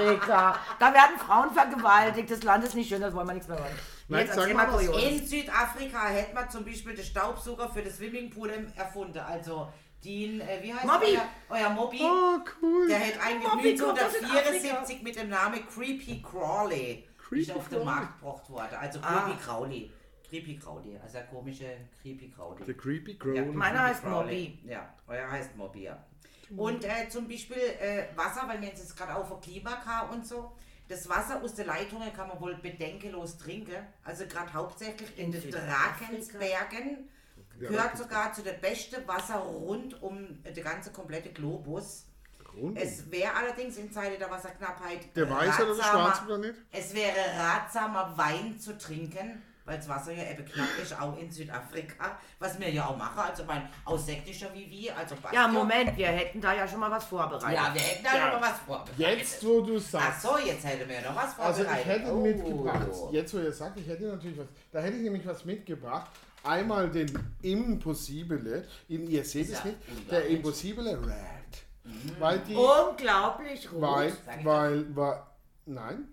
Südafrika. 0.06 0.56
Da 0.78 0.94
werden 0.94 1.18
Frauen 1.18 1.50
vergewaltigt. 1.52 2.30
Das 2.30 2.42
Land 2.44 2.62
ist 2.64 2.76
nicht 2.76 2.88
schön, 2.88 3.00
das 3.00 3.12
wollen 3.12 3.26
wir 3.26 3.34
nichts 3.34 3.48
mehr 3.48 3.58
hören. 3.58 3.72
Nein, 4.06 4.26
Jetzt 4.26 4.36
sag 4.36 4.48
erzähl 4.50 4.88
mal. 4.88 5.00
In 5.02 5.26
Südafrika 5.26 6.06
hätte 6.06 6.32
man 6.32 6.48
zum 6.48 6.64
Beispiel 6.64 6.94
den 6.94 7.04
Staubsauger 7.04 7.68
für 7.70 7.82
das 7.82 7.96
Swimmingpool 7.96 8.50
erfunden. 8.76 9.18
Also 9.18 9.68
den, 10.04 10.40
äh, 10.40 10.58
wie 10.62 10.72
heißt 10.72 10.86
Mobby. 10.86 11.18
euer, 11.18 11.28
euer 11.58 11.70
Mobby? 11.70 12.00
Oh, 12.02 12.38
cool. 12.62 12.88
Der 12.88 13.00
hat 13.00 13.20
eigentlich 13.26 13.52
Mobby 13.52 13.76
kommt 13.76 14.00
aus 14.00 14.14
1974 14.14 15.02
mit 15.02 15.16
dem 15.16 15.28
Namen 15.28 15.60
Creepy 15.68 16.22
Crawley 16.22 17.06
ist 17.30 17.50
auf 17.52 17.68
den 17.68 17.78
Crawley. 17.78 17.84
Markt 17.84 18.18
gebracht 18.20 18.50
worden. 18.50 18.74
Also 18.80 18.98
Ah. 19.02 19.22
Creepy 19.24 19.38
Crawley. 19.44 19.92
Creepy 20.28 20.56
Crawley, 20.58 20.96
also 21.02 21.14
der 21.14 21.26
komische 21.26 21.76
Creepy 22.00 22.30
Crawley. 22.30 22.64
The 22.64 22.74
Creepy 22.74 23.18
Ja, 23.34 23.42
Crow. 23.42 23.54
Meiner 23.54 23.82
heißt 23.84 24.02
Crowley. 24.02 24.48
Mobby. 24.60 24.70
Ja, 24.70 24.94
euer 25.08 25.30
heißt 25.30 25.56
Mobby, 25.56 25.82
ja. 25.84 26.04
Und 26.56 26.84
äh, 26.84 27.08
zum 27.08 27.28
Beispiel 27.28 27.56
äh, 27.58 28.04
Wasser, 28.16 28.48
weil 28.48 28.60
wir 28.60 28.68
jetzt 28.68 28.96
gerade 28.96 29.14
auch 29.14 29.26
von 29.26 29.40
Klima 29.40 30.08
und 30.12 30.26
so. 30.26 30.52
Das 30.88 31.08
Wasser 31.08 31.40
aus 31.42 31.54
der 31.54 31.66
Leitungen 31.66 32.12
kann 32.12 32.26
man 32.26 32.40
wohl 32.40 32.56
bedenkenlos 32.56 33.38
trinken. 33.38 33.76
Also 34.02 34.26
gerade 34.26 34.52
hauptsächlich 34.52 35.16
in, 35.16 35.26
In 35.32 35.40
den? 35.40 35.50
Drakensbergen. 35.52 37.08
Gehört 37.68 37.96
sogar 37.99 38.33
zu 38.33 38.42
dem 38.42 38.61
besten 38.61 39.07
Wasser 39.07 39.37
rund 39.37 40.03
um 40.03 40.42
den 40.42 40.64
ganzen 40.64 40.92
komplette 40.92 41.31
Globus. 41.31 42.07
Rund. 42.57 42.77
Es 42.81 43.09
wäre 43.11 43.33
allerdings 43.35 43.77
in 43.77 43.92
Zeiten 43.92 44.18
der 44.18 44.29
Wasserknappheit 44.29 45.14
Der 45.14 45.31
weiße 45.31 45.62
oder 45.64 45.75
der 45.77 45.85
ratsamer- 45.85 45.90
schwarze 45.92 46.25
Planet? 46.27 46.55
es 46.73 46.94
wäre 46.94 47.16
ratsamer, 47.38 48.12
Wein 48.16 48.59
zu 48.59 48.77
trinken, 48.77 49.40
weil 49.64 49.77
das 49.77 49.88
Wasser 49.88 50.11
ja 50.12 50.25
eben 50.33 50.44
knapp 50.44 50.66
ist, 50.83 51.01
auch 51.01 51.16
in 51.16 51.31
Südafrika, 51.31 52.18
was 52.40 52.59
wir 52.59 52.68
ja 52.70 52.87
auch 52.87 52.96
machen. 52.96 53.20
Also 53.20 53.44
mein 53.44 53.68
aus 53.85 54.05
sächsischer 54.07 54.53
wie 54.53 54.68
wir, 54.68 54.96
also 54.99 55.14
Ja. 55.31 55.46
Moment, 55.46 55.96
wir 55.96 56.09
hätten 56.09 56.40
da 56.40 56.53
ja 56.53 56.66
schon 56.66 56.81
mal 56.81 56.90
was 56.90 57.05
vorbereitet. 57.05 57.57
Ja, 57.57 57.73
wir 57.73 57.81
hätten 57.81 58.03
da 58.05 58.16
Ja. 58.16 58.33
noch 58.33 58.40
mal 58.40 58.51
was 58.51 58.59
vorbereitet. 58.66 58.99
Jetzt, 58.99 59.46
wo 59.46 59.61
du 59.61 59.77
Ach 59.77 59.81
sagst. 59.81 60.23
so, 60.23 60.37
jetzt 60.38 60.64
hätten 60.64 60.88
wir 60.88 61.01
noch 61.03 61.14
was 61.14 61.38
Also 61.38 61.62
vorbereitet. 61.62 61.87
ich 61.87 61.87
hätte 61.87 62.12
Oh. 62.12 62.16
mitgebracht, 62.20 62.88
jetzt 63.12 63.33
wo 63.35 63.38
ihr 63.38 63.53
sagt, 63.53 63.79
ich 63.79 63.87
hätte 63.87 64.05
natürlich 64.09 64.38
was, 64.38 64.46
da 64.73 64.81
hätte 64.81 64.96
ich 64.96 65.03
nämlich 65.05 65.25
was 65.25 65.44
mitgebracht. 65.44 66.11
Einmal 66.42 66.88
den 66.90 67.12
Impossibile, 67.42 68.66
in, 68.88 69.07
ihr 69.11 69.24
seht 69.24 69.46
es 69.50 69.59
Ja, 69.59 69.64
nicht, 69.66 69.76
unglaublich. 69.88 70.09
der 70.09 70.26
Impossibile 70.29 70.98
Red. 70.98 72.16
Weil 72.18 72.38
die, 72.40 72.55
Unglaublich 72.55 73.70
rot. 73.72 73.81
weil, 73.83 74.12
weil, 74.44 74.96
weil, 74.96 75.22
nein, 75.66 76.09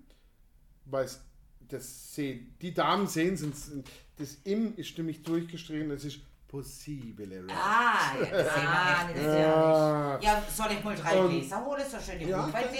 weil 0.86 1.06
es- 1.06 1.22
das 1.70 2.14
sehen, 2.16 2.56
die 2.62 2.74
Damen 2.74 3.08
sehen 3.08 3.34
es, 3.36 3.72
das 4.18 4.38
Im 4.46 4.76
ist 4.78 4.98
nämlich 4.98 5.22
durchgestrichen, 5.24 5.90
das 5.90 6.04
ist 6.06 6.20
Possibile 6.48 7.44
Red. 7.44 7.52
Ah, 7.52 8.16
ja, 8.20 8.26
das 8.38 8.54
sehen 8.56 8.68
Ah, 8.68 9.08
wir 9.08 9.16
nee, 9.16 9.20
echt. 9.20 9.28
das 9.28 9.34
ist 9.34 9.34
ja 9.34 9.38
nicht. 9.38 9.48
Ah, 9.48 10.20
Ja, 10.22 10.44
soll 10.50 10.72
ich 10.72 10.84
mal 10.84 10.96
drei 10.96 11.20
Und- 11.20 11.30
Gläser 11.30 11.66
holen? 11.66 11.84
So 11.90 11.98
schön, 12.00 12.20
die 12.20 12.26
Ja, 12.26 12.48
ja, 12.48 12.62
das 12.62 12.72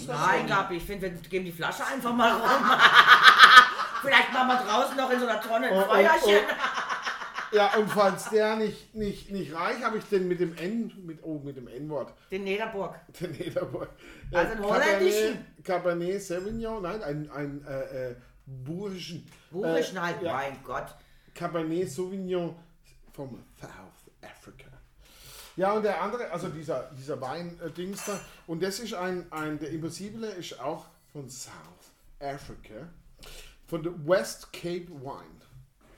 die- 0.00 0.08
wär 0.08 0.14
Nein, 0.16 0.46
Gabi, 0.46 0.76
ich 0.76 0.82
finde, 0.82 1.02
wir 1.12 1.20
geben 1.28 1.44
die 1.44 1.52
Flasche 1.52 1.86
einfach 1.86 2.14
mal 2.14 2.32
rum. 2.32 2.42
Vielleicht 4.02 4.32
machen 4.32 4.48
wir 4.48 4.56
draußen 4.64 4.96
noch 4.96 5.10
in 5.10 5.20
so 5.20 5.26
einer 5.28 5.40
Tonne 5.40 5.66
ein 5.68 5.72
Oh, 5.74 5.82
oh, 5.82 5.90
Feuerchen. 5.92 6.40
Ja, 7.52 7.74
und 7.76 7.90
falls 7.90 8.30
der 8.30 8.56
nicht, 8.56 8.94
nicht, 8.94 9.30
nicht 9.30 9.54
reicht, 9.54 9.84
habe 9.84 9.98
ich 9.98 10.04
den 10.04 10.26
mit 10.26 10.40
dem 10.40 10.56
N, 10.56 10.90
mit, 11.04 11.18
oh, 11.22 11.38
mit 11.38 11.56
dem 11.56 11.68
N-Wort, 11.68 12.14
Den 12.30 12.44
Nederburg. 12.44 12.94
den 13.20 13.32
Nederboy. 13.32 13.86
Also 14.32 14.52
einen 14.52 14.64
holländischen? 14.64 15.46
Cabernet, 15.62 15.64
Cabernet 15.64 16.22
Sauvignon, 16.22 16.82
nein, 16.82 17.02
ein, 17.02 17.30
ein 17.30 17.66
äh, 17.66 18.10
äh, 18.10 18.16
burischen. 18.46 19.30
Burischen 19.50 19.98
äh, 19.98 20.00
halt, 20.00 20.22
ja, 20.22 20.32
mein 20.32 20.56
Gott. 20.64 20.94
Cabernet 21.34 21.90
Sauvignon 21.90 22.56
vom 23.12 23.44
South 23.60 24.12
Africa. 24.22 24.68
Ja, 25.56 25.72
und 25.72 25.82
der 25.82 26.00
andere, 26.00 26.30
also 26.30 26.48
dieser, 26.48 26.90
dieser 26.96 27.20
Wein-Dings 27.20 28.06
da, 28.06 28.18
und 28.46 28.62
das 28.62 28.78
ist 28.78 28.94
ein, 28.94 29.30
ein, 29.30 29.58
der 29.58 29.70
Impossible 29.70 30.26
ist 30.30 30.58
auch 30.58 30.86
von 31.12 31.28
South 31.28 31.52
Africa, 32.18 32.88
von 33.66 33.82
der 33.82 33.92
West 34.06 34.50
Cape 34.54 34.88
Wine. 34.88 35.41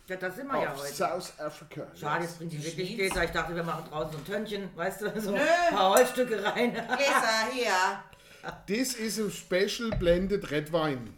Ja, 0.06 0.16
das 0.16 0.36
sind 0.36 0.48
wir 0.48 0.60
ja 0.62 0.76
heute. 0.76 0.92
South 0.94 1.32
Africa. 1.40 1.86
Schade, 1.98 2.24
jetzt 2.24 2.37
bringt 2.38 2.52
die 2.52 2.62
wirklich. 2.62 2.94
Gläser. 2.96 3.24
Ich 3.24 3.31
dachte, 3.31 3.54
wir 3.56 3.62
machen 3.62 3.85
draußen 3.90 4.12
so 4.12 4.18
ein 4.18 4.24
Tönnchen, 4.26 4.68
weißt 4.76 5.00
du, 5.00 5.20
so 5.20 5.31
Nö. 5.31 5.38
ein 5.38 5.74
paar 5.74 5.94
Holzstücke 5.94 6.44
rein. 6.44 6.72
Gläser 6.74 7.50
hier. 7.52 8.02
This 8.66 8.94
is 8.94 9.18
a 9.18 9.31
special 9.31 9.90
blended 9.98 10.50
red 10.50 10.70
wine 10.72 11.14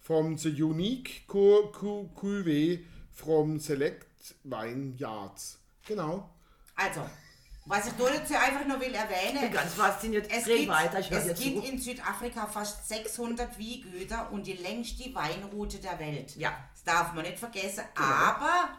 from 0.00 0.36
the 0.38 0.50
unique 0.50 1.26
cu- 1.26 1.66
cu- 1.72 2.08
cuvée 2.14 2.84
from 3.12 3.58
select 3.58 4.06
vineyards. 4.44 5.58
Genau. 5.86 6.30
Also, 6.76 7.00
Was 7.68 7.86
ich 7.86 7.96
nur 7.98 8.10
dazu 8.10 8.34
einfach 8.34 8.64
nur 8.66 8.80
will 8.80 8.86
Ich 8.86 8.92
bin 8.92 9.00
erwähnen, 9.36 9.52
ganz 9.52 9.74
fasziniert. 9.74 10.26
es 10.30 10.44
gibt, 10.46 10.68
weiter, 10.68 10.98
ich 11.00 11.10
es 11.10 11.38
gibt 11.38 11.64
zu. 11.66 11.70
in 11.72 11.78
Südafrika 11.78 12.46
fast 12.46 12.88
600 12.88 13.58
Wiegüter 13.58 14.30
und 14.32 14.46
die 14.46 14.54
längste 14.54 15.14
Weinroute 15.14 15.78
der 15.78 15.98
Welt. 15.98 16.34
Ja. 16.36 16.52
Das 16.72 16.84
darf 16.84 17.12
man 17.12 17.24
nicht 17.24 17.38
vergessen. 17.38 17.84
Aber 17.94 18.70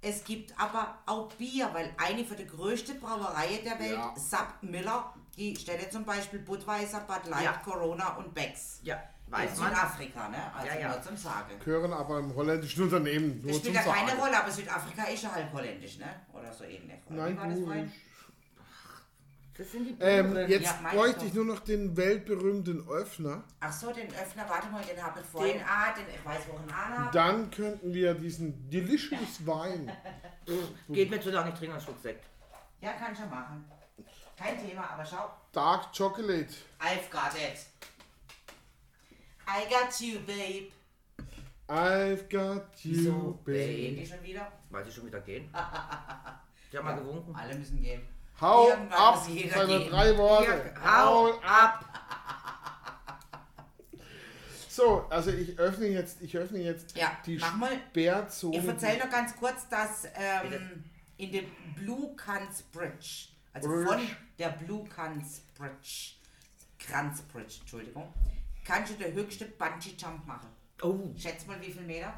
es 0.00 0.24
gibt 0.24 0.58
aber 0.58 0.98
auch 1.06 1.30
Bier, 1.34 1.68
weil 1.74 1.90
eine 1.98 2.24
von 2.24 2.36
der 2.36 2.46
größten 2.46 2.98
Brauereien 2.98 3.62
der 3.64 3.78
Welt, 3.78 3.92
Ja. 3.98 4.14
Sub 4.16 4.48
Miller, 4.62 5.12
die 5.36 5.54
stellen 5.56 5.90
zum 5.90 6.04
Beispiel 6.04 6.38
Budweiser, 6.40 7.00
Bud 7.00 7.26
Light, 7.30 7.44
Ja. 7.44 7.52
Corona 7.64 8.16
und 8.16 8.32
Becks. 8.34 8.80
Ja, 8.84 9.02
In 9.26 9.32
weiß 9.32 9.58
man. 9.58 9.68
Südafrika, 9.68 10.28
ne? 10.28 10.38
Also 10.54 10.66
Ja, 10.72 10.78
ja. 10.80 10.88
nur 10.88 11.02
zum 11.02 11.16
Sagen. 11.16 11.58
Gehören 11.62 11.92
aber 11.92 12.20
im 12.20 12.34
holländischen 12.34 12.84
Unternehmen. 12.84 13.40
Nur 13.42 13.50
Das 13.52 13.58
spielt 13.58 13.74
ja 13.74 13.82
keine. 13.82 14.14
Rolle, 14.14 14.38
aber 14.42 14.50
Südafrika 14.50 15.04
ist 15.04 15.22
ja 15.24 15.32
halb 15.32 15.52
holländisch, 15.52 15.98
ne? 15.98 16.06
Oder 16.32 16.52
so 16.52 16.64
ähnlich. 16.64 16.98
Oder 17.06 17.16
Nein, 17.16 17.32
wie 17.34 17.66
war 17.66 17.74
das? 17.74 17.88
Das 19.56 19.70
sind 19.70 19.86
die 19.86 19.96
Ähm, 20.02 20.30
Blumen. 20.32 20.48
jetzt 20.50 20.64
Ja, 20.64 20.90
bräuchte 20.92 21.26
ich 21.26 21.34
nur 21.34 21.44
noch 21.44 21.60
den 21.60 21.96
weltberühmten 21.96 22.88
Öffner. 22.88 23.44
Ach 23.60 23.72
so, 23.72 23.92
den 23.92 24.08
Öffner, 24.08 24.48
warte 24.48 24.68
mal, 24.68 24.82
den 24.84 25.00
habe 25.00 25.20
ich 25.20 25.26
vorhin. 25.26 25.58
Den- 25.58 25.66
ah, 25.66 25.92
den, 25.94 26.06
ich 26.12 26.24
weiß, 26.24 26.42
wo 26.48 26.56
ich 26.56 26.62
ihn 26.64 26.70
anhabe. 26.72 27.10
Dann 27.12 27.50
könnten 27.52 27.94
wir 27.94 28.14
diesen 28.14 28.68
delicious 28.68 29.38
Wein. 29.46 29.92
Geht 30.88 31.10
mir 31.10 31.20
zu 31.20 31.30
lange, 31.30 31.50
ich 31.50 31.54
trinke 31.58 31.74
einen 31.74 31.82
Schluck 31.82 32.00
Sekt. 32.02 32.24
Ja, 32.80 32.92
kann 32.94 33.14
schon 33.14 33.30
machen. 33.30 33.64
Kein 34.36 34.58
Thema, 34.66 34.90
aber 34.90 35.06
schau. 35.06 35.30
Dark 35.52 35.92
Chocolate. 35.96 36.52
I've 36.80 37.08
got 37.10 37.32
it. 37.36 37.66
I 39.46 39.68
got 39.70 40.00
you, 40.00 40.18
babe. 40.20 40.72
I've 41.68 42.28
got 42.28 42.64
you, 42.82 42.92
Wieso, 42.96 43.40
babe. 43.44 43.58
Gehen 43.76 43.96
die 43.96 44.06
schon 44.06 44.22
wieder? 44.22 44.50
Weiß 44.70 44.86
ich 44.88 44.94
schon 44.94 45.06
wieder 45.06 45.20
gehen. 45.20 45.48
Die 46.72 46.76
haben 46.78 46.84
mal 46.84 46.96
gewunken. 46.96 47.34
Alle 47.36 47.54
müssen 47.54 47.80
gehen. 47.80 48.02
Hau 48.40 48.68
Irgendwann 48.68 48.92
ab, 48.98 49.24
seine 49.24 49.78
gehen. 49.78 49.90
drei 49.90 50.16
Worte. 50.18 50.74
Hau 50.84 51.32
ab! 51.40 51.84
So, 54.68 55.06
also 55.08 55.30
ich 55.30 55.56
öffne 55.56 55.86
jetzt, 55.86 56.20
ich 56.20 56.36
öffne 56.36 56.58
jetzt 56.58 56.96
Ja, 56.96 57.16
die 57.24 57.36
mach 57.38 57.54
mal. 57.54 57.70
Sperrzone. 57.90 58.56
Ich 58.58 58.64
erzähle 58.66 58.98
noch 59.04 59.08
ganz 59.10 59.36
kurz, 59.36 59.68
dass 59.68 60.04
ähm, 60.16 60.82
in 61.16 61.30
dem 61.30 61.46
Blue 61.76 62.16
Kans 62.16 62.62
Bridge, 62.72 63.28
also 63.52 63.68
Bridge. 63.68 63.86
von 63.86 64.00
der 64.36 64.48
Blue 64.48 64.84
Kans 64.88 65.42
Bridge, 65.56 66.14
Kranz 66.80 67.22
Bridge, 67.22 67.58
Entschuldigung, 67.60 68.12
kannst 68.64 68.94
du 68.94 68.96
den 69.04 69.14
höchsten 69.14 69.46
Bungee 69.56 69.94
Jump 69.96 70.26
machen. 70.26 70.48
Oh, 70.82 71.14
Schätz 71.16 71.46
mal, 71.46 71.60
wie 71.60 71.70
viel 71.70 71.82
Meter? 71.82 72.12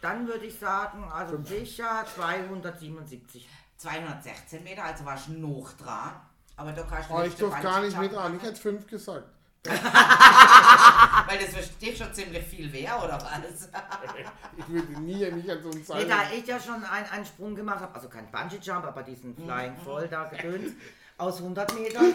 dann 0.00 0.26
würde 0.26 0.46
ich 0.46 0.58
sagen, 0.58 1.04
also 1.12 1.42
sicher 1.42 2.06
277. 2.14 3.46
216 3.80 4.62
Meter, 4.62 4.84
also 4.84 5.04
warst 5.06 5.28
du 5.28 5.32
noch 5.32 5.72
dran. 5.74 6.12
Aber 6.56 6.72
da 6.72 6.82
kannst 6.82 7.08
du 7.08 7.14
Oh, 7.14 7.18
ich 7.20 7.24
höchsten 7.26 7.40
durfte 7.40 7.62
gar 7.62 7.80
nicht 7.80 7.98
mit 7.98 8.14
ran. 8.14 8.36
Ich 8.36 8.42
hätte 8.42 8.60
fünf 8.60 8.86
gesagt. 8.86 9.24
Weil 9.64 11.38
das 11.38 11.50
versteht 11.52 11.96
schon 11.98 12.12
ziemlich 12.14 12.44
viel 12.46 12.72
wer, 12.72 13.02
oder 13.02 13.14
was? 13.20 13.68
Ich 14.58 14.68
würde 14.68 15.00
nie 15.00 15.30
mich 15.30 15.50
an 15.50 15.62
so 15.62 15.70
einen 15.70 15.78
Nee, 15.78 15.84
Seil. 15.84 16.06
da 16.08 16.22
ich 16.34 16.46
ja 16.46 16.58
schon 16.60 16.82
einen, 16.84 17.06
einen 17.10 17.24
Sprung 17.26 17.54
gemacht 17.54 17.80
habe, 17.80 17.94
also 17.94 18.08
kein 18.08 18.30
Bungee-Jump, 18.30 18.84
aber 18.84 19.02
diesen 19.02 19.34
Flying 19.36 19.76
Voll 19.84 20.08
da 20.08 20.24
gedöns, 20.30 20.72
aus 21.18 21.38
100 21.38 21.74
Metern. 21.74 22.14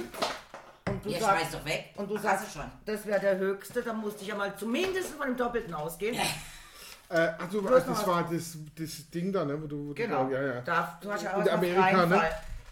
Und 0.88 1.06
du 1.06 1.10
Ihr 1.10 1.20
sagst, 1.20 1.38
schmeißt 1.40 1.54
doch 1.56 1.66
weg. 1.66 1.94
und 1.98 2.10
du 2.10 2.16
Hast 2.16 2.24
sagst 2.24 2.48
du 2.48 2.60
schon. 2.60 2.72
das 2.86 3.06
wäre 3.06 3.20
der 3.20 3.38
höchste, 3.38 3.82
dann 3.84 3.98
musste 3.98 4.22
ich 4.24 4.28
ja 4.30 4.36
mal 4.36 4.56
zumindest 4.58 5.10
von 5.16 5.28
dem 5.28 5.38
Doppelten 5.38 5.74
ausgehen. 5.74 6.16
Äh, 7.10 7.30
ach, 7.38 7.48
du, 7.52 7.62
Bloß 7.62 7.84
ach, 7.84 7.88
das 7.88 8.08
war 8.08 8.24
das, 8.32 8.58
das 8.78 9.10
Ding 9.12 9.32
da, 9.32 9.46
ne? 9.46 9.62
Wo 9.62 9.68
du, 9.68 9.90
wo 9.90 9.94
Genau. 9.94 10.26
Du, 10.26 10.34
ja, 10.34 10.42
ja. 10.42 10.62
Da, 10.62 10.98
du 11.02 11.12
hast 11.12 11.24
ja 11.24 11.34
auch 11.36 11.44
noch 11.46 11.52
Amerika, 11.52 12.06
ne? 12.06 12.30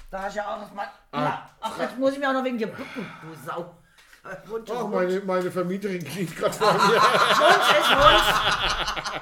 Da 0.10 0.22
hast 0.24 0.34
du 0.36 0.38
ja 0.40 0.56
auch 0.56 0.62
noch 0.62 0.74
mal. 0.74 0.88
Ah. 1.12 1.22
Ja. 1.24 1.50
Ach, 1.62 1.80
jetzt 1.80 1.98
muss 1.98 2.14
ich 2.14 2.20
mir 2.20 2.30
auch 2.30 2.34
noch 2.34 2.44
wegen 2.44 2.58
dir 2.58 2.68
bücken, 2.68 3.08
du 3.22 3.36
Sau. 3.46 3.76
Äh, 4.24 4.48
Wunsch 4.48 4.70
ist 4.70 4.76
Ach, 4.76 4.84
Wunsch. 4.84 4.94
meine, 4.96 5.20
meine 5.22 5.52
Vermieterin 5.52 6.04
kniet 6.04 6.36
gerade 6.36 6.54
vor 6.54 6.74
mir. 6.74 6.80
Wunsch 6.80 7.80
ist 7.80 7.90
Wunsch. 7.92 9.22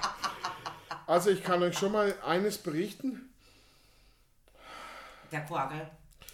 Also 1.07 1.30
ich 1.32 1.43
kann 1.43 1.62
euch 1.64 1.78
schon 1.78 1.91
mal 1.91 2.14
eines 2.26 2.57
berichten. 2.57 3.30
Der 5.32 5.41
Quagel 5.41 5.88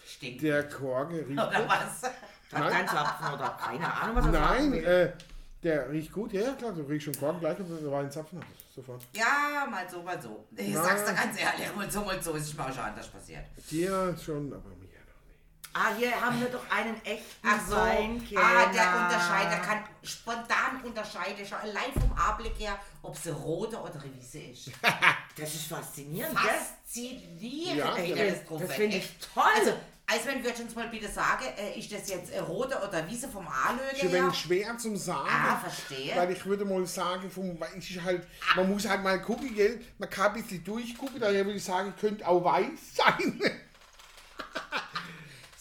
stinkt. 0.06 0.42
Der 0.44 0.68
Korge 0.70 1.18
riecht 1.28 1.32
Oder 1.40 1.68
was? 1.68 2.04
Hat 2.04 2.14
Nein. 2.52 2.72
kein 2.72 2.88
Zapfen 2.88 3.34
oder 3.34 3.58
keine 3.62 3.94
Ahnung, 3.94 4.16
was 4.16 4.26
sagen 4.26 4.70
Nein, 4.72 4.84
äh, 4.84 5.12
der 5.64 5.90
riecht 5.92 6.12
gut. 6.12 6.34
Ja, 6.34 6.42
ja, 6.42 6.54
klar, 6.54 6.72
du 6.74 6.82
riechst 6.84 7.06
schon 7.06 7.18
Korken 7.20 7.40
gleich, 7.40 7.60
ob 7.60 7.68
du 7.68 7.94
einen 7.96 8.12
Zapfen 8.12 8.40
hast. 8.40 8.76
Sofort. 8.76 9.02
Ja, 9.14 9.68
mal 9.70 9.90
so, 9.90 10.04
mal 10.04 10.22
so. 10.22 10.46
Ich 10.56 10.74
Na. 10.74 10.84
sag's 10.84 11.06
dir 11.06 11.14
ganz 11.14 11.40
ehrlich, 11.40 11.76
mal 11.76 11.90
so, 11.90 12.02
mal 12.02 12.22
so 12.22 12.34
ist 12.34 12.44
es 12.48 12.54
mir 12.56 12.64
auch 12.66 12.74
schon 12.74 12.84
anders 12.84 13.08
passiert. 13.08 13.44
Dir 13.72 14.16
schon, 14.24 14.54
aber 14.54 14.70
mir 14.70 14.76
noch 14.76 15.26
nicht. 15.26 15.74
Ah, 15.74 15.96
hier 15.98 16.20
haben 16.22 16.40
wir 16.40 16.50
doch 16.50 16.70
einen 16.70 16.96
echten 17.04 17.48
Ach 17.48 17.68
so, 17.68 17.76
Weinkenner. 17.76 18.42
ah, 18.42 18.72
der 18.72 19.06
unterscheidet, 19.06 19.52
der 19.54 19.60
kann 19.62 19.84
spontan 20.04 20.82
unterscheiden, 20.84 21.46
schon 21.46 21.58
allein 21.58 21.92
vom 21.94 22.12
Anblick 22.14 22.54
her, 22.60 22.78
ob 23.02 23.18
sie 23.18 23.32
rote 23.32 23.78
oder 23.78 23.96
Revise 24.04 24.40
ist. 24.40 24.72
Das 25.40 25.54
ist 25.54 25.68
faszinierend? 25.68 26.36
Faszinierend, 26.38 27.78
Ja, 27.78 27.96
wie 27.98 28.14
das- 28.16 28.44
das 28.60 28.74
finde 28.74 28.98
ich 28.98 29.18
toll. 29.34 29.44
Also, 29.56 29.74
Eismann 30.10 30.42
wird 30.42 30.58
uns 30.62 30.74
mal 30.74 30.88
bitte 30.88 31.10
sagen, 31.10 31.44
äh, 31.58 31.78
ist 31.78 31.92
das 31.92 32.08
jetzt 32.10 32.32
äh, 32.32 32.40
rote 32.40 32.78
oder 32.78 33.06
Wiese 33.10 33.28
vom 33.28 33.46
Anlöge 33.46 33.92
Ist 33.94 34.04
ein 34.04 34.10
her? 34.10 34.24
wenig 34.24 34.36
schwer 34.40 34.78
zum 34.78 34.96
Sagen. 34.96 35.28
Ah, 35.30 35.58
verstehe. 35.58 36.16
Weil 36.16 36.32
ich 36.32 36.46
würde 36.46 36.64
mal 36.64 36.86
sagen, 36.86 37.30
vom, 37.30 37.60
weil 37.60 37.70
ich 37.78 38.02
halt, 38.02 38.26
man 38.56 38.70
muss 38.70 38.88
halt 38.88 39.04
mal 39.04 39.22
gucken, 39.22 39.54
gell? 39.54 39.82
Man 39.98 40.10
kann 40.10 40.28
ein 40.34 40.42
bisschen 40.42 40.64
durchgucken, 40.64 41.20
daher 41.20 41.46
würde 41.46 41.58
ich 41.58 41.64
sagen, 41.66 41.94
könnte 42.00 42.26
auch 42.26 42.42
weiß 42.42 42.70
sein. 42.96 43.42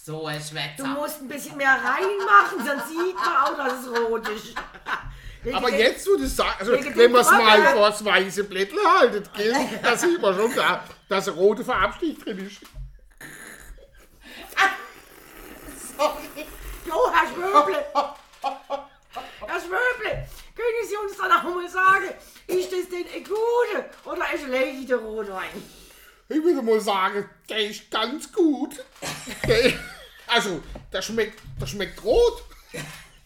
So 0.01 0.27
ein 0.27 0.39
Du 0.39 0.45
Schwätzer. 0.45 0.87
musst 0.87 1.23
ein 1.23 1.29
bisschen 1.29 1.57
mehr 1.57 1.71
reinmachen, 1.71 2.65
sonst 2.65 2.89
sieht 2.89 3.17
man 3.17 3.37
auch, 3.39 3.57
dass 3.57 3.81
es 3.85 3.89
rot 3.99 4.29
ist. 4.29 4.55
Aber 5.55 5.71
jetzt, 5.73 6.07
wo 6.09 6.17
du 6.17 6.27
sagst, 6.27 6.61
also, 6.61 6.73
Wegen 6.73 6.85
wenn 6.87 6.99
dem 6.99 7.13
man 7.13 7.21
es 7.23 7.31
mal 7.33 7.63
vor 7.73 7.89
das 7.91 8.05
weiße 8.05 8.45
Blättel 8.45 8.79
haltet, 8.99 9.33
gell? 9.35 9.55
Da 9.83 9.97
sieht 9.97 10.21
man 10.23 10.35
schon, 10.37 10.55
da, 10.55 10.85
dass 11.09 11.29
ein 11.29 11.35
roter 11.35 11.65
Farbstich 11.65 12.19
drin 12.19 12.47
ist. 12.47 12.61
Sorry. 15.97 16.47
Jo, 16.87 17.11
Herr 17.13 17.29
Schwöble! 17.29 17.87
Herr 18.43 19.61
Schwöble! 19.61 20.29
Können 20.55 20.89
Sie 20.89 20.97
uns 20.97 21.17
dann 21.17 21.33
auch 21.33 21.43
mal 21.43 21.69
sagen, 21.69 22.07
ist 22.47 22.73
das 22.73 22.89
denn 22.89 23.07
ein 23.15 23.25
guter 23.25 23.85
oder 24.05 24.25
ein 24.25 24.39
schlechter 24.39 24.97
Rotwein? 24.97 25.63
Ich 26.29 26.43
würde 26.43 26.63
mal 26.63 26.81
sagen, 26.81 27.29
der 27.49 27.71
ist 27.71 27.91
ganz 27.91 28.33
gut. 28.33 28.85
Also, 30.29 30.61
der 30.93 31.03
schmeckt, 31.03 31.41
der 31.61 31.67
schmeckt 31.67 32.03
rot. 32.03 32.43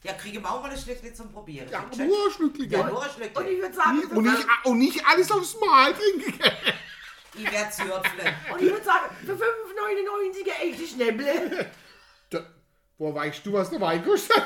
Ja, 0.03 0.13
kriege 0.15 0.41
wir 0.43 0.51
auch 0.51 0.63
mal 0.63 0.71
ein 0.71 0.79
Schlückchen 0.79 1.15
zum 1.15 1.31
Probieren. 1.33 1.69
Ja, 1.71 1.85
schön. 1.95 2.09
nur 2.09 2.27
ein 2.27 2.31
Schlückchen. 2.33 2.71
Ja, 2.71 2.79
nur 2.85 3.03
ein 3.03 3.07
Und 3.07 3.07
ich 3.07 3.13
Schlückchen. 3.15 3.61
würde 3.63 3.75
sagen, 3.75 4.03
Und 4.17 4.25
nicht, 4.25 4.47
und 4.65 4.79
nicht 4.79 5.07
alles 5.07 5.31
aufs 5.31 5.59
Mal 5.61 5.95
trinken. 5.95 6.41
Ich 7.35 7.53
werde 7.53 7.71
zürfeln. 7.71 8.35
und 8.53 8.63
ich 8.63 8.71
würde 8.73 8.85
sagen, 8.85 9.17
für 9.25 9.33
5,99 9.33 9.41
ein 10.51 10.69
echte 10.73 10.87
Schnäpple. 10.87 11.71
Woher 13.01 13.15
weißt 13.15 13.47
du, 13.47 13.55
was 13.55 13.71
der 13.71 13.81
Wein 13.81 14.05
kostet? 14.05 14.37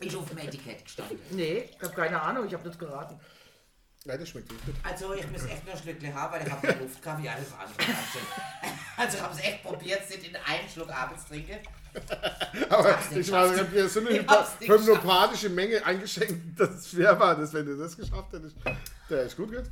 Ist 0.00 0.16
auf 0.16 0.28
dem 0.28 0.38
Etikett 0.38 0.84
gestanden. 0.84 1.20
Nee, 1.30 1.70
ich 1.70 1.80
habe 1.80 1.94
keine 1.94 2.20
Ahnung, 2.20 2.48
ich 2.48 2.52
habe 2.52 2.64
das 2.64 2.76
geraten. 2.76 3.20
Nein, 4.04 4.18
das 4.18 4.30
schmeckt 4.30 4.50
nicht. 4.50 4.62
Also 4.82 5.14
ich 5.14 5.30
muss 5.30 5.44
echt 5.44 5.64
nur 5.64 5.74
ein 5.74 5.80
Schlückchen 5.80 6.12
haben, 6.12 6.32
weil 6.32 6.44
ich 6.44 6.52
habe 6.52 6.66
keine 6.66 6.80
Luft 6.80 7.00
gehabt 7.00 7.22
wie 7.22 7.28
alles 7.28 7.52
andere. 7.52 7.76
Also 8.98 9.18
ich 9.18 9.22
habe 9.22 9.34
es 9.34 9.40
echt 9.40 9.62
probiert, 9.62 10.00
es 10.02 10.08
nicht 10.08 10.28
in 10.28 10.36
einen 10.36 10.68
Schluck 10.68 10.90
abends 10.90 11.26
trinke. 11.26 11.60
Aber 12.70 12.98
ich 13.14 13.30
meine, 13.30 13.54
ich 13.54 13.60
habe 13.60 13.70
dir 13.70 13.88
so 13.88 14.00
eine 14.00 14.26
homöopathische 14.68 15.50
Menge 15.50 15.84
eingeschenkt, 15.84 16.40
dass 16.58 16.70
es 16.70 16.90
schwer 16.90 17.20
war, 17.20 17.36
dass 17.36 17.52
wenn 17.52 17.66
du 17.66 17.76
das 17.76 17.94
geschafft 17.96 18.32
hättest. 18.32 18.56
Der 19.10 19.22
ist 19.24 19.36
gut 19.36 19.52
jetzt. 19.52 19.70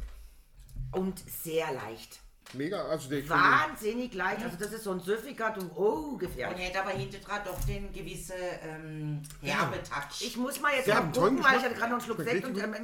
Und 0.93 1.19
sehr 1.43 1.73
leicht. 1.73 2.21
Mega. 2.53 2.85
Also 2.85 3.09
der 3.09 3.29
Wahnsinnig 3.29 4.15
leicht. 4.15 4.43
Also 4.45 4.57
das 4.59 4.73
ist 4.73 4.85
so 4.85 4.93
ein 4.93 5.01
süffiger, 5.01 5.51
du, 5.51 5.69
oh, 5.75 6.11
Und 6.13 6.19
gefährlich. 6.19 6.59
hätte 6.69 6.81
aber 6.81 6.91
hinten 6.91 7.21
dran 7.25 7.41
doch 7.45 7.59
den 7.65 7.93
gewissen 7.93 8.35
ähm, 8.63 9.23
herbe 9.43 9.83
Touch. 9.83 10.21
Ich 10.21 10.37
muss 10.37 10.61
mal 10.61 10.73
jetzt 10.75 10.87
Der 10.87 10.95
mal 10.95 10.99
hat 10.99 11.05
einen 11.05 11.13
tollen 11.15 11.37
gucken, 11.37 11.45
weil 11.51 11.57
ich 11.57 11.63
Geschmack. 11.63 11.71
hatte 11.71 11.81
gerade 11.81 11.91
noch 11.93 11.99
einen 11.99 12.05
Schluck 12.07 12.29
Sekt 12.29 12.45
und 12.47 12.59
ähm, 12.59 12.77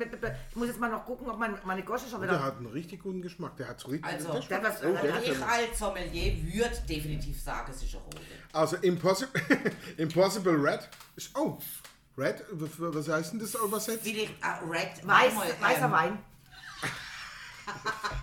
ich 0.51 0.57
muss 0.57 0.69
jetzt 0.69 0.81
mal 0.81 0.91
noch 0.91 1.05
gucken, 1.05 1.29
ob 1.29 1.39
mein, 1.39 1.57
meine 1.65 1.85
Gosche 1.85 2.09
schon 2.09 2.21
Der 2.23 2.31
wieder... 2.31 2.43
hat 2.43 2.57
einen 2.57 2.67
richtig 2.67 3.03
guten 3.03 3.23
Geschmack. 3.23 3.57
Der 3.59 3.69
hat 3.69 3.79
so 3.81 3.89
richtig 3.89 4.13
Also, 4.13 4.29
guten 4.29 4.49
Der 4.49 4.63
was, 4.65 4.83
Oh, 4.83 4.93
der 4.93 5.05
äh, 5.15 5.19
ist 5.31 5.37
ich 5.39 5.45
als 5.45 5.79
Sommelier 5.79 6.37
würde 6.53 6.83
definitiv 6.89 7.41
sagen, 7.41 7.71
es 7.73 7.83
ist 7.83 7.95
ein 7.95 8.01
rote. 8.01 8.19
Also 8.53 8.77
Impossible, 8.77 9.41
Impossible 9.99 10.55
Red. 10.57 10.89
Ist, 11.17 11.37
oh, 11.39 11.59
Red, 12.17 12.45
was 12.51 13.09
heißt 13.09 13.33
denn 13.33 13.39
das 13.41 13.55
übersetzt? 13.55 14.01
Vielleicht 14.03 14.33
äh, 14.43 14.65
Red. 14.69 15.07
Weiß, 15.07 15.33
weißer 15.61 15.85
ähm, 15.85 16.19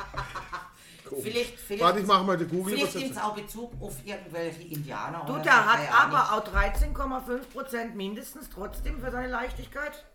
Wein. 1.18 1.24
Vielleicht, 1.32 1.60
vielleicht, 1.60 1.84
Warte, 1.84 2.00
ich 2.00 2.06
mache 2.06 2.24
mal 2.24 2.38
die 2.38 2.46
Google 2.46 2.76
vielleicht 2.76 2.96
nimmt 2.96 3.12
es 3.12 3.18
auch 3.18 3.36
Bezug 3.36 3.74
auf 3.82 3.96
irgendwelche 4.06 4.64
Indianer. 4.64 5.24
Du, 5.26 5.34
oder 5.34 5.44
der 5.44 5.66
hat 5.66 5.90
keine 5.90 6.16
aber 6.16 6.34
auch 6.34 6.48
13,5% 6.48 7.94
mindestens 7.94 8.50
trotzdem 8.50 9.00
für 9.00 9.12
seine 9.12 9.28
Leichtigkeit. 9.28 10.06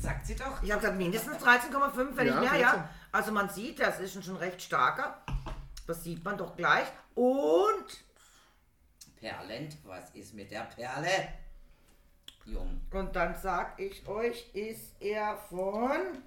Sagt 0.00 0.26
sie 0.26 0.36
doch. 0.36 0.62
Ich 0.62 0.70
habe 0.70 0.80
gesagt, 0.80 0.98
mindestens 0.98 1.36
13,5, 1.38 2.16
wenn 2.16 2.26
Ja, 2.26 2.40
nicht 2.40 2.52
mehr, 2.52 2.60
13. 2.60 2.60
ja. 2.60 2.88
Also 3.12 3.32
man 3.32 3.48
sieht, 3.48 3.80
das 3.80 3.98
ist 4.00 4.24
schon 4.24 4.36
recht 4.36 4.62
starker. 4.62 5.22
Das 5.86 6.04
sieht 6.04 6.24
man 6.24 6.38
doch 6.38 6.56
gleich. 6.56 6.86
Und 7.14 8.04
Perlend, 9.16 9.76
was 9.84 10.10
ist 10.10 10.34
mit 10.34 10.50
der 10.50 10.62
Perle? 10.62 11.10
Jung. 12.46 12.80
Und 12.92 13.14
dann 13.14 13.36
sag 13.36 13.78
ich 13.78 14.06
euch, 14.08 14.48
ist 14.54 14.94
er 15.00 15.36
von. 15.48 16.22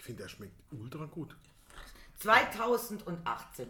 Ich 0.00 0.06
finde, 0.06 0.22
der 0.22 0.30
schmeckt 0.30 0.58
ultra 0.72 1.04
gut. 1.04 1.36
2018. 2.20 3.68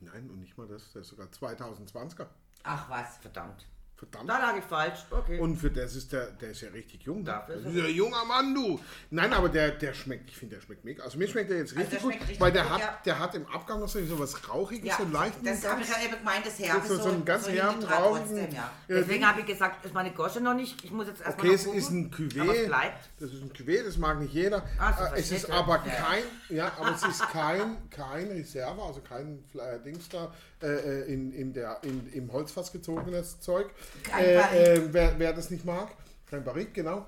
Nein, 0.00 0.30
und 0.30 0.40
nicht 0.40 0.56
mal 0.56 0.66
das, 0.66 0.90
der 0.92 1.02
ist 1.02 1.08
sogar 1.08 1.26
2020er. 1.26 2.26
Ach 2.62 2.88
was. 2.88 3.18
Verdammt. 3.18 3.66
Verdammt. 4.00 4.30
Da 4.30 4.38
lag 4.38 4.56
ich 4.56 4.64
falsch. 4.64 5.00
Okay. 5.10 5.38
Und 5.38 5.56
für 5.56 5.70
das 5.70 5.94
ist 5.94 6.10
der, 6.10 6.30
der 6.30 6.52
ist 6.52 6.62
ja 6.62 6.70
richtig 6.70 7.02
jung. 7.02 7.22
Dafür 7.22 7.56
ist 7.56 7.66
ja 7.66 7.84
ein 7.84 7.94
junger 7.94 8.24
Mann, 8.24 8.54
du. 8.54 8.80
Nein, 9.10 9.30
aber 9.34 9.50
der, 9.50 9.72
der 9.72 9.92
schmeckt, 9.92 10.30
ich 10.30 10.38
finde, 10.38 10.56
der 10.56 10.62
schmeckt 10.62 10.86
mega. 10.86 11.02
Also 11.04 11.18
mir 11.18 11.28
schmeckt 11.28 11.50
der 11.50 11.58
jetzt 11.58 11.76
Also 11.76 11.80
richtig 11.80 12.00
der 12.00 12.10
gut, 12.10 12.20
richtig 12.20 12.40
weil 12.40 12.50
der 12.50 12.62
gut, 12.62 12.72
hat, 12.72 12.80
ja. 12.80 12.98
der 13.04 13.18
hat 13.18 13.34
im 13.34 13.46
Abgang 13.46 13.78
noch 13.78 13.90
so 13.90 14.18
was 14.18 14.48
Rauchiges, 14.48 14.88
Ja, 14.88 14.96
so 14.96 15.04
leichten 15.04 15.44
das 15.44 15.68
habe 15.68 15.82
ich 15.82 15.88
ja 15.90 15.96
eben 16.02 16.16
gemeint, 16.16 16.46
das 16.46 16.58
Herbe 16.58 16.88
so, 16.88 16.96
so 16.96 17.10
einen 17.10 17.26
ganz 17.26 17.44
so 17.44 17.50
herben, 17.50 17.78
trotzdem, 17.80 18.50
ja. 18.54 18.72
Deswegen 18.88 19.28
habe 19.28 19.40
ich 19.40 19.46
gesagt, 19.46 19.84
ist 19.84 19.92
meine 19.92 20.12
Gosche 20.12 20.40
noch 20.40 20.54
nicht. 20.54 20.82
Ich 20.82 20.90
muss 20.90 21.06
jetzt 21.06 21.20
erstmal. 21.20 21.46
Okay, 21.46 21.54
es 21.54 21.64
gucken. 21.64 21.78
ist 21.78 21.90
ein 21.90 22.10
Cuvée. 22.10 22.70
Das 23.18 23.32
ist 23.32 23.42
ein 23.42 23.52
Cuvée, 23.52 23.84
das 23.84 23.98
mag 23.98 24.18
nicht 24.18 24.32
jeder. 24.32 24.64
Ah, 24.78 24.94
so 24.96 25.14
Äh, 25.14 25.20
es 25.20 25.30
ist 25.30 25.50
aber 25.50 25.74
er. 25.74 25.92
kein, 25.92 26.22
ja, 26.48 26.72
aber 26.80 26.94
es 26.94 27.02
ist 27.02 27.20
kein, 27.28 27.76
kein 27.90 28.28
Reserve, 28.28 28.80
also 28.82 29.02
kein 29.02 29.44
äh, 29.54 29.78
Dings 29.84 30.08
da 30.08 30.32
äh, 30.62 30.66
äh, 30.66 31.12
in, 31.12 31.32
in 31.32 31.52
der, 31.52 31.78
in, 31.82 32.10
im 32.12 32.32
Holzfass 32.32 32.70
gezogenes 32.72 33.40
Zeug. 33.40 33.70
Äh, 34.18 34.74
äh, 34.74 34.82
wer, 34.92 35.18
wer 35.18 35.32
das 35.32 35.50
nicht 35.50 35.64
mag, 35.64 35.88
kein 36.28 36.42
Barrique, 36.44 36.72
genau. 36.72 37.06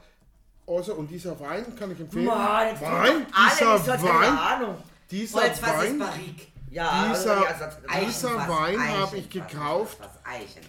Also, 0.67 0.95
und 0.95 1.09
dieser 1.11 1.39
Wein 1.41 1.75
kann 1.77 1.91
ich 1.91 2.01
empfehlen. 2.01 2.27
Mann, 2.27 2.69
jetzt 2.69 2.83
Wein, 2.83 3.27
alle 3.33 3.79
dieser 3.79 3.93
hätte 3.95 4.03
Wein, 4.05 4.15
eine 4.23 4.41
Ahnung. 4.41 4.77
dieser 5.11 5.41
Holzfass 5.43 5.85
ist 5.85 6.01
Wein. 6.01 6.37
Ja, 6.71 7.09
Dieser- 7.15 7.37
also, 7.37 7.45
ja, 7.45 7.59
sonst- 7.59 7.79
Dieser 7.83 7.93
Eichenfass, 8.31 8.49
Wein 8.49 8.89
habe 8.89 9.17
ich 9.19 9.29
gekauft. 9.31 9.99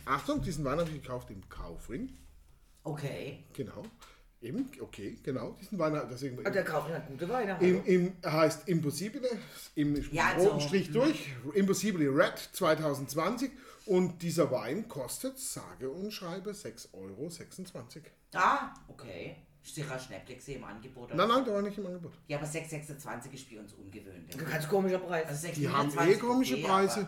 Achtung, 0.05 0.41
diesen 0.41 0.65
Wein 0.65 0.79
habe 0.79 0.89
ich 0.89 1.01
gekauft 1.01 1.29
im 1.29 1.47
Kaufring. 1.47 2.09
Okay. 2.83 3.45
Genau. 3.53 3.83
Eben, 4.43 4.69
okay, 4.81 5.17
genau. 5.23 5.55
Diesen 5.61 5.79
Wein, 5.79 5.99
deswegen, 6.11 6.45
Ah, 6.45 6.49
Der 6.49 6.65
kauft 6.65 6.91
eine 6.91 7.01
gute 7.05 7.29
Weine. 7.29 7.57
Im, 7.61 7.83
im, 7.85 8.13
heißt 8.25 8.67
Impossibile, 8.67 9.29
im 9.75 9.95
Ja, 10.11 10.31
roten 10.33 10.55
also- 10.55 10.59
Strich 10.67 10.91
durch, 10.91 11.29
Impossibile 11.53 12.09
Red 12.13 12.37
2020 12.51 13.51
und 13.85 14.21
dieser 14.21 14.51
Wein 14.51 14.87
kostet, 14.89 15.39
sage 15.39 15.89
und 15.89 16.11
schreibe, 16.11 16.51
6,26 16.51 16.93
Euro. 16.93 17.29
Ah, 18.33 18.73
okay. 18.89 19.37
Sicher 19.65 19.97
Schnäppchen 19.97 20.35
gesehen 20.35 20.57
im 20.57 20.65
Angebot. 20.65 21.05
oder? 21.05 21.15
Nein, 21.15 21.29
nein, 21.29 21.45
der 21.45 21.53
war 21.53 21.61
nicht 21.61 21.77
im 21.77 21.85
Angebot. 21.85 22.11
Ja, 22.27 22.37
aber 22.37 22.45
6,26 22.47 23.33
ist 23.33 23.47
für 23.47 23.61
uns 23.61 23.71
ungewöhnlich. 23.71 24.37
Ganz 24.37 24.67
komischer 24.67 24.99
Preis. 24.99 25.25
Also 25.27 25.47
Die 25.55 25.69
haben 25.69 25.89
6,29 25.89 26.09
eh 26.09 26.15
komische 26.17 26.53
okay, 26.55 26.63
Preise. 26.63 27.07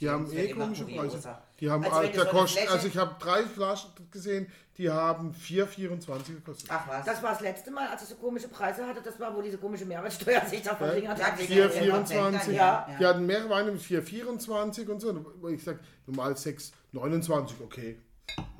Die 0.00 0.08
haben 0.10 0.30
eh 0.32 0.48
komische 0.52 0.84
Preise. 0.84 1.38
Die 1.60 1.70
haben, 1.70 1.84
Also 1.84 1.96
eine 1.96 2.24
kostet, 2.26 2.70
also 2.70 2.86
ich 2.88 2.96
habe 2.96 3.16
drei 3.18 3.42
Flaschen 3.44 3.90
gesehen, 4.10 4.46
die 4.76 4.90
haben 4.90 5.32
4,24 5.32 6.34
gekostet. 6.34 6.68
Ach 6.70 6.86
was. 6.86 7.04
Das 7.06 7.22
war 7.22 7.30
das 7.32 7.40
letzte 7.40 7.70
Mal, 7.70 7.88
als 7.88 8.02
ich 8.02 8.08
so 8.08 8.16
komische 8.16 8.48
Preise 8.48 8.86
hatte. 8.86 9.00
Das 9.02 9.18
war, 9.18 9.34
wo 9.34 9.40
diese 9.40 9.56
komische 9.56 9.86
Mehrwertsteuer 9.86 10.44
sich 10.44 10.60
da 10.62 10.74
verringert 10.74 11.22
hat. 11.22 11.38
die- 11.38 11.48
wegen 11.48 11.54
der- 11.54 11.70
4,24. 11.70 12.52
Ja. 12.52 12.86
Die 13.00 13.06
hatten 13.06 13.24
mehrere 13.24 13.48
Weine 13.48 13.72
mit 13.72 13.80
4,24 13.80 14.88
und 14.90 15.00
so. 15.00 15.24
Ich 15.48 15.64
sage, 15.64 15.78
normal 16.06 16.36
6,29, 16.36 17.54
okay. 17.64 17.98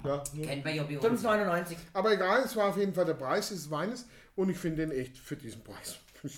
Ja, 0.04 0.22
Kennt 0.44 0.64
man 0.64 0.74
ja 0.74 0.84
bei 0.84 0.96
uns. 0.98 1.04
5,99. 1.22 1.76
Aber 1.92 2.12
egal, 2.12 2.42
es 2.44 2.54
war 2.56 2.68
auf 2.68 2.76
jeden 2.78 2.94
Fall 2.94 3.04
der 3.04 3.14
Preis 3.14 3.48
des 3.50 3.70
Weines 3.70 4.06
und 4.36 4.48
ich 4.48 4.56
finde 4.56 4.86
den 4.86 4.92
echt 4.98 5.18
für 5.18 5.36
diesen 5.36 5.62
Preis 5.64 5.96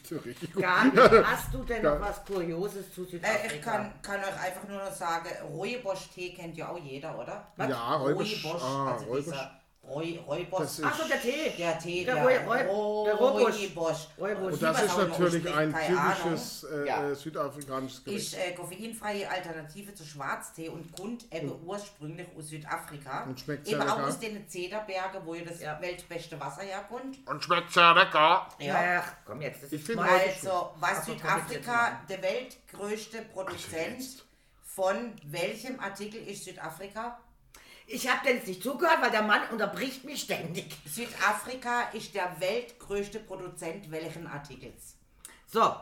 gut. 0.09 0.63
Gabi, 0.63 0.97
hast 1.25 1.53
du 1.55 1.63
denn 1.65 1.83
Ja. 1.83 1.95
noch 1.95 2.01
was 2.01 2.25
Kurioses 2.25 2.93
zu 2.95 3.03
Äh, 3.03 3.11
Südafrika? 3.11 3.55
ich 3.55 3.63
kann, 3.63 3.93
kann 4.03 4.21
euch 4.21 4.41
einfach 4.41 4.69
nur 4.69 4.79
noch 4.85 4.93
sagen, 4.93 5.29
Rooibosch-Tee 5.53 6.35
kennt 6.35 6.57
ja 6.57 6.69
auch 6.69 6.79
jeder, 6.79 7.19
oder? 7.19 7.47
Ja, 7.69 7.97
Räubusch. 7.97 8.45
Rooibosch, 8.45 8.63
Ah, 8.63 8.93
also 8.93 9.05
Räubusch. 9.07 9.25
dieser 9.25 9.58
Roy, 9.89 10.21
Rooibosch. 10.27 10.61
Das 10.61 10.79
ist- 10.79 10.85
Achso, 10.85 11.09
der 11.09 11.21
Tee. 11.21 11.51
der 11.57 11.79
Tee, 11.79 12.05
Der 12.05 12.15
der, 12.17 12.25
Roy- 12.25 12.37
Roy- 12.37 13.05
der. 13.05 13.15
Roybusch. 13.15 14.09
Und 14.19 14.63
das 14.63 14.83
ist 14.83 14.91
auch 14.93 15.09
natürlich 15.09 15.55
ein 15.55 15.75
typisches 15.75 16.65
äh, 16.65 16.87
Ja. 16.87 17.09
äh, 17.11 17.15
südafrikanisches 17.15 18.05
Gericht. 18.05 18.33
Ist 18.35 18.39
äh, 18.39 18.53
koffeinfreie 18.53 19.31
Alternative 19.31 19.95
zu 19.95 20.05
Schwarztee 20.05 20.69
und 20.69 20.95
kommt 20.97 21.33
eben 21.33 21.53
ursprünglich 21.65 22.27
aus 22.37 22.49
Südafrika. 22.49 23.25
Und 23.25 23.41
schmeckt 23.41 23.67
eben 23.69 23.81
sehr 23.81 23.91
auch 23.93 23.97
lecker. 23.97 24.09
aus 24.09 24.19
den 24.19 24.49
Zederbergen, 24.49 25.21
wo 25.25 25.35
ja 25.35 25.45
das 25.45 25.61
Ja. 25.61 25.81
weltbeste 25.81 26.39
Wasser 26.39 26.63
herkommt. 26.63 27.17
Und 27.27 27.43
schmeckt 27.45 27.73
sehr 27.73 27.95
lecker. 27.95 28.49
Ja. 28.59 29.03
Ach, 29.03 29.13
komm 29.25 29.41
jetzt. 29.41 29.63
Das 29.63 29.73
Ich 29.73 29.89
ist 29.89 29.97
mal- 29.97 30.09
Also, 30.09 30.71
was 30.81 30.91
Ach 30.99 31.05
so, 31.07 31.13
Südafrika, 31.13 32.01
der 32.09 32.23
weltgrößte 32.23 33.23
Produzent 33.33 33.99
jetzt. 34.01 34.25
von 34.63 35.13
welchem 35.25 35.81
Artikel 35.81 36.21
ist 36.29 36.45
Südafrika? 36.45 37.19
Ich 37.91 38.07
habe 38.07 38.29
jetzt 38.29 38.47
nicht 38.47 38.63
zugehört, 38.63 39.01
weil 39.01 39.11
der 39.11 39.23
Mann 39.23 39.41
unterbricht 39.51 40.05
mich 40.05 40.21
ständig. 40.21 40.77
Südafrika 40.87 41.85
ist 41.95 42.15
der 42.15 42.39
weltgrößte 42.39 43.21
Produzent 43.21 43.91
welchen 43.91 44.27
Artikels? 44.27 44.95
So. 45.47 45.75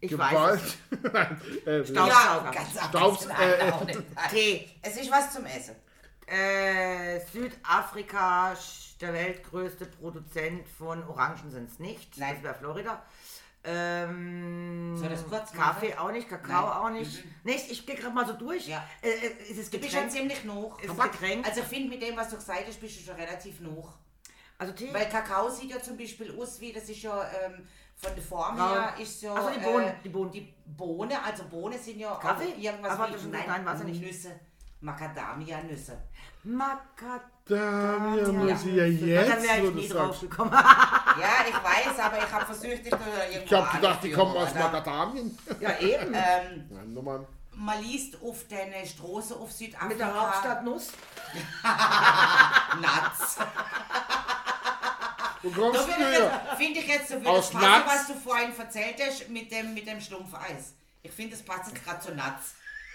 Ich 0.00 0.18
weiß 0.18 0.30
Gewalt. 0.30 0.60
es. 0.60 0.76
Nein, 1.12 1.40
äh, 1.66 1.86
Staubsauger. 1.86 2.50
ganz 2.50 2.84
Staubs- 2.88 3.26
äh, 3.26 3.70
auch 3.70 3.84
nicht. 3.84 4.00
Tee. 4.30 4.68
Es 4.82 4.96
ist 4.96 5.10
was 5.10 5.32
zum 5.32 5.46
Essen. 5.46 5.76
Äh, 6.26 7.20
Südafrika, 7.32 8.56
der 9.00 9.12
weltgrößte 9.12 9.86
Produzent 9.86 10.66
von 10.68 11.06
Orangen 11.08 11.48
sind 11.50 11.70
es 11.70 11.78
nicht. 11.78 12.18
Nein. 12.18 12.34
Das 12.34 12.42
wäre 12.42 12.54
Florida. 12.54 13.02
Ähm, 13.66 14.96
Soll 14.96 15.08
das 15.08 15.26
kurz 15.26 15.52
Kaffee 15.52 15.88
machen? 15.90 15.98
auch 15.98 16.12
nicht, 16.12 16.28
Kakao 16.28 16.66
Nein. 16.68 16.76
auch 16.78 16.90
nicht. 16.90 17.24
Nee, 17.44 17.58
ich 17.68 17.86
gehe 17.86 17.96
gerade 17.96 18.14
mal 18.14 18.26
so 18.26 18.34
durch. 18.34 18.68
Ja. 18.68 18.84
Äh, 19.02 19.08
äh, 19.10 19.50
ist 19.50 19.58
es 19.58 19.70
Du 19.70 19.78
bist 19.78 19.90
schon 19.92 20.02
Getränk? 20.04 20.10
ziemlich 20.12 20.44
noch. 20.44 20.78
Ist 20.82 20.94
Getränk? 21.00 21.46
Also 21.46 21.60
ich 21.60 21.66
finde, 21.66 21.88
mit 21.88 22.02
dem, 22.02 22.16
was 22.16 22.28
du 22.28 22.36
gesagt 22.36 22.64
hast, 22.66 22.80
bist 22.80 23.00
du 23.00 23.04
schon 23.04 23.14
relativ 23.16 23.60
noch. 23.60 23.94
Also 24.58 24.72
Tee? 24.72 24.92
Weil 24.92 25.08
Kakao 25.08 25.48
sieht 25.48 25.70
ja 25.70 25.80
zum 25.80 25.96
Beispiel 25.96 26.34
aus 26.38 26.60
wie, 26.60 26.72
das 26.72 26.88
ist 26.88 27.02
ja 27.02 27.22
ähm, 27.44 27.66
von 27.96 28.14
der 28.14 28.22
Form 28.22 28.56
Braun. 28.56 28.68
her, 28.72 28.94
ist 29.00 29.22
ja... 29.22 29.34
Ach 29.36 29.42
so, 29.44 29.50
die 29.58 29.64
Bohnen, 29.64 29.86
Äh, 29.88 29.94
die 30.04 30.08
Bohnen. 30.10 30.30
Die 30.32 30.54
Bohne, 30.66 31.22
also 31.22 31.44
Bohnen 31.44 31.78
sind 31.78 31.98
ja 31.98 32.14
Kaffee? 32.16 32.52
auch 32.52 32.58
irgendwas 32.58 32.92
Aber 32.92 33.08
wie... 33.08 33.12
das 33.12 33.22
ist 33.22 33.30
nein, 33.32 33.64
weiß 33.64 33.80
ich 33.80 33.86
nicht. 33.86 34.02
Nüsse. 34.02 34.40
Macadamia-Nüsse. 34.80 35.96
Macadamia. 36.44 37.30
Da 37.46 37.56
ja, 37.56 38.28
muss 38.32 38.64
ich 38.66 38.74
ja 38.74 38.84
Ja, 38.86 39.22
dann 39.24 39.42
jetzt, 39.42 39.48
wäre 39.48 39.62
wo 39.62 39.66
ich 39.68 39.72
du 39.72 39.78
nie 39.80 39.86
sagst. 39.86 39.94
drauf 39.98 40.20
gekommen. 40.20 40.50
Ja, 41.20 41.44
ich 41.48 41.54
weiß, 41.54 41.98
aber 41.98 42.18
ich 42.18 42.32
habe 42.32 42.44
versucht, 42.46 42.84
dich 42.84 42.90
da 42.90 42.98
irgendwo 43.30 43.44
Ich 43.44 43.52
habe 43.52 43.76
gedacht, 43.76 43.98
die 44.02 44.10
kommen 44.12 44.36
aus? 44.36 44.54
Macadamien. 44.54 45.38
ja, 45.60 45.78
eben. 45.78 46.14
Ähm, 46.14 46.66
Nein, 46.70 46.92
Nummern. 46.94 47.26
man 47.52 47.80
liest 47.82 48.16
auf 48.22 48.46
der 48.48 48.84
Straße 48.86 49.34
auf 49.36 49.52
Südafrika... 49.52 49.86
Mit 49.86 49.98
der 50.00 50.14
Hauptstadt 50.14 50.64
Nuss. 50.64 50.88
Nuts. 52.80 53.36
Wo 55.42 55.50
kommst 55.50 55.78
Da 55.80 55.84
du 55.84 55.92
finde 55.92 56.10
ich, 56.10 56.18
her? 56.18 56.40
jetzt- 56.48 56.56
finde 56.56 56.80
ich 56.80 56.86
jetzt 56.86 57.08
so 57.08 57.20
wie 57.22 57.26
Aus 57.26 57.50
das 57.50 57.60
passen, 57.60 57.70
Nuts? 57.84 57.86
was 57.94 58.06
du 58.06 58.14
vorhin 58.14 58.58
erzählt 58.58 58.96
hast 59.06 59.28
mit 59.28 59.52
dem, 59.52 59.74
mit 59.74 59.86
dem 59.86 60.00
Schlumpfeis. 60.00 60.74
Ich 61.02 61.12
finde, 61.12 61.36
das 61.36 61.44
passt 61.44 61.70
jetzt 61.70 61.84
gerade 61.84 62.00
zu 62.00 62.12
Nuts. 62.14 62.54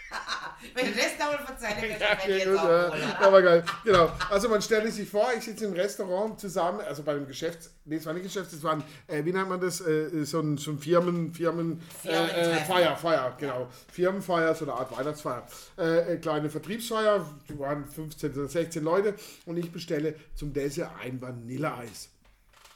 Wenn 0.74 0.88
du 0.88 0.92
das 0.94 1.18
nochmal 1.20 1.40
dann 1.60 2.00
Ja, 2.00 2.18
ich 2.18 2.44
gut, 2.46 2.56
ja. 2.56 2.88
oder? 2.88 3.20
Aber 3.20 3.42
geil, 3.42 3.64
genau. 3.84 4.12
Also 4.30 4.50
man 4.50 4.62
stelle 4.62 4.92
sich 4.92 5.10
vor, 5.10 5.28
ich 5.38 5.44
sitze 5.44 5.66
im 5.66 5.74
Restaurant 5.74 6.40
zusammen, 6.40 6.82
also 6.82 7.04
bei 7.04 7.14
einem 7.14 7.28
Geschäfts, 7.28 7.72
nee, 7.86 7.98
es 7.98 8.06
war 8.06 8.14
nicht 8.14 8.24
Geschäfts, 8.24 8.54
es 8.54 8.64
waren, 8.64 8.84
äh, 9.08 9.24
wie 9.24 9.32
nennt 9.32 9.50
man 9.50 9.60
das, 9.60 9.82
äh, 9.82 10.26
so 10.26 10.40
ein, 10.40 10.58
so 10.58 10.72
ein 10.72 10.80
Firmen, 10.80 11.34
Firmen, 11.34 11.82
äh, 12.04 12.10
äh. 12.10 12.56
Feier, 12.66 12.96
Feier, 12.96 13.36
genau. 13.38 13.68
Firmenfeier, 13.92 14.56
so 14.56 14.66
eine 14.66 14.74
Art 14.74 14.98
Weihnachtsfeier. 14.98 15.48
Äh, 15.78 16.14
äh, 16.14 16.18
kleine 16.18 16.50
Vertriebsfeier, 16.50 17.26
die 17.48 17.60
waren 17.60 17.86
15 17.86 18.34
oder 18.34 18.48
16 18.48 18.84
Leute 18.84 19.16
und 19.46 19.58
ich 19.58 19.72
bestelle 19.72 20.16
zum 20.36 20.54
Dessert 20.54 20.92
ein 21.02 21.22
Vanilleeis. 21.22 22.10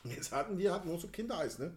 Jetzt 0.04 0.32
hatten 0.32 0.58
die 0.58 0.70
hatten 0.70 0.90
nur 0.90 1.00
so 1.00 1.08
Kindereis, 1.08 1.60
ne? 1.60 1.72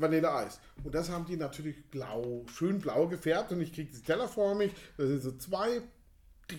Vanilleeis. 0.00 0.60
Und 0.84 0.94
das 0.94 1.10
haben 1.10 1.24
die 1.26 1.36
natürlich 1.36 1.84
blau, 1.90 2.44
schön 2.52 2.80
blau 2.80 3.08
gefärbt 3.08 3.52
und 3.52 3.60
ich 3.60 3.72
kriege 3.72 3.90
das 3.90 4.02
Teller 4.02 4.28
vor 4.28 4.54
mich. 4.54 4.72
Das 4.96 5.08
sind 5.08 5.22
so 5.22 5.32
zwei 5.32 5.82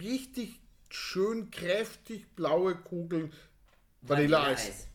richtig 0.01 0.59
schön 0.89 1.51
kräftig 1.51 2.27
blaue 2.35 2.75
Kugeln 2.75 3.31
Vanilleeis. 4.01 4.88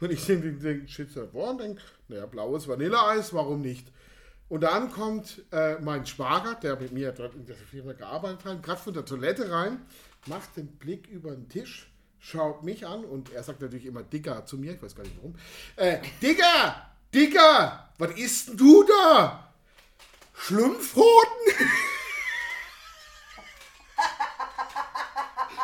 Und 0.00 0.10
ich 0.10 0.24
denke, 0.24 0.52
denk, 0.52 0.88
shit, 0.88 1.10
vor 1.10 1.50
und 1.50 1.60
denke, 1.60 1.82
naja, 2.08 2.26
blaues 2.26 2.66
Vanilleeis, 2.68 3.34
warum 3.34 3.60
nicht? 3.60 3.92
Und 4.48 4.62
dann 4.62 4.90
kommt 4.90 5.44
äh, 5.52 5.78
mein 5.80 6.06
Schwager, 6.06 6.54
der 6.54 6.80
mit 6.80 6.92
mir 6.92 7.12
dort 7.12 7.34
in 7.34 7.44
der 7.44 7.56
Firma 7.56 7.92
gearbeitet 7.92 8.44
hat, 8.46 8.62
gerade 8.62 8.80
von 8.80 8.94
der 8.94 9.04
Toilette 9.04 9.50
rein, 9.50 9.82
macht 10.26 10.56
den 10.56 10.68
Blick 10.68 11.06
über 11.08 11.32
den 11.32 11.48
Tisch, 11.48 11.90
schaut 12.18 12.64
mich 12.64 12.86
an 12.86 13.04
und 13.04 13.30
er 13.32 13.42
sagt 13.42 13.60
natürlich 13.60 13.84
immer 13.84 14.02
Dicker 14.02 14.46
zu 14.46 14.56
mir, 14.56 14.72
ich 14.72 14.82
weiß 14.82 14.94
gar 14.94 15.02
nicht 15.02 15.16
warum. 15.18 15.34
Äh, 15.76 15.98
Dicker! 16.22 16.87
Digga, 17.14 17.88
was 17.96 18.10
isst 18.12 18.48
denn 18.48 18.56
du 18.58 18.84
da? 18.84 19.52
Schlumpfhoden? 20.34 21.06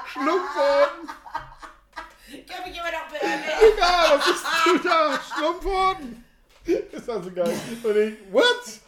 Schlumpfhoden? 0.07 1.09
Kann 2.49 2.69
mich 2.69 2.79
immer 2.79 2.91
noch 2.93 3.09
beherrschen. 3.09 3.61
Digga, 3.61 4.19
was 4.19 4.27
isst 4.27 4.47
denn 4.67 4.77
du 4.79 4.89
da? 4.89 5.21
Schlumpfhoden? 5.37 6.25
Ist 6.65 7.11
also 7.11 7.31
geil. 7.31 7.61
Und 7.83 7.97
ich, 7.97 8.17
what? 8.33 8.81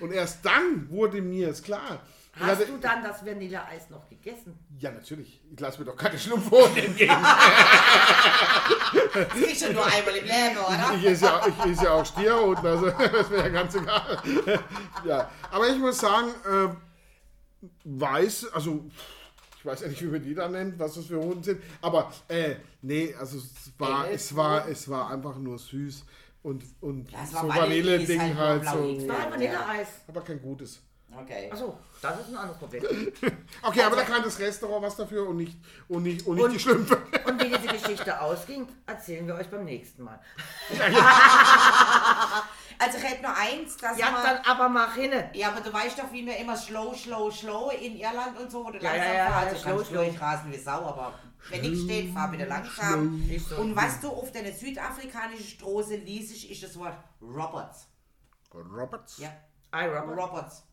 Und 0.00 0.12
erst 0.12 0.44
dann 0.44 0.88
wurde 0.88 1.20
mir 1.20 1.50
es 1.50 1.62
klar. 1.62 2.00
Hast 2.40 2.48
hatte, 2.48 2.66
du 2.66 2.78
dann 2.78 3.02
das 3.04 3.24
Vanilleeis 3.24 3.90
noch 3.90 4.08
gegessen? 4.08 4.58
Ja, 4.78 4.90
natürlich. 4.90 5.40
Ich 5.52 5.60
lasse 5.60 5.78
mir 5.78 5.84
doch 5.84 5.96
keine 5.96 6.18
Schlumpfhoden 6.18 6.76
entgegen. 6.76 7.12
Das 8.94 9.28
kriegst 9.28 9.62
du 9.62 9.72
nur 9.72 9.84
einmal 9.86 10.16
im 10.16 10.24
Leben, 10.24 10.56
oder? 10.58 10.94
Ich 10.96 11.04
esse 11.06 11.24
ja, 11.26 11.40
ich 11.46 11.72
esse 11.72 11.84
ja 11.84 11.90
auch 11.92 12.06
Stierhoden, 12.06 12.66
also 12.66 12.90
das 13.12 13.30
wäre 13.30 13.42
ja 13.42 13.48
ganz 13.48 13.74
egal. 13.74 14.18
Ja, 15.04 15.30
aber 15.50 15.68
ich 15.68 15.78
muss 15.78 15.98
sagen, 15.98 16.28
äh, 16.44 17.66
weiß, 17.84 18.52
also 18.52 18.84
ich 19.58 19.64
weiß 19.64 19.80
ja 19.80 19.88
nicht, 19.88 20.02
wie 20.02 20.08
man 20.08 20.22
die 20.22 20.34
da 20.34 20.48
nennt, 20.48 20.78
was 20.78 20.94
das 20.94 21.06
für 21.06 21.18
Hoden 21.18 21.42
sind, 21.42 21.62
aber 21.80 22.12
äh, 22.28 22.56
nee, 22.82 23.14
also 23.18 23.38
es 23.38 23.72
war, 23.78 24.10
es 24.10 24.36
war, 24.36 24.68
es 24.68 24.88
war 24.88 25.10
einfach 25.10 25.36
nur 25.36 25.58
süß 25.58 26.04
und, 26.42 26.62
und 26.82 27.10
Ja, 27.10 27.24
es 27.24 27.30
so 27.30 27.48
Vanille, 27.48 27.92
Vanille-Ding 27.92 28.36
halt 28.36 28.36
halt, 28.36 28.64
so. 28.64 29.02
Es 29.02 29.08
war 29.08 29.18
ein 29.18 29.32
Vanilleeis. 29.32 29.88
Aber 30.06 30.20
kein 30.20 30.42
gutes. 30.42 30.80
Okay. 31.20 31.50
Achso, 31.52 31.78
das 32.02 32.20
ist 32.20 32.28
ein 32.30 32.36
anderes 32.36 32.58
Problem. 32.58 32.82
Okay, 33.62 33.82
aber 33.82 33.96
da 33.96 34.02
kann 34.02 34.22
das 34.22 34.38
Restaurant 34.38 34.82
was 34.82 34.96
dafür 34.96 35.28
und 35.28 35.36
nicht, 35.36 35.56
und 35.88 36.02
nicht, 36.02 36.26
und 36.26 36.34
nicht 36.36 36.44
Und- 36.44 36.52
die 36.52 36.58
Schlümpfe. 36.60 36.98
Und 37.26 37.42
wie 37.42 37.48
diese 37.48 37.66
Geschichte 37.68 38.20
ausging, 38.20 38.68
erzählen 38.86 39.26
wir 39.26 39.34
euch 39.36 39.48
beim 39.48 39.64
nächsten 39.64 40.02
Mal. 40.02 40.20
Also 42.76 42.98
ich 42.98 43.04
hätte 43.04 43.22
nur 43.22 43.34
eins, 43.36 43.76
dass 43.76 43.96
Ja, 43.96 44.10
man... 44.10 44.22
dann 44.24 44.38
aber 44.44 44.68
mach 44.68 44.94
hinne. 44.96 45.30
Ja, 45.32 45.48
aber 45.52 45.60
du 45.60 45.72
weißt 45.72 45.96
doch, 45.96 46.10
wie 46.12 46.26
wir 46.26 46.36
immer 46.38 46.56
slow, 46.56 46.92
slow, 46.92 47.30
slow 47.30 47.70
in 47.72 47.96
Irland 47.96 48.36
und 48.38 48.50
so, 48.50 48.64
wo 48.64 48.70
du 48.72 48.78
Ja, 48.78 48.90
langsam 48.90 49.06
ja, 49.06 49.14
ja, 49.14 49.44
ja, 49.44 49.50
Du 49.50 49.56
slow, 49.56 49.70
kannst 49.76 49.90
slow. 49.90 50.04
durchrasen 50.04 50.52
wie 50.52 50.58
Sau, 50.58 50.84
aber 50.86 51.14
wenn 51.50 51.60
nichts 51.60 51.84
steht, 51.84 52.12
fahr 52.12 52.28
bitte 52.32 52.46
langsam. 52.46 53.22
So. 53.48 53.56
Und 53.58 53.76
was 53.76 54.00
du 54.00 54.08
auf 54.10 54.32
deine 54.32 54.52
südafrikanische 54.52 55.44
Straße 55.44 55.94
liest, 55.96 56.44
ist 56.50 56.62
das 56.64 56.76
Wort 56.76 56.96
Robots. 57.22 57.86
Roberts? 58.52 59.18
Ja, 59.18 59.30
I, 59.74 59.86
Robert. 59.86 60.18
Robots. 60.18 60.64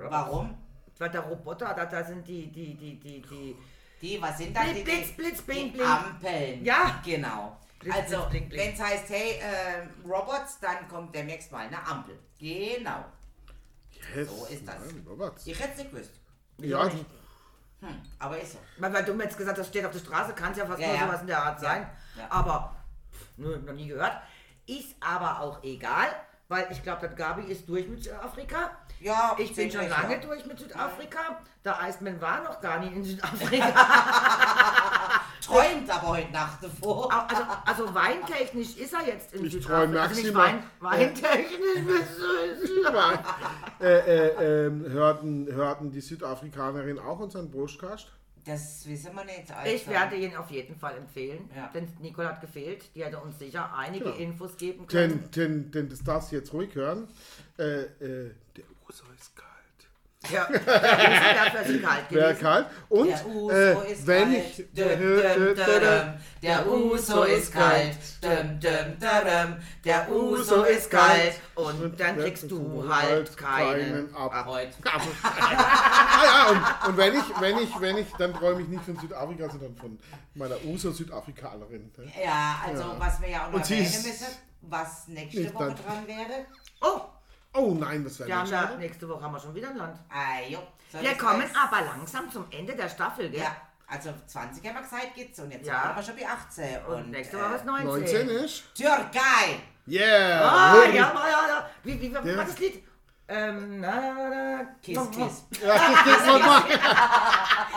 Robots. 0.00 0.12
Warum? 0.12 0.58
Weil 0.98 1.10
der 1.10 1.20
Roboter, 1.22 1.72
da, 1.74 1.86
da 1.86 2.04
sind 2.04 2.26
die, 2.28 2.50
die, 2.52 2.74
die, 2.76 2.98
die, 3.00 3.22
die. 3.22 3.56
Die, 4.02 4.20
was 4.20 4.38
sind 4.38 4.56
das? 4.56 4.64
Blitz, 4.64 4.76
die, 4.76 4.82
Blitz, 4.84 5.12
Blitz, 5.16 5.42
bling, 5.42 5.64
die 5.72 5.78
bling. 5.78 5.86
Ampeln. 5.86 6.64
Ja. 6.64 7.00
Genau. 7.04 7.56
Blitz, 7.78 7.94
also, 7.94 8.26
wenn 8.32 8.72
es 8.72 8.80
heißt, 8.80 9.08
hey, 9.10 9.32
äh, 9.40 10.08
Robots, 10.08 10.58
dann 10.60 10.86
kommt 10.88 11.14
demnächst 11.14 11.50
mal 11.52 11.66
eine 11.66 11.86
Ampel. 11.86 12.18
Genau. 12.38 13.04
Yes. 14.14 14.28
So 14.28 14.46
ist 14.46 14.66
das. 14.66 14.76
Nein, 14.86 15.04
Roberts. 15.08 15.46
Ich 15.46 15.58
hätte 15.58 15.72
es 15.72 15.78
nicht 15.78 15.90
gewusst. 15.90 16.10
Ja, 16.58 16.84
nicht. 16.84 17.04
Hm, 17.80 18.02
aber 18.18 18.38
ist 18.40 18.52
so. 18.52 18.58
Weil, 18.78 18.92
weil 18.92 19.04
du 19.04 19.14
mir 19.14 19.24
jetzt 19.24 19.36
gesagt 19.38 19.56
hast, 19.58 19.66
das 19.66 19.68
steht 19.68 19.84
auf 19.86 19.92
der 19.92 19.98
Straße, 20.00 20.32
kann 20.34 20.52
es 20.52 20.58
ja 20.58 20.66
fast 20.66 20.80
Ja, 20.80 20.88
nur 20.88 20.96
ja. 20.96 21.06
sowas 21.06 21.20
in 21.22 21.26
der 21.26 21.42
Art 21.42 21.62
Ja, 21.62 21.68
sein. 21.68 21.90
ja. 22.16 22.26
Aber, 22.30 22.76
pff, 23.12 23.26
nö, 23.38 23.56
noch 23.58 23.72
nie 23.72 23.88
gehört. 23.88 24.16
Ist 24.66 24.96
aber 25.00 25.40
auch 25.40 25.62
egal, 25.62 26.08
weil 26.48 26.66
ich 26.70 26.82
glaube, 26.82 27.06
das 27.06 27.16
Gabi 27.16 27.42
ist 27.50 27.66
durch 27.68 27.88
mit 27.88 28.02
Südafrika. 28.02 28.70
Ja, 29.00 29.34
Ich 29.38 29.54
bin 29.54 29.70
schon 29.70 29.88
lange 29.88 30.14
ja. 30.14 30.20
durch 30.20 30.44
mit 30.46 30.58
Südafrika. 30.58 31.40
Der 31.64 31.80
Eismann 31.82 32.20
war 32.20 32.42
noch 32.42 32.60
gar 32.60 32.80
nicht 32.80 32.92
in 32.94 33.02
Südafrika. 33.04 33.74
Träumt 35.44 35.90
aber 35.90 36.08
heute 36.08 36.30
Nacht 36.32 36.62
davor. 36.62 37.10
Also, 37.12 37.42
also 37.66 37.94
weintechnisch 37.94 38.76
ist 38.76 38.92
er 38.92 39.06
jetzt 39.06 39.32
in 39.34 39.44
Ich 39.46 39.52
Südafrika. 39.52 39.80
träume 39.80 40.00
also 40.00 40.20
nicht 40.20 40.34
Wein, 40.34 40.62
weintechnisch 40.80 41.84
bist 41.86 42.20
du 42.20 42.86
Aber, 42.88 43.24
äh, 43.80 43.86
äh, 44.28 44.66
ähm, 44.66 44.84
hörten, 44.90 45.46
hörten 45.50 45.90
die 45.90 46.00
Südafrikanerin 46.00 46.98
auch 46.98 47.18
unseren 47.20 47.50
Brustkast? 47.50 48.12
Das 48.44 48.86
wissen 48.86 49.14
wir 49.14 49.24
nicht. 49.24 49.50
Also. 49.54 49.72
Ich 49.74 49.86
werde 49.88 50.16
ihn 50.16 50.34
auf 50.36 50.50
jeden 50.50 50.74
Fall 50.78 50.96
empfehlen, 50.96 51.50
Ja. 51.54 51.70
denn 51.74 51.88
Nicole 52.00 52.28
hat 52.28 52.40
gefehlt. 52.40 52.94
Die 52.94 53.04
hätte 53.04 53.18
uns 53.18 53.38
sicher 53.38 53.70
einige 53.76 54.04
Genau. 54.04 54.16
Infos 54.16 54.56
geben 54.56 54.86
können. 54.86 55.30
Denn, 55.34 55.62
denn, 55.62 55.70
denn 55.72 55.88
das 55.90 56.02
darfst 56.02 56.32
du 56.32 56.36
jetzt 56.36 56.52
ruhig 56.52 56.74
hören. 56.74 57.06
Äh, 57.58 57.82
äh, 57.82 58.34
der 58.56 58.64
Uso 58.90 59.04
ist 59.18 59.36
kalt. 59.36 59.46
Ja, 60.30 60.44
der 60.52 61.50
für 61.64 61.72
sie 61.72 61.80
kalt 61.80 62.10
Wäre 62.10 62.28
gewesen. 62.34 62.42
kalt. 62.42 62.66
Und 62.90 63.08
Der 63.08 63.26
Uso 63.26 63.50
äh, 63.52 63.92
ist 63.92 64.06
wenn 64.06 64.32
kalt. 64.32 64.58
ich. 64.58 64.64
Der 66.42 66.66
Uso 66.68 67.22
ist 67.22 67.52
kalt. 67.52 67.96
Dum, 68.20 68.60
dum, 68.60 68.98
dum. 69.00 69.56
Der 69.84 70.10
Uso 70.12 70.62
ist 70.64 70.90
kalt. 70.90 71.34
Und 71.54 71.98
dann 71.98 72.18
kriegst 72.18 72.50
du 72.50 72.84
halt 72.86 73.34
keinen 73.36 74.14
ab. 74.14 74.44
Heute. 74.44 74.74
ah 75.22 76.24
ja, 76.24 76.48
und, 76.50 76.88
und 76.90 76.96
wenn 76.98 77.14
ich, 77.14 77.40
wenn 77.40 77.58
ich, 77.58 77.80
wenn 77.80 77.98
ich, 77.98 78.12
dann 78.18 78.34
träume 78.34 78.60
ich 78.62 78.68
nicht 78.68 78.84
von 78.84 78.98
Südafrika, 78.98 79.48
sondern 79.48 79.74
von 79.76 79.98
meiner 80.34 80.62
Uso-Südafrikanerin. 80.64 81.90
ne? 81.96 82.12
Ja, 82.22 82.60
also 82.66 82.82
Ja. 82.82 82.96
was 82.98 83.20
wir 83.22 83.28
ja 83.30 83.46
auch 83.46 83.52
noch 83.52 83.60
erwähnen 83.60 83.84
ist 83.86 84.06
müssen, 84.06 84.26
was 84.62 85.08
nächste 85.08 85.54
Woche 85.54 85.74
dran 85.74 86.06
wäre. 86.06 86.44
Oh, 86.82 87.00
Oh 87.52 87.74
nein, 87.78 88.04
das 88.04 88.18
wäre 88.20 88.32
haben 88.32 88.42
nicht 88.42 88.52
ja, 88.52 88.60
schade. 88.62 88.78
nächste 88.78 89.08
Woche 89.08 89.22
haben 89.22 89.32
wir 89.32 89.40
schon 89.40 89.54
wieder 89.54 89.68
ein 89.70 89.76
Land. 89.76 89.98
Ah, 90.08 90.40
jo. 90.48 90.58
So, 90.92 91.00
Wir 91.00 91.14
kommen 91.16 91.42
heißt- 91.42 91.56
aber 91.56 91.84
langsam 91.84 92.30
zum 92.30 92.46
Ende 92.50 92.74
der 92.76 92.88
Staffel, 92.88 93.28
gell? 93.30 93.40
Ja, 93.40 93.56
also 93.88 94.10
20 94.26 94.64
haben 94.66 94.74
wir 94.76 94.82
gesagt, 94.82 95.14
gibt's 95.14 95.38
und 95.40 95.50
jetzt 95.50 95.66
Ja. 95.66 95.82
sind 95.82 95.96
wir 95.96 96.02
schon 96.02 96.16
bei 96.16 96.28
18. 96.28 96.84
Und, 96.86 96.94
Und, 96.94 97.10
nächste 97.10 97.36
äh, 97.36 97.40
Woche 97.42 97.54
ist 97.56 97.64
19. 97.64 97.86
19 97.86 98.28
ist? 98.28 98.62
Türkei! 98.74 99.60
Yeah! 99.88 100.40
Ah, 100.48 100.72
Holy- 100.74 100.96
ja, 100.96 101.12
ja, 101.14 101.48
ja. 101.48 101.70
Wie, 101.82 102.00
wie, 102.00 102.10
wie 102.10 102.28
Ja. 102.28 102.36
war 102.36 102.44
das 102.44 102.58
Lied? 102.58 102.84
Ähm, 103.32 103.80
na, 103.80 103.94
na, 104.00 104.28
na, 104.28 104.64
Kiss, 104.82 104.98
kiss. 105.12 105.44
Ja, 105.64 105.74
nochmal. 106.26 106.62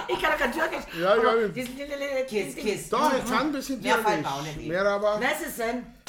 Ich 0.08 0.20
kann 0.22 0.32
doch 0.32 0.40
kein 0.40 0.52
Türkisch. 0.52 0.84
Ja, 1.00 1.16
ja. 1.16 1.22
aber 1.22 1.48
diesen- 1.50 1.78
Kiss, 2.28 2.56
kiss. 2.56 2.90
Doch, 2.90 3.14
ich 3.14 3.26
kann 3.30 3.48
ein 3.48 3.52
bisschen 3.52 3.80
Mehr 3.82 3.98
fällt 4.00 4.22
mir 4.22 4.28
auch 4.32 4.42
Türkisch. 4.44 4.56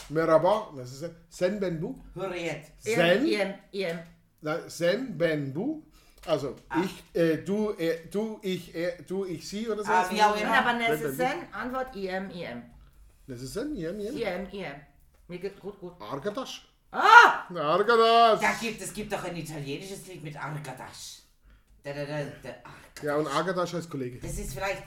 Merhaba, 0.08 0.70
das 0.76 0.92
ist 0.92 1.10
Sen 1.28 1.58
Benbu. 1.60 1.94
Hürriyet. 2.14 2.64
Sen, 2.78 3.26
iem. 3.72 3.98
na, 4.42 4.68
Sen 4.68 5.16
Benbu. 5.18 5.82
Also, 6.26 6.56
ich, 6.82 7.20
äh, 7.20 7.38
du, 7.38 7.72
äh, 7.72 8.06
du, 8.10 8.38
ich, 8.42 8.74
er, 8.74 9.02
du, 9.02 9.26
ich, 9.26 9.46
sie 9.46 9.68
oder 9.68 9.84
so. 9.84 9.90
Ah, 9.92 10.06
wie 10.10 10.22
auch 10.22 10.34
Ja, 10.36 10.42
immer. 10.46 10.58
aber 10.58 10.72
Necesen, 10.74 11.26
Antwort 11.52 11.94
iem, 11.94 12.30
iem. 12.30 12.62
Das 13.26 13.42
ist 13.42 13.52
Sen, 13.54 13.76
jem, 13.76 14.00
jem. 14.00 14.16
Iem, 14.16 14.46
iem. 14.52 14.72
Mir 15.28 15.38
geht 15.38 15.60
gut, 15.60 15.78
gut. 15.80 15.94
Argadash. 16.00 16.66
Ah! 16.90 17.44
Argadash. 17.54 18.40
Da 18.40 18.52
gibt, 18.60 18.80
es 18.80 18.92
gibt 18.94 19.12
doch 19.12 19.22
ein 19.24 19.36
italienisches 19.36 20.06
Lied 20.06 20.22
mit 20.22 20.36
Argadash. 20.42 21.22
Da, 21.82 21.92
da, 21.92 22.04
da, 22.06 22.18
da, 22.42 22.48
Argadash. 22.48 23.02
Ja, 23.02 23.16
und 23.16 23.26
Argadash 23.26 23.72
heißt 23.74 23.90
Kollege. 23.90 24.18
Das 24.20 24.38
ist 24.38 24.54
vielleicht, 24.54 24.82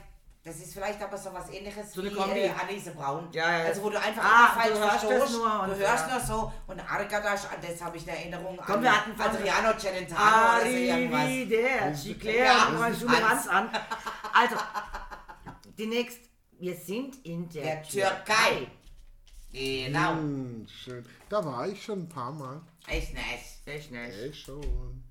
das 0.48 0.56
ist 0.58 0.72
vielleicht 0.74 1.00
aber 1.02 1.16
so 1.18 1.32
was 1.32 1.50
ähnliches 1.50 1.92
So 1.92 2.00
eine 2.00 2.10
wie 2.10 2.40
äh, 2.40 2.50
Anneliese 2.50 2.90
Braun. 2.92 3.28
Ja, 3.32 3.58
ja. 3.58 3.64
Also 3.66 3.82
wo 3.82 3.90
du 3.90 4.00
einfach 4.00 4.24
Ah, 4.24 4.48
falsch 4.58 4.72
du 4.74 4.78
hörst 4.78 4.90
verstehst. 5.04 5.22
das 5.22 5.32
nur 5.32 5.62
und 5.62 5.68
du 5.70 5.76
hörst 5.76 6.06
ja. 6.08 6.12
nur 6.14 6.20
so 6.26 6.52
und 6.66 6.80
Argadash, 6.80 7.44
an 7.44 7.60
das 7.60 7.82
habe 7.82 7.96
ich 7.96 8.08
eine 8.08 8.18
Erinnerung 8.18 8.58
Komm, 8.64 8.76
an 8.76 8.82
wir 8.82 8.96
hatten 8.96 9.20
Adriano 9.20 9.78
Celentano 9.78 10.56
oder 10.56 10.60
so 10.62 10.76
irgendwas. 10.76 12.04
Ja, 12.04 12.14
Claire, 12.14 12.78
Hans. 12.78 13.00
ganz 13.06 13.48
an. 13.48 13.70
Also, 14.32 14.56
demnächst, 15.78 16.20
wir 16.58 16.76
sind 16.76 17.24
in 17.24 17.48
der, 17.50 17.62
Der 17.62 17.82
Türkei. 17.82 18.68
Genau. 19.52 20.12
Hm, 20.12 20.66
schön. 20.68 21.04
Da 21.28 21.44
war 21.44 21.66
ich 21.68 21.82
schon 21.82 22.00
ein 22.00 22.08
paar 22.08 22.32
Mal. 22.32 22.60
Echt 22.86 23.14
nice. 23.14 23.62
Echt 23.64 23.90
nicht. 23.90 24.14
Ey, 24.14 24.32
schon. 24.32 25.02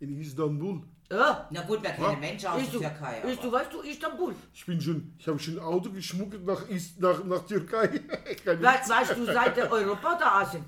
In 0.00 0.20
Istanbul. 0.20 0.82
Ja. 1.10 1.46
Na 1.50 1.62
gut, 1.62 1.82
wir 1.82 1.90
kennen 1.90 2.18
Menschen 2.20 2.48
aus 2.48 2.62
Ist 2.62 2.72
der 2.72 2.80
du, 2.80 2.88
Türkei. 2.88 3.20
ist 3.30 3.44
du, 3.44 3.52
weißt 3.52 3.72
du, 3.72 3.80
Istanbul. 3.82 4.34
Ich 4.52 4.66
bin 4.66 4.80
schon, 4.80 5.14
ich 5.18 5.28
habe 5.28 5.38
schon 5.38 5.54
ein 5.58 5.64
Auto 5.64 5.90
geschmuggelt 5.90 6.44
nach, 6.44 6.68
Is, 6.68 6.98
nach, 6.98 7.22
nach 7.24 7.46
Türkei. 7.46 7.86
Nicht- 7.86 8.46
Weißt, 8.46 8.88
weißt 8.90 9.16
du, 9.16 9.24
seit 9.24 9.56
der 9.56 9.70
Europa 9.70 10.16
oder 10.16 10.32
Asien? 10.34 10.64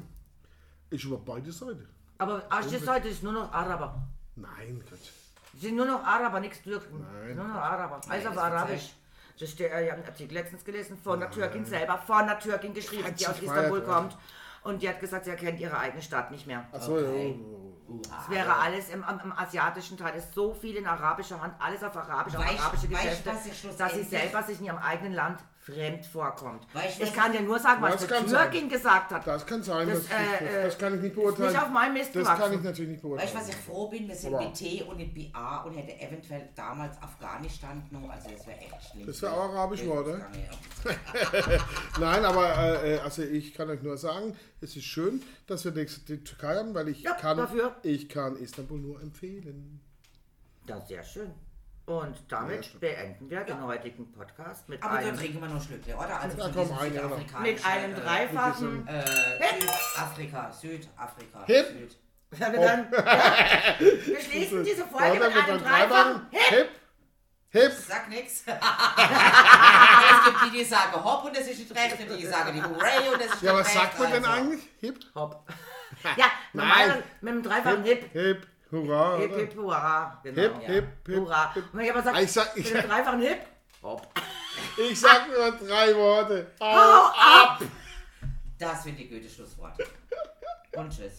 Ich 0.91 1.11
war 1.11 1.19
beide 1.19 1.51
Seiten. 1.53 1.89
Aber 2.19 2.43
Asien-Seite 2.49 3.09
ist 3.09 3.23
nur 3.23 3.33
noch 3.33 3.53
Araber. 3.53 4.01
Nein, 4.37 4.83
Gott. 4.89 4.99
Es 5.55 5.61
sind 5.61 5.75
nur 5.77 5.87
noch 5.87 6.05
Araber, 6.05 6.39
nichts 6.41 6.63
Türken. 6.63 7.01
Nein. 7.01 7.35
Nur 7.37 7.45
noch 7.49 7.57
Araber. 7.57 8.01
Alles 8.09 8.27
auf 8.27 8.35
das 8.35 8.43
Arabisch. 8.45 8.91
Das 9.41 9.51
steht, 9.51 9.71
äh, 9.73 9.85
ich 9.85 9.91
habe 9.91 10.01
einen 10.03 10.09
Artikel 10.09 10.35
letztens 10.35 10.65
gelesen 10.65 10.99
von 11.03 11.21
der 11.21 11.31
Türkin 11.31 11.65
selber, 11.65 11.99
von 11.99 12.27
der 12.27 12.39
Türkin 12.39 12.75
geschrieben, 12.75 13.15
die 13.19 13.27
aus 13.27 13.41
Istanbul 13.41 13.83
feiert, 13.83 14.13
ja. 14.13 14.19
Und 14.69 14.83
die 14.83 14.89
hat 14.89 15.01
gesagt, 15.01 15.25
sie 15.25 15.31
erkennt 15.31 15.59
ihre 15.61 15.79
eigene 15.79 16.03
Stadt 16.03 16.31
nicht 16.31 16.47
mehr. 16.47 16.67
Achso, 16.73 16.99
Okay. 16.99 17.41
Es 18.21 18.29
wäre 18.29 18.55
alles 18.55 18.91
im, 18.91 19.03
im, 19.03 19.33
asiatischen 19.33 19.97
Teil, 19.97 20.15
ist 20.15 20.35
so 20.35 20.53
viel 20.53 20.77
in 20.77 20.87
arabischer 20.87 21.41
Hand, 21.41 21.55
alles 21.59 21.83
auf 21.83 21.97
Arabisch, 21.97 22.37
auf 22.37 22.45
arabische 22.45 22.91
weißt, 22.91 23.25
Geschäfte, 23.25 23.31
was 23.31 23.47
ich 23.47 23.77
dass 23.79 23.95
sie 23.95 24.03
selber 24.03 24.43
sich 24.43 24.59
in 24.61 24.67
ihrem 24.67 24.77
eigenen 24.77 25.15
Land 25.15 25.41
fremd 25.73 26.07
vorkommt. 26.07 26.67
Weißt, 26.75 27.01
ich 27.01 27.13
kann 27.13 27.33
dir 27.33 27.43
nur 27.43 27.59
sagen, 27.59 27.83
was 27.83 28.07
kann 28.07 28.27
Türkin 28.27 28.69
gesagt 28.69 29.11
hat. 29.13 29.27
Das 29.27 29.45
kann 29.45 29.63
sein, 29.63 29.89
Das, 29.89 30.01
das, 30.07 30.11
äh, 30.41 30.63
das, 30.65 30.79
kann 30.79 30.95
ich 30.95 31.03
nicht 31.03 31.15
beurteilen. 31.15 31.53
nicht 31.53 31.63
auf 31.63 31.69
meinem 31.71 31.95
Mist 31.95 32.17
Das 32.17 32.27
kann 32.27 32.53
ich 32.55 32.63
natürlich 32.63 32.91
nicht 32.93 33.03
beurteilen. 33.03 33.27
Weißt 33.29 33.35
du, 33.37 33.41
was 33.41 33.49
ich 33.51 33.57
froh 33.57 33.89
bin? 33.89 34.09
Wir 34.09 34.15
sind 34.15 34.35
Aber- 34.35 34.45
mit 34.45 34.55
T 34.55 34.83
und 34.83 34.97
mit 34.97 35.15
BA 35.15 35.63
und 35.63 35.75
hätte 35.75 36.01
eventuell 36.01 36.49
damals 36.55 37.01
Afghanistan 37.03 37.83
genommen. 37.89 38.11
Also 38.11 38.31
das 38.31 38.47
wäre 38.47 38.59
echt 38.59 38.91
schlimm. 38.91 39.07
Das 39.07 39.21
wäre 39.23 39.33
auch 39.33 39.51
arabisch, 39.55 39.83
oder? 39.83 40.19
ja. 40.19 40.27
Nein, 42.01 42.25
aber 42.25 42.57
äh, 42.57 42.95
äh, 42.97 42.99
also 43.01 43.23
ich 43.23 43.53
kann 43.55 43.69
euch 43.69 43.83
nur 43.83 43.97
sagen, 43.99 44.37
es 44.61 44.75
ist 44.77 44.85
schön, 44.85 45.23
dass 45.47 45.65
wir 45.65 45.73
nächste 45.73 46.01
die 46.17 46.25
Türkei 46.25 46.57
haben, 46.57 46.75
weil 46.75 46.89
ich 46.89 47.03
Ja, 47.03 47.13
kann 47.15 47.37
dafür. 47.37 47.77
ich 47.83 48.09
kann 48.09 48.37
Istanbul 48.37 48.79
nur 48.79 49.01
empfehlen. 49.03 49.81
Das 50.67 50.83
ist 50.83 50.89
sehr 50.89 51.03
schön. 51.05 51.31
Und 51.89 52.17
damit 52.29 52.67
Ja, 52.67 52.79
beenden 52.81 53.31
wir 53.31 53.41
den 53.45 53.65
heutigen 53.65 54.13
Podcast 54.13 54.69
mit 54.69 54.83
Aber 54.83 54.97
da 54.97 55.07
einem, 55.09 55.17
trinken 55.17 55.41
wir 55.41 55.49
noch 55.49 55.65
Schlücke, 55.65 55.95
oder? 55.97 56.21
Also 56.21 56.43
einige 56.43 56.59
noch. 56.69 56.83
südafrikanischen, 56.83 57.43
mit 57.43 57.65
einem 57.65 57.93
äh, 57.93 58.01
dreifachen. 58.01 58.87
Äh, 58.89 59.05
Südafrika, 59.07 60.53
Südafrika. 60.53 61.45
Hip. 61.47 61.67
Süd. 61.67 61.97
Ja, 62.39 62.53
wir, 62.53 62.61
dann, 62.61 62.93
ja, 62.93 63.75
wir 63.81 64.21
schließen 64.21 64.63
diese 64.65 64.85
Folge 64.85 65.19
mit 65.19 65.35
einem 65.49 65.63
dreifachen 65.65 66.27
Hip. 66.31 66.69
Hip. 67.53 67.73
Sag 67.73 68.11
nix. 68.11 68.45
Aber 68.47 68.59
es 70.19 70.25
gibt 70.27 70.45
die, 70.45 70.59
die 70.59 70.65
sagen 70.65 71.03
Hopp 71.03 71.25
und 71.25 71.35
das 71.35 71.47
ist 71.47 71.59
nicht 71.59 71.75
recht, 71.75 71.99
und 71.99 72.19
die 72.19 72.27
sagen 72.27 72.53
die 72.55 72.63
Hooray 72.63 73.09
und 73.15 73.19
das 73.23 73.33
ist 73.33 73.43
Ja, 73.43 73.53
nicht 73.53 73.61
was 73.61 73.67
recht. 73.69 73.79
sagt 73.79 73.99
man 73.99 74.13
denn 74.13 74.25
also. 74.27 74.43
eigentlich? 74.43 74.69
Hip. 74.81 74.99
Hop. 75.15 75.49
Ja, 76.19 76.27
normal 76.53 77.03
mit 77.23 77.33
einem 77.33 77.43
dreifachen 77.43 77.83
Hip. 77.85 78.13
Hip. 78.13 78.47
Hurra. 78.71 79.17
Hip, 79.19 79.35
hip, 79.37 79.57
hurra. 79.57 80.21
Genau. 80.23 80.41
Hip, 80.43 80.53
Ja. 80.63 80.69
hip, 80.69 80.87
hip. 81.07 81.17
Hurra. 81.17 81.55
hip. 81.55 81.65
Und 81.73 81.79
wenn 81.79 81.85
ich 81.87 81.91
aber 81.93 82.03
sage, 82.03 82.23
Ich 82.23 82.33
sag- 82.33 82.57
ich- 82.57 82.65
mit 82.73 82.77
einem 82.83 82.91
dreifachen 82.91 83.21
Hip, 83.21 83.39
hopp. 83.83 84.07
Ich 84.77 85.01
sag 85.01 85.29
nur 85.29 85.51
drei 85.53 85.95
Worte. 85.97 86.53
Hau 86.61 87.11
ab! 87.17 87.61
Das 88.59 88.83
sind 88.85 88.99
die 88.99 89.09
Goethe-Schlussworte. 89.09 89.85
Und 90.73 90.91
tschüss. 90.91 91.07